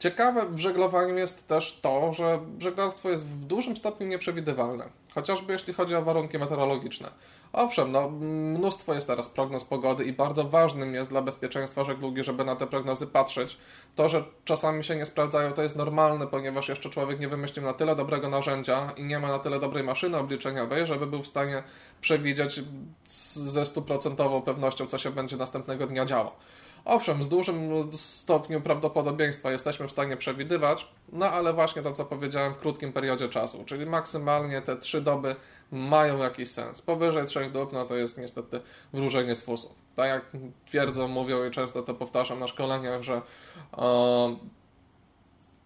Ciekawe 0.01 0.45
w 0.45 0.59
żeglowaniu 0.59 1.17
jest 1.17 1.47
też 1.47 1.79
to, 1.81 2.13
że 2.13 2.39
żeglarstwo 2.59 3.09
jest 3.09 3.25
w 3.25 3.45
dużym 3.45 3.77
stopniu 3.77 4.07
nieprzewidywalne, 4.07 4.89
chociażby 5.15 5.53
jeśli 5.53 5.73
chodzi 5.73 5.95
o 5.95 6.01
warunki 6.01 6.37
meteorologiczne. 6.37 7.11
Owszem, 7.53 7.91
no, 7.91 8.09
mnóstwo 8.09 8.93
jest 8.93 9.07
teraz 9.07 9.29
prognoz 9.29 9.63
pogody 9.63 10.03
i 10.03 10.13
bardzo 10.13 10.43
ważnym 10.43 10.93
jest 10.93 11.09
dla 11.09 11.21
bezpieczeństwa 11.21 11.83
żeglugi, 11.83 12.23
żeby 12.23 12.45
na 12.45 12.55
te 12.55 12.67
prognozy 12.67 13.07
patrzeć. 13.07 13.57
To, 13.95 14.09
że 14.09 14.23
czasami 14.45 14.83
się 14.83 14.95
nie 14.95 15.05
sprawdzają, 15.05 15.51
to 15.51 15.63
jest 15.63 15.75
normalne, 15.75 16.27
ponieważ 16.27 16.69
jeszcze 16.69 16.89
człowiek 16.89 17.19
nie 17.19 17.27
wymyślił 17.27 17.65
na 17.65 17.73
tyle 17.73 17.95
dobrego 17.95 18.29
narzędzia 18.29 18.91
i 18.97 19.03
nie 19.03 19.19
ma 19.19 19.27
na 19.27 19.39
tyle 19.39 19.59
dobrej 19.59 19.83
maszyny 19.83 20.17
obliczeniowej, 20.17 20.87
żeby 20.87 21.07
był 21.07 21.23
w 21.23 21.27
stanie 21.27 21.63
przewidzieć 22.01 22.61
ze 23.33 23.65
stuprocentową 23.65 24.41
pewnością, 24.41 24.87
co 24.87 24.97
się 24.97 25.11
będzie 25.11 25.37
następnego 25.37 25.87
dnia 25.87 26.05
działo. 26.05 26.35
Owszem, 26.86 27.24
z 27.24 27.28
dużym 27.28 27.89
stopniu 27.94 28.62
prawdopodobieństwa 28.62 29.52
jesteśmy 29.52 29.88
w 29.88 29.91
stanie 29.91 30.17
przewidywać, 30.17 30.88
no 31.12 31.26
ale 31.26 31.54
właśnie 31.54 31.82
to, 31.82 31.91
co 31.91 32.06
powiedziałem 32.06 32.54
w 32.54 32.58
krótkim 32.58 32.94
periodzie 32.94 33.30
czasu, 33.30 33.63
czyli 33.65 33.86
maksymalnie 33.86 34.62
te 34.62 34.78
trzy 34.78 35.02
doby 35.02 35.36
mają 35.72 36.17
jakiś 36.17 36.50
sens. 36.50 36.82
Powyżej 36.82 37.26
trzech 37.26 37.52
dób, 37.52 37.74
no 37.74 37.86
to 37.86 37.96
jest 37.96 38.17
niestety 38.17 38.62
wróżenie 38.94 39.36
z 39.36 39.41
fusów. 39.41 39.72
Tak 39.96 40.10
jak 40.10 40.32
twierdzą, 40.65 41.08
mówią 41.08 41.46
i 41.48 41.52
często 41.52 41.82
to 41.82 41.94
powtarzam 41.94 42.39
na 42.39 42.48
szkoleniach, 42.48 43.04
że 43.04 43.22
e, 43.78 44.36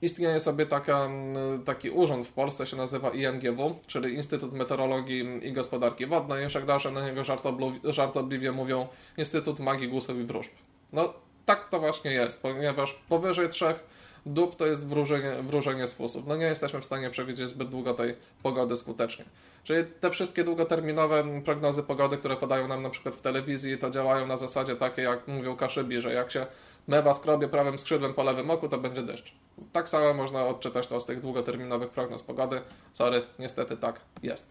istnieje 0.01 0.39
sobie 0.39 0.65
taka, 0.65 1.09
taki 1.65 1.89
urząd 1.89 2.27
w 2.27 2.31
Polsce, 2.31 2.67
się 2.67 2.77
nazywa 2.77 3.09
IMGW, 3.09 3.75
czyli 3.87 4.13
Instytut 4.13 4.53
Meteorologii 4.53 5.47
i 5.47 5.51
Gospodarki 5.51 6.05
Wodnej. 6.05 6.49
Żeglarze 6.49 6.91
na 6.91 7.05
niego 7.05 7.23
żartobliwie 7.83 8.51
mówią 8.51 8.87
Instytut 9.17 9.59
Magii 9.59 9.89
Głosów 9.89 10.17
i 10.19 10.23
Wróżb. 10.23 10.51
No 10.93 11.13
tak 11.45 11.69
to 11.69 11.79
właśnie 11.79 12.11
jest, 12.11 12.41
ponieważ 12.41 12.99
powyżej 13.09 13.49
trzech 13.49 13.83
dób 14.25 14.55
to 14.55 14.65
jest 14.65 14.85
wróżenie, 14.85 15.31
wróżenie 15.43 15.87
fusów. 15.87 16.27
No 16.27 16.35
nie 16.35 16.45
jesteśmy 16.45 16.81
w 16.81 16.85
stanie 16.85 17.09
przewidzieć 17.09 17.49
zbyt 17.49 17.69
długo 17.69 17.93
tej 17.93 18.15
pogody 18.43 18.77
skutecznie. 18.77 19.25
Czyli 19.63 19.83
te 20.01 20.11
wszystkie 20.11 20.43
długoterminowe 20.43 21.23
prognozy 21.45 21.83
pogody, 21.83 22.17
które 22.17 22.35
podają 22.35 22.67
nam 22.67 22.83
na 22.83 22.89
przykład 22.89 23.15
w 23.15 23.21
telewizji, 23.21 23.77
to 23.77 23.89
działają 23.89 24.27
na 24.27 24.37
zasadzie 24.37 24.75
takiej, 24.75 25.05
jak 25.05 25.27
mówią 25.27 25.55
Kaszybi, 25.55 26.01
że 26.01 26.13
jak 26.13 26.31
się 26.31 26.45
mewa 26.87 27.13
skrobie 27.13 27.47
prawym 27.47 27.79
skrzydłem 27.79 28.13
po 28.13 28.23
lewym 28.23 28.51
oku, 28.51 28.69
to 28.69 28.77
będzie 28.77 29.01
deszcz. 29.01 29.35
Tak 29.73 29.89
samo 29.89 30.13
można 30.13 30.47
odczytać 30.47 30.87
to 30.87 30.99
z 30.99 31.05
tych 31.05 31.21
długoterminowych 31.21 31.89
prognoz 31.89 32.23
pogody. 32.23 32.61
Sorry, 32.93 33.21
niestety 33.39 33.77
tak 33.77 34.01
jest. 34.23 34.45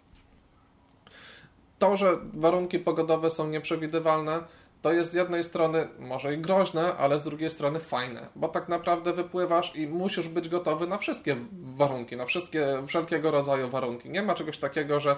To, 1.79 1.97
że 1.97 2.19
warunki 2.35 2.79
pogodowe 2.79 3.31
są 3.31 3.49
nieprzewidywalne, 3.49 4.41
to 4.85 4.93
jest 4.93 5.11
z 5.11 5.15
jednej 5.15 5.45
strony 5.45 5.89
może 5.99 6.35
i 6.35 6.39
groźne, 6.39 6.97
ale 6.97 7.19
z 7.19 7.23
drugiej 7.23 7.51
strony 7.51 7.81
fajne, 7.81 8.29
bo 8.37 8.49
tak 8.49 8.69
naprawdę 8.69 9.13
wypływasz 9.13 9.77
i 9.77 9.87
musisz 9.87 10.29
być 10.29 10.49
gotowy 10.49 10.87
na 10.87 10.99
wszystkie 10.99 11.37
warunki, 11.53 12.17
na 12.17 12.27
wszystkie, 12.27 12.67
wszelkiego 12.87 13.31
rodzaju 13.31 13.69
warunki. 13.71 14.11
Nie 14.11 14.23
ma 14.23 14.35
czegoś 14.35 14.59
takiego, 14.59 15.01
że 15.01 15.17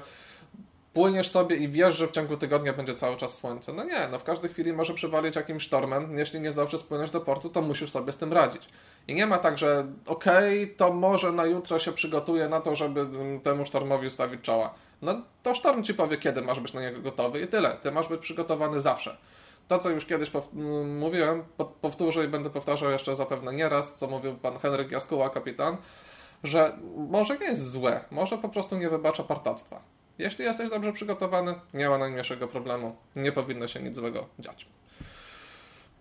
płyniesz 0.95 1.31
sobie 1.31 1.57
i 1.57 1.69
wiesz, 1.69 1.97
że 1.97 2.09
w 2.09 2.11
ciągu 2.11 2.37
tygodnia 2.37 2.73
będzie 2.73 2.95
cały 2.95 3.17
czas 3.17 3.35
słońce. 3.35 3.73
No 3.73 3.85
nie, 3.85 4.09
no 4.11 4.19
w 4.19 4.25
każdej 4.25 4.51
chwili 4.51 4.73
może 4.73 4.95
przywalić 4.95 5.37
jakimś 5.37 5.63
sztormem. 5.63 6.19
Jeśli 6.19 6.41
nie 6.41 6.53
zdążysz 6.53 6.81
spłynąć 6.81 7.11
do 7.11 7.21
portu, 7.21 7.51
to 7.51 7.63
musisz 7.63 7.91
sobie 7.91 8.13
z 8.13 8.17
tym 8.17 8.33
radzić. 8.33 8.69
I 9.09 9.15
nie 9.15 9.27
ma 9.27 9.39
tak, 9.39 9.59
że 9.59 9.87
okej, 10.07 10.63
okay, 10.63 10.77
to 10.77 10.93
może 10.93 11.33
na 11.33 11.47
jutro 11.47 11.79
się 11.79 11.93
przygotuję 11.93 12.49
na 12.49 12.61
to, 12.61 12.77
żeby 12.77 13.07
temu 13.43 13.67
sztormowi 13.67 14.11
stawić 14.11 14.41
czoła. 14.41 14.75
No 15.03 15.21
to 15.43 15.55
sztorm 15.55 15.83
ci 15.83 15.95
powie, 15.95 16.17
kiedy 16.17 16.43
masz 16.43 16.61
być 16.61 16.73
na 16.73 16.81
niego 16.81 17.01
gotowy 17.01 17.41
i 17.41 17.47
tyle. 17.47 17.77
Ty 17.83 17.93
masz 17.93 18.09
być 18.09 18.21
przygotowany 18.21 18.81
zawsze. 18.81 19.17
To, 19.69 19.79
co 19.79 19.91
już 19.91 20.07
kiedyś 20.07 20.31
mówiłem, 20.99 21.45
powtórzę 21.81 22.25
i 22.25 22.29
będę 22.29 22.51
powtarzał 22.51 22.91
jeszcze 22.91 23.17
zapewne 23.17 23.53
nieraz, 23.53 23.95
co 23.95 24.07
mówił 24.07 24.35
pan 24.35 24.59
Henryk 24.59 24.91
Jaskuła, 24.91 25.31
kapitan, 25.31 25.77
że 26.45 26.79
może 26.97 27.39
nie 27.39 27.47
jest 27.47 27.71
złe, 27.71 28.05
może 28.11 28.39
po 28.39 28.49
prostu 28.49 28.77
nie 28.77 28.91
wybacza 28.91 29.23
partactwa. 29.23 29.83
Jeśli 30.19 30.45
jesteś 30.45 30.71
dobrze 30.71 30.93
przygotowany, 30.93 31.55
nie 31.75 31.89
ma 31.89 31.99
najmniejszego 31.99 32.49
problemu, 32.49 32.97
nie 33.17 33.33
powinno 33.33 33.69
się 33.69 33.83
nic 33.83 33.97
złego 33.97 34.27
dziać. 34.39 34.69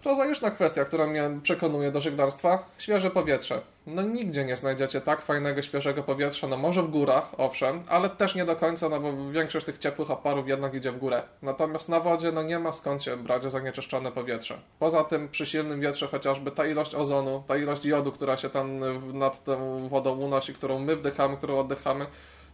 Prozaiczna 0.06 0.52
kwestia, 0.52 0.86
która 0.86 1.08
mnie 1.08 1.30
przekonuje 1.44 1.92
do 1.92 2.02
żeglarstwa, 2.02 2.70
świeże 2.78 3.12
powietrze. 3.12 3.62
No 3.88 4.02
nigdzie 4.02 4.46
nie 4.46 4.58
znajdziecie 4.58 5.02
tak 5.02 5.22
fajnego, 5.22 5.62
świeżego 5.62 6.04
powietrza, 6.04 6.48
no 6.48 6.58
może 6.58 6.84
w 6.84 6.88
górach, 6.88 7.32
owszem, 7.38 7.84
ale 7.88 8.10
też 8.10 8.36
nie 8.36 8.46
do 8.46 8.56
końca, 8.56 8.90
no 8.90 9.00
bo 9.00 9.32
większość 9.32 9.66
tych 9.66 9.78
ciepłych 9.78 10.12
oparów 10.12 10.48
jednak 10.48 10.74
idzie 10.74 10.92
w 10.92 10.98
górę. 10.98 11.24
Natomiast 11.42 11.90
na 11.90 12.00
wodzie, 12.00 12.32
no 12.32 12.44
nie 12.44 12.60
ma 12.60 12.74
skąd 12.74 13.04
się 13.04 13.18
brać 13.18 13.52
zanieczyszczone 13.52 14.12
powietrze. 14.12 14.60
Poza 14.80 15.04
tym 15.04 15.30
przy 15.30 15.46
silnym 15.46 15.82
wietrze 15.82 16.08
chociażby 16.08 16.52
ta 16.52 16.66
ilość 16.66 16.96
ozonu, 16.96 17.44
ta 17.48 17.58
ilość 17.58 17.86
jodu, 17.86 18.12
która 18.12 18.38
się 18.38 18.50
tam 18.50 18.80
nad 19.14 19.44
tą 19.44 19.88
wodą 19.90 20.18
unosi, 20.18 20.54
którą 20.54 20.80
my 20.80 20.96
wdychamy, 20.96 21.38
którą 21.38 21.58
oddychamy, 21.58 22.06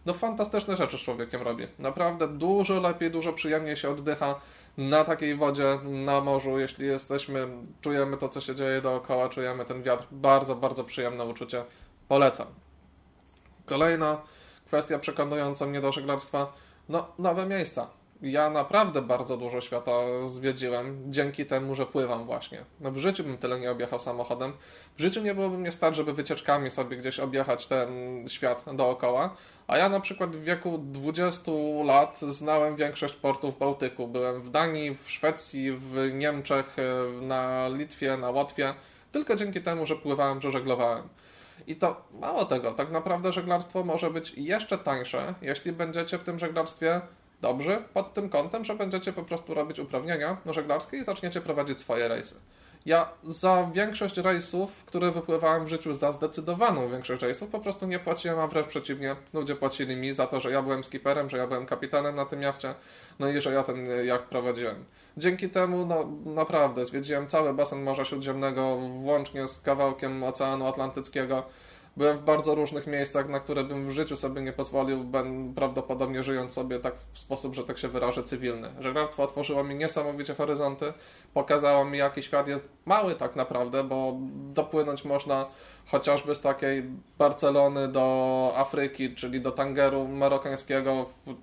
no 0.06 0.14
fantastyczne 0.14 0.76
rzeczy 0.76 0.98
z 0.98 1.00
człowiekiem 1.00 1.42
robi. 1.42 1.66
Naprawdę 1.78 2.28
dużo 2.28 2.80
lepiej, 2.80 3.10
dużo 3.10 3.32
przyjemniej 3.32 3.76
się 3.76 3.90
oddycha 3.90 4.40
na 4.76 5.04
takiej 5.04 5.36
wodzie, 5.36 5.78
na 5.84 6.20
morzu, 6.20 6.58
jeśli 6.58 6.86
jesteśmy, 6.86 7.48
czujemy 7.80 8.16
to, 8.16 8.28
co 8.28 8.40
się 8.40 8.54
dzieje 8.54 8.80
dookoła, 8.80 9.28
czujemy 9.28 9.64
ten 9.64 9.82
wiatr. 9.82 10.04
Bardzo, 10.10 10.54
bardzo 10.54 10.84
przyjemne 10.84 11.24
uczucie. 11.24 11.64
Polecam. 12.08 12.46
Kolejna 13.66 14.22
kwestia 14.66 14.98
przekonująca 14.98 15.66
mnie 15.66 15.80
do 15.80 15.92
żeglarstwa, 15.92 16.52
no 16.88 17.12
nowe 17.18 17.46
miejsca 17.46 18.01
ja 18.22 18.50
naprawdę 18.50 19.02
bardzo 19.02 19.36
dużo 19.36 19.60
świata 19.60 19.92
zwiedziłem 20.26 21.12
dzięki 21.12 21.46
temu, 21.46 21.74
że 21.74 21.86
pływam 21.86 22.24
właśnie. 22.24 22.64
No 22.80 22.90
w 22.90 22.98
życiu 22.98 23.24
bym 23.24 23.38
tyle 23.38 23.60
nie 23.60 23.70
objechał 23.70 24.00
samochodem. 24.00 24.52
W 24.96 25.00
życiu 25.00 25.22
nie 25.22 25.34
byłoby 25.34 25.58
mnie 25.58 25.72
stać, 25.72 25.96
żeby 25.96 26.12
wycieczkami 26.12 26.70
sobie 26.70 26.96
gdzieś 26.96 27.20
objechać 27.20 27.66
ten 27.66 27.88
świat 28.28 28.64
dookoła. 28.74 29.36
A 29.66 29.78
ja 29.78 29.88
na 29.88 30.00
przykład 30.00 30.36
w 30.36 30.44
wieku 30.44 30.78
20 30.78 31.52
lat 31.84 32.18
znałem 32.20 32.76
większość 32.76 33.14
portów 33.14 33.58
Bałtyku. 33.58 34.08
Byłem 34.08 34.42
w 34.42 34.50
Danii, 34.50 34.96
w 35.02 35.10
Szwecji, 35.10 35.72
w 35.72 36.10
Niemczech, 36.14 36.76
na 37.20 37.68
Litwie, 37.68 38.16
na 38.16 38.30
Łotwie. 38.30 38.74
Tylko 39.12 39.36
dzięki 39.36 39.62
temu, 39.62 39.86
że 39.86 39.96
pływałem, 39.96 40.40
że 40.40 40.52
żeglowałem. 40.52 41.08
I 41.66 41.76
to 41.76 42.08
mało 42.20 42.44
tego, 42.44 42.72
tak 42.72 42.90
naprawdę 42.90 43.32
żeglarstwo 43.32 43.84
może 43.84 44.10
być 44.10 44.34
jeszcze 44.36 44.78
tańsze, 44.78 45.34
jeśli 45.42 45.72
będziecie 45.72 46.18
w 46.18 46.22
tym 46.22 46.38
żeglarstwie 46.38 47.00
dobrzy 47.42 47.78
pod 47.94 48.14
tym 48.14 48.28
kątem, 48.28 48.64
że 48.64 48.74
będziecie 48.74 49.12
po 49.12 49.22
prostu 49.22 49.54
robić 49.54 49.78
uprawnienia 49.78 50.36
żeglarskie 50.46 50.96
i 50.96 51.04
zaczniecie 51.04 51.40
prowadzić 51.40 51.80
swoje 51.80 52.08
rejsy. 52.08 52.34
Ja 52.86 53.08
za 53.22 53.70
większość 53.74 54.16
rejsów, 54.16 54.84
które 54.84 55.10
wypływałem 55.10 55.64
w 55.64 55.68
życiu, 55.68 55.94
za 55.94 56.12
zdecydowaną 56.12 56.90
większość 56.90 57.22
rejsów, 57.22 57.50
po 57.50 57.60
prostu 57.60 57.86
nie 57.86 57.98
płaciłem, 57.98 58.38
a 58.38 58.46
wręcz 58.46 58.66
przeciwnie, 58.66 59.16
ludzie 59.34 59.56
płacili 59.56 59.96
mi 59.96 60.12
za 60.12 60.26
to, 60.26 60.40
że 60.40 60.50
ja 60.50 60.62
byłem 60.62 60.84
skiperem, 60.84 61.30
że 61.30 61.36
ja 61.36 61.46
byłem 61.46 61.66
kapitanem 61.66 62.16
na 62.16 62.24
tym 62.24 62.42
jachcie, 62.42 62.74
no 63.18 63.28
i 63.28 63.40
że 63.40 63.52
ja 63.52 63.62
ten 63.62 63.86
jacht 64.04 64.24
prowadziłem. 64.24 64.84
Dzięki 65.16 65.50
temu, 65.50 65.86
no 65.86 66.04
naprawdę, 66.34 66.84
zwiedziłem 66.84 67.28
cały 67.28 67.54
basen 67.54 67.82
Morza 67.82 68.04
Śródziemnego, 68.04 68.76
włącznie 68.76 69.48
z 69.48 69.60
kawałkiem 69.60 70.22
Oceanu 70.22 70.66
Atlantyckiego, 70.66 71.46
Byłem 71.96 72.18
w 72.18 72.22
bardzo 72.22 72.54
różnych 72.54 72.86
miejscach, 72.86 73.28
na 73.28 73.40
które 73.40 73.64
bym 73.64 73.88
w 73.88 73.90
życiu 73.90 74.16
sobie 74.16 74.42
nie 74.42 74.52
pozwolił, 74.52 75.04
ben, 75.04 75.54
prawdopodobnie 75.54 76.24
żyjąc 76.24 76.52
sobie 76.52 76.78
tak 76.78 76.94
w 77.12 77.18
sposób, 77.18 77.54
że 77.54 77.64
tak 77.64 77.78
się 77.78 77.88
wyrażę, 77.88 78.22
cywilny. 78.22 78.74
Żeglarstwo 78.78 79.22
otworzyło 79.22 79.64
mi 79.64 79.74
niesamowicie 79.74 80.34
horyzonty, 80.34 80.92
pokazało 81.34 81.84
mi, 81.84 81.98
jaki 81.98 82.22
świat 82.22 82.48
jest 82.48 82.68
mały 82.86 83.14
tak 83.14 83.36
naprawdę, 83.36 83.84
bo 83.84 84.16
dopłynąć 84.54 85.04
można 85.04 85.46
chociażby 85.86 86.34
z 86.34 86.40
takiej 86.40 86.82
Barcelony 87.18 87.88
do 87.88 88.52
Afryki, 88.56 89.14
czyli 89.14 89.40
do 89.40 89.50
Tangeru 89.50 90.08
marokańskiego 90.08 91.06
w 91.26 91.34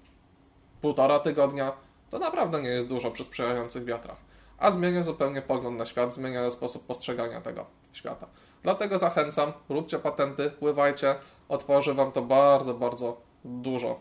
półtora 0.81 1.19
tygodnia. 1.19 1.71
To 2.09 2.19
naprawdę 2.19 2.61
nie 2.61 2.69
jest 2.69 2.87
dużo 2.87 3.11
przy 3.11 3.23
sprzyjających 3.23 3.85
wiatrach. 3.85 4.17
A 4.57 4.71
zmienia 4.71 5.03
zupełnie 5.03 5.41
pogląd 5.41 5.77
na 5.77 5.85
świat, 5.85 6.13
zmienia 6.13 6.51
sposób 6.51 6.85
postrzegania 6.85 7.41
tego 7.41 7.65
świata. 7.93 8.27
Dlatego 8.63 8.97
zachęcam, 8.97 9.53
róbcie 9.69 9.99
patenty, 9.99 10.51
pływajcie, 10.51 11.15
otworzy 11.49 11.93
Wam 11.93 12.11
to 12.11 12.21
bardzo, 12.21 12.73
bardzo 12.73 13.21
dużo. 13.45 13.99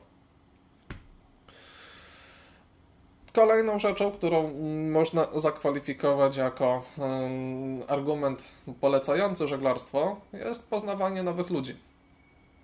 Kolejną 3.35 3.79
rzeczą, 3.79 4.11
którą 4.11 4.53
można 4.91 5.27
zakwalifikować 5.35 6.37
jako 6.37 6.83
argument 7.89 8.45
polecający 8.81 9.49
żeglarstwo, 9.49 10.17
jest 10.33 10.71
poznawanie 10.71 11.23
nowych 11.23 11.51
ludzi. 11.51 11.77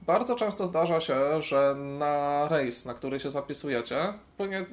Bardzo 0.07 0.37
często 0.37 0.67
zdarza 0.67 1.01
się, 1.01 1.43
że 1.43 1.75
na 1.75 2.49
rejs, 2.49 2.85
na 2.85 2.95
który 2.95 3.21
się 3.21 3.31
zapisujecie, 3.31 4.15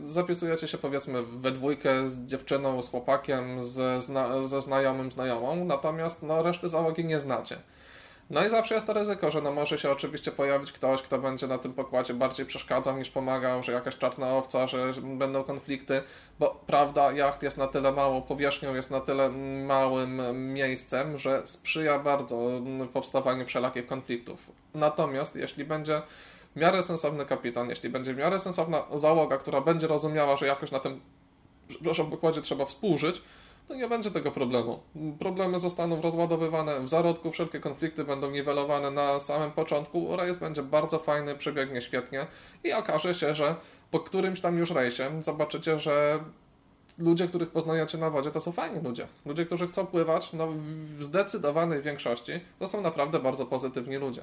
zapisujecie 0.06 0.68
się 0.68 0.78
powiedzmy 0.78 1.24
we 1.24 1.52
dwójkę 1.52 2.08
z 2.08 2.26
dziewczyną, 2.26 2.82
z 2.82 2.90
chłopakiem, 2.90 3.62
ze, 3.62 4.02
zna 4.02 4.44
ze 4.44 4.62
znajomym, 4.62 5.12
znajomą, 5.12 5.66
natomiast 5.66 6.24
no, 6.24 6.44
reszty 6.44 6.70
załogi 6.70 7.06
nie 7.06 7.20
znacie. 7.20 7.58
No 8.30 8.46
i 8.46 8.50
zawsze 8.50 8.76
jest 8.76 8.88
to 8.88 8.94
ryzyko, 8.94 9.32
że 9.32 9.42
no 9.42 9.52
może 9.52 9.78
się 9.78 9.92
oczywiście 9.92 10.32
pojawić 10.32 10.72
ktoś, 10.72 11.02
kto 11.02 11.20
będzie 11.20 11.48
na 11.48 11.58
tym 11.58 11.74
pokładzie 11.74 12.14
bardziej 12.14 12.46
przeszkadzał 12.46 12.98
niż 12.98 13.10
pomagał, 13.10 13.64
że 13.64 13.72
jakaś 13.72 13.98
czarna 13.98 14.38
owca, 14.38 14.68
że 14.68 14.94
będą 15.02 15.44
konflikty, 15.44 16.04
bo 16.40 16.62
prawda, 16.68 17.12
jacht 17.12 17.44
jest 17.44 17.58
na 17.58 17.68
tyle 17.68 17.92
mało 17.92 18.22
powierzchnią, 18.22 18.76
jest 18.76 18.92
na 18.92 19.00
tyle 19.00 19.30
małym 19.68 20.22
miejscem, 20.54 21.18
że 21.18 21.42
sprzyja 21.48 22.00
bardzo 22.00 22.50
powstawaniu 22.94 23.46
wszelakich 23.46 23.88
konfliktów. 23.88 24.61
Natomiast 24.74 25.36
jeśli 25.36 25.66
będzie 25.66 26.02
w 26.56 26.60
miarę 26.60 26.84
sensowny 26.84 27.26
kapitan, 27.26 27.70
jeśli 27.70 27.90
będzie 27.90 28.14
w 28.14 28.18
miarę 28.18 28.40
sensowna 28.40 28.84
załoga, 28.96 29.38
która 29.38 29.62
będzie 29.62 29.88
rozumiała, 29.88 30.38
że 30.38 30.48
jakoś 30.48 30.72
na 30.72 30.80
tym 30.80 31.02
przepraszam, 31.68 32.12
pokładzie 32.12 32.42
trzeba 32.42 32.66
współżyć, 32.66 33.22
to 33.68 33.76
nie 33.76 33.88
będzie 33.88 34.12
tego 34.12 34.32
problemu. 34.32 34.80
Problemy 35.20 35.60
zostaną 35.60 36.02
rozładowywane 36.02 36.82
w 36.82 36.90
zarodku, 36.90 37.32
wszelkie 37.32 37.60
konflikty 37.60 38.04
będą 38.04 38.32
niwelowane 38.32 38.92
na 38.92 39.20
samym 39.20 39.52
początku, 39.52 40.16
rejs 40.16 40.38
będzie 40.38 40.64
bardzo 40.64 41.00
fajny, 41.00 41.36
przebiegnie 41.36 41.82
świetnie 41.82 42.28
i 42.64 42.74
okaże 42.74 43.16
się, 43.16 43.36
że 43.36 43.56
po 43.92 44.00
którymś 44.00 44.42
tam 44.42 44.58
już 44.58 44.72
rejsie 44.72 45.24
zobaczycie, 45.24 45.80
że 45.80 46.20
ludzie, 46.98 47.28
których 47.28 47.50
poznajecie 47.50 47.98
na 47.98 48.10
wodzie, 48.10 48.32
to 48.32 48.42
są 48.42 48.52
fajni 48.52 48.82
ludzie. 48.84 49.08
Ludzie, 49.26 49.46
którzy 49.46 49.68
chcą 49.68 49.86
pływać, 49.88 50.34
no 50.34 50.48
w 50.98 51.04
zdecydowanej 51.04 51.82
większości 51.82 52.32
to 52.60 52.68
są 52.68 52.82
naprawdę 52.82 53.20
bardzo 53.20 53.46
pozytywni 53.46 53.98
ludzie. 53.98 54.22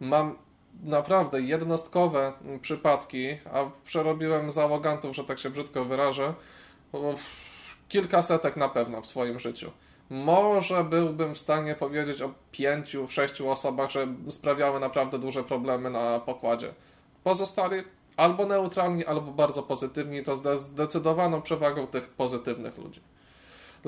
Mam 0.00 0.38
naprawdę 0.82 1.40
jednostkowe 1.40 2.32
przypadki, 2.60 3.28
a 3.52 3.70
przerobiłem 3.84 4.50
załogantów, 4.50 5.16
że 5.16 5.24
tak 5.24 5.38
się 5.38 5.50
brzydko 5.50 5.84
wyrażę, 5.84 6.34
kilkasetek 7.88 8.56
na 8.56 8.68
pewno 8.68 9.02
w 9.02 9.06
swoim 9.06 9.38
życiu. 9.38 9.72
Może 10.10 10.84
byłbym 10.84 11.34
w 11.34 11.38
stanie 11.38 11.74
powiedzieć 11.74 12.22
o 12.22 12.30
pięciu, 12.52 13.08
sześciu 13.08 13.50
osobach, 13.50 13.90
że 13.90 14.06
sprawiały 14.30 14.80
naprawdę 14.80 15.18
duże 15.18 15.44
problemy 15.44 15.90
na 15.90 16.20
pokładzie. 16.20 16.74
Pozostali 17.24 17.82
albo 18.16 18.46
neutralni, 18.46 19.04
albo 19.04 19.32
bardzo 19.32 19.62
pozytywni, 19.62 20.24
to 20.24 20.56
zdecydowaną 20.56 21.42
przewagą 21.42 21.86
tych 21.86 22.08
pozytywnych 22.08 22.78
ludzi. 22.78 23.00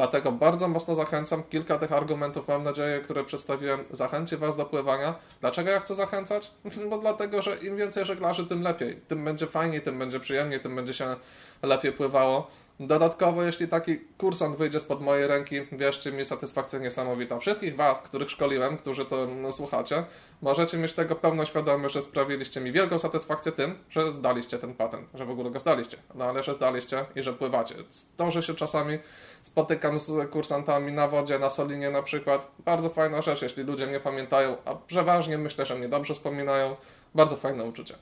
Dlatego 0.01 0.33
bardzo 0.33 0.69
mocno 0.69 0.95
zachęcam. 0.95 1.43
Kilka 1.43 1.79
tych 1.79 1.93
argumentów, 1.93 2.49
mam 2.49 2.63
nadzieję, 2.63 3.01
które 3.01 3.25
przedstawiłem, 3.25 3.85
zachęci 3.91 4.37
Was 4.37 4.57
do 4.57 4.65
pływania. 4.65 5.15
Dlaczego 5.41 5.71
ja 5.71 5.81
chcę 5.81 5.95
zachęcać? 5.95 6.51
No 6.91 6.99
dlatego, 6.99 7.43
że 7.43 7.57
im 7.57 7.77
więcej 7.77 8.05
żeglarzy, 8.05 8.47
tym 8.47 8.63
lepiej. 8.63 8.97
Tym 9.09 9.25
będzie 9.25 9.47
fajniej, 9.47 9.81
tym 9.81 9.99
będzie 9.99 10.21
przyjemniej, 10.21 10.61
tym 10.61 10.77
będzie 10.77 10.95
się 10.95 11.17
lepiej 11.63 11.93
pływało. 11.93 12.51
Dodatkowo, 12.81 13.43
jeśli 13.43 13.69
taki 13.69 13.99
kursant 14.19 14.57
wyjdzie 14.57 14.81
spod 14.81 15.01
mojej 15.01 15.27
ręki, 15.27 15.57
wierzcie 15.73 16.13
mi, 16.13 16.25
satysfakcja 16.25 16.79
niesamowita. 16.79 17.39
Wszystkich 17.39 17.77
Was, 17.77 17.99
których 17.99 18.31
szkoliłem, 18.31 18.79
którzy 18.79 19.05
to 19.05 19.27
no, 19.27 19.53
słuchacie, 19.53 20.05
możecie 20.43 20.79
mieć 20.79 20.93
tego 20.93 21.17
pełną 21.17 21.45
świadomość, 21.45 21.95
że 21.95 22.03
sprawiliście 22.03 22.61
mi 22.61 22.73
wielką 22.73 22.99
satysfakcję 22.99 23.53
tym, 23.53 23.79
że 23.91 24.13
zdaliście 24.13 24.59
ten 24.59 24.75
patent, 24.75 25.09
że 25.15 25.25
w 25.25 25.31
ogóle 25.31 25.51
go 25.51 25.59
zdaliście. 25.59 25.97
No 26.15 26.25
ale 26.25 26.43
że 26.43 26.55
zdaliście 26.55 27.05
i 27.17 27.23
że 27.23 27.33
pływacie. 27.33 27.75
To, 28.17 28.31
że 28.31 28.43
się 28.43 28.55
czasami 28.55 28.99
spotykam 29.43 29.99
z 29.99 30.31
kursantami 30.31 30.93
na 30.93 31.09
wodzie, 31.09 31.39
na 31.39 31.51
Solinie 31.51 31.91
na 31.91 32.03
przykład, 32.03 32.51
bardzo 32.59 32.91
fajna 32.91 33.23
rzecz, 33.23 33.43
jeśli 33.43 33.63
ludzie 33.63 33.87
mnie 33.87 34.01
pamiętają, 34.01 34.57
a 34.65 34.75
przeważnie 34.75 35.39
myślę, 35.39 35.67
że 35.67 35.75
mnie 35.75 35.89
dobrze 35.89 36.15
wspominają. 36.15 36.77
Bardzo 37.15 37.37
fajne 37.37 37.65
uczucie. 37.65 37.95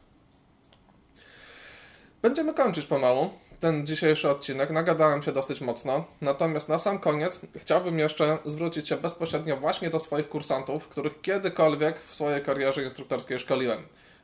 Będziemy 2.23 2.55
kończyć 2.55 2.87
pomału 2.87 3.31
ten 3.61 3.87
dzisiejszy 3.87 4.31
odcinek. 4.31 4.71
Nagadałem 4.71 5.23
się 5.23 5.33
dosyć 5.33 5.61
mocno. 5.61 6.05
Natomiast 6.21 6.69
na 6.69 6.79
sam 6.79 6.99
koniec 6.99 7.41
chciałbym 7.57 7.99
jeszcze 7.99 8.39
zwrócić 8.45 8.89
się 8.89 8.97
bezpośrednio 8.97 9.57
właśnie 9.57 9.91
do 9.91 9.99
swoich 10.01 10.29
kursantów, 10.29 10.89
których 10.89 11.21
kiedykolwiek 11.21 12.01
w 12.01 12.15
swojej 12.15 12.43
karierze 12.43 12.83
instruktorskiej 12.83 13.39
szkoliłem. 13.39 13.83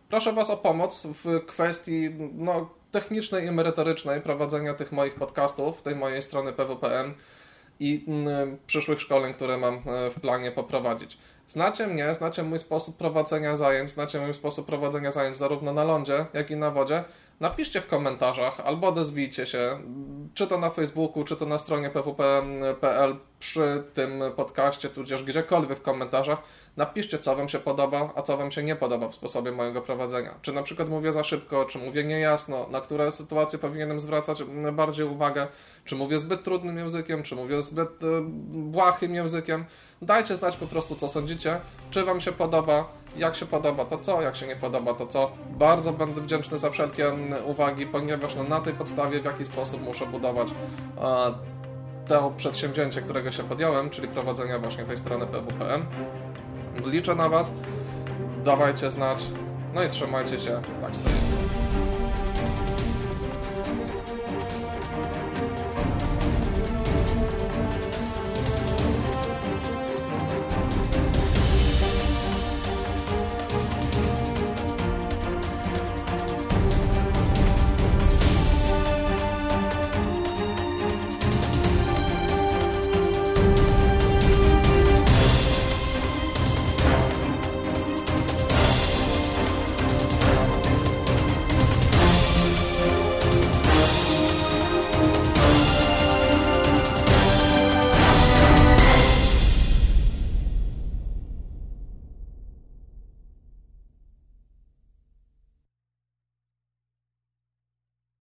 Proszę 0.09 0.33
Was 0.33 0.51
o 0.51 0.57
pomoc 0.57 1.07
w 1.07 1.47
kwestii 1.47 2.11
no, 2.35 2.71
technicznej 2.93 3.47
i 3.47 3.51
merytorycznej 3.51 4.21
prowadzenia 4.21 4.75
tych 4.75 4.93
moich 4.93 5.15
podcastów, 5.15 5.83
tej 5.83 5.97
mojej 5.97 6.23
strony 6.23 6.53
PWPM 6.53 7.15
i 7.81 8.05
mm, 8.09 8.59
przyszłych 8.67 9.01
szkoleń, 9.01 9.35
które 9.35 9.59
mam 9.59 9.75
e, 9.75 10.11
w 10.11 10.21
planie 10.21 10.53
poprowadzić. 10.53 11.19
Znacie 11.49 11.87
mnie, 11.87 12.15
znacie 12.15 12.43
mój 12.43 12.59
sposób 12.59 12.97
prowadzenia 12.97 13.57
zajęć, 13.57 13.91
znacie 13.91 14.21
mój 14.21 14.35
sposób 14.35 14.67
prowadzenia 14.67 15.13
zajęć 15.13 15.37
zarówno 15.37 15.73
na 15.73 15.85
lądzie, 15.85 16.27
jak 16.35 16.51
i 16.51 16.57
na 16.57 16.71
wodzie. 16.71 17.05
Napiszcie 17.45 17.81
w 17.81 17.87
komentarzach 17.87 18.61
albo 18.61 18.89
odezwijcie 18.89 19.47
się, 19.47 19.79
czy 20.35 20.47
to 20.47 20.59
na 20.59 20.71
Facebooku, 20.71 21.25
czy 21.25 21.37
to 21.37 21.47
na 21.47 21.59
stronie 21.59 21.91
pwp.pl 21.91 23.17
przy 23.39 23.85
tym 23.95 24.23
podcaście, 24.37 24.89
tudzież 24.89 25.23
gdziekolwiek 25.23 25.79
w 25.79 25.83
komentarzach. 25.83 26.43
Napiszcie, 26.77 27.19
co 27.19 27.37
Wam 27.37 27.49
się 27.49 27.59
podoba, 27.59 28.13
a 28.15 28.23
co 28.23 28.37
Wam 28.37 28.51
się 28.51 28.63
nie 28.63 28.77
podoba 28.77 29.09
w 29.09 29.15
sposobie 29.15 29.53
mojego 29.53 29.83
prowadzenia. 29.83 30.35
Czy 30.43 30.53
na 30.53 30.63
przykład 30.63 30.89
mówię 30.89 31.13
za 31.13 31.25
szybko, 31.25 31.65
czy 31.65 31.79
mówię 31.79 32.05
niejasno, 32.05 32.67
na 32.71 32.81
które 32.81 33.13
sytuacje 33.13 33.59
powinienem 33.59 34.01
zwracać 34.01 34.43
bardziej 34.73 35.07
uwagę, 35.07 35.47
czy 35.85 35.97
mówię 35.97 36.19
zbyt 36.19 36.45
trudnym 36.45 36.79
językiem, 36.79 37.23
czy 37.23 37.37
mówię 37.37 37.63
zbyt 37.63 37.89
e, 37.89 38.07
błahym 38.49 39.15
językiem. 39.15 39.65
Dajcie 40.03 40.37
znać 40.37 40.57
po 40.57 40.67
prostu, 40.67 40.97
co 40.97 41.09
sądzicie, 41.09 41.61
czy 41.91 42.05
Wam 42.05 42.21
się 42.21 42.33
podoba, 42.33 42.93
jak 43.17 43.37
się 43.37 43.47
podoba 43.47 43.85
to 43.85 43.99
co, 43.99 44.23
jak 44.23 44.37
się 44.37 44.47
nie 44.47 44.57
podoba 44.57 44.95
to 44.95 45.07
co. 45.07 45.33
Bardzo 45.51 45.93
będę 45.93 46.21
wdzięczny 46.21 46.59
za 46.59 46.71
wszelkie 46.71 47.13
uwagi, 47.47 47.87
ponieważ 47.87 48.35
no, 48.35 48.43
na 48.45 48.61
tej 48.61 48.73
podstawie 48.73 49.21
w 49.21 49.25
jaki 49.25 49.45
sposób 49.45 49.83
muszę 49.83 50.07
budować 50.07 50.49
e, 50.49 51.35
to 52.09 52.33
przedsięwzięcie, 52.37 53.01
którego 53.01 53.33
się 53.33 53.43
podjąłem, 53.43 53.91
czyli 53.91 54.09
prowadzenia 54.09 54.59
właśnie 54.59 54.85
tej 54.85 54.97
strony 54.97 55.27
PWPM. 55.27 55.87
Liczę 56.87 57.15
na 57.15 57.29
Was, 57.29 57.53
dawajcie 58.45 58.91
znać, 58.91 59.23
no 59.75 59.83
i 59.83 59.89
trzymajcie 59.89 60.41
się, 60.41 60.61
tak 60.83 60.95
stoję. 60.95 61.24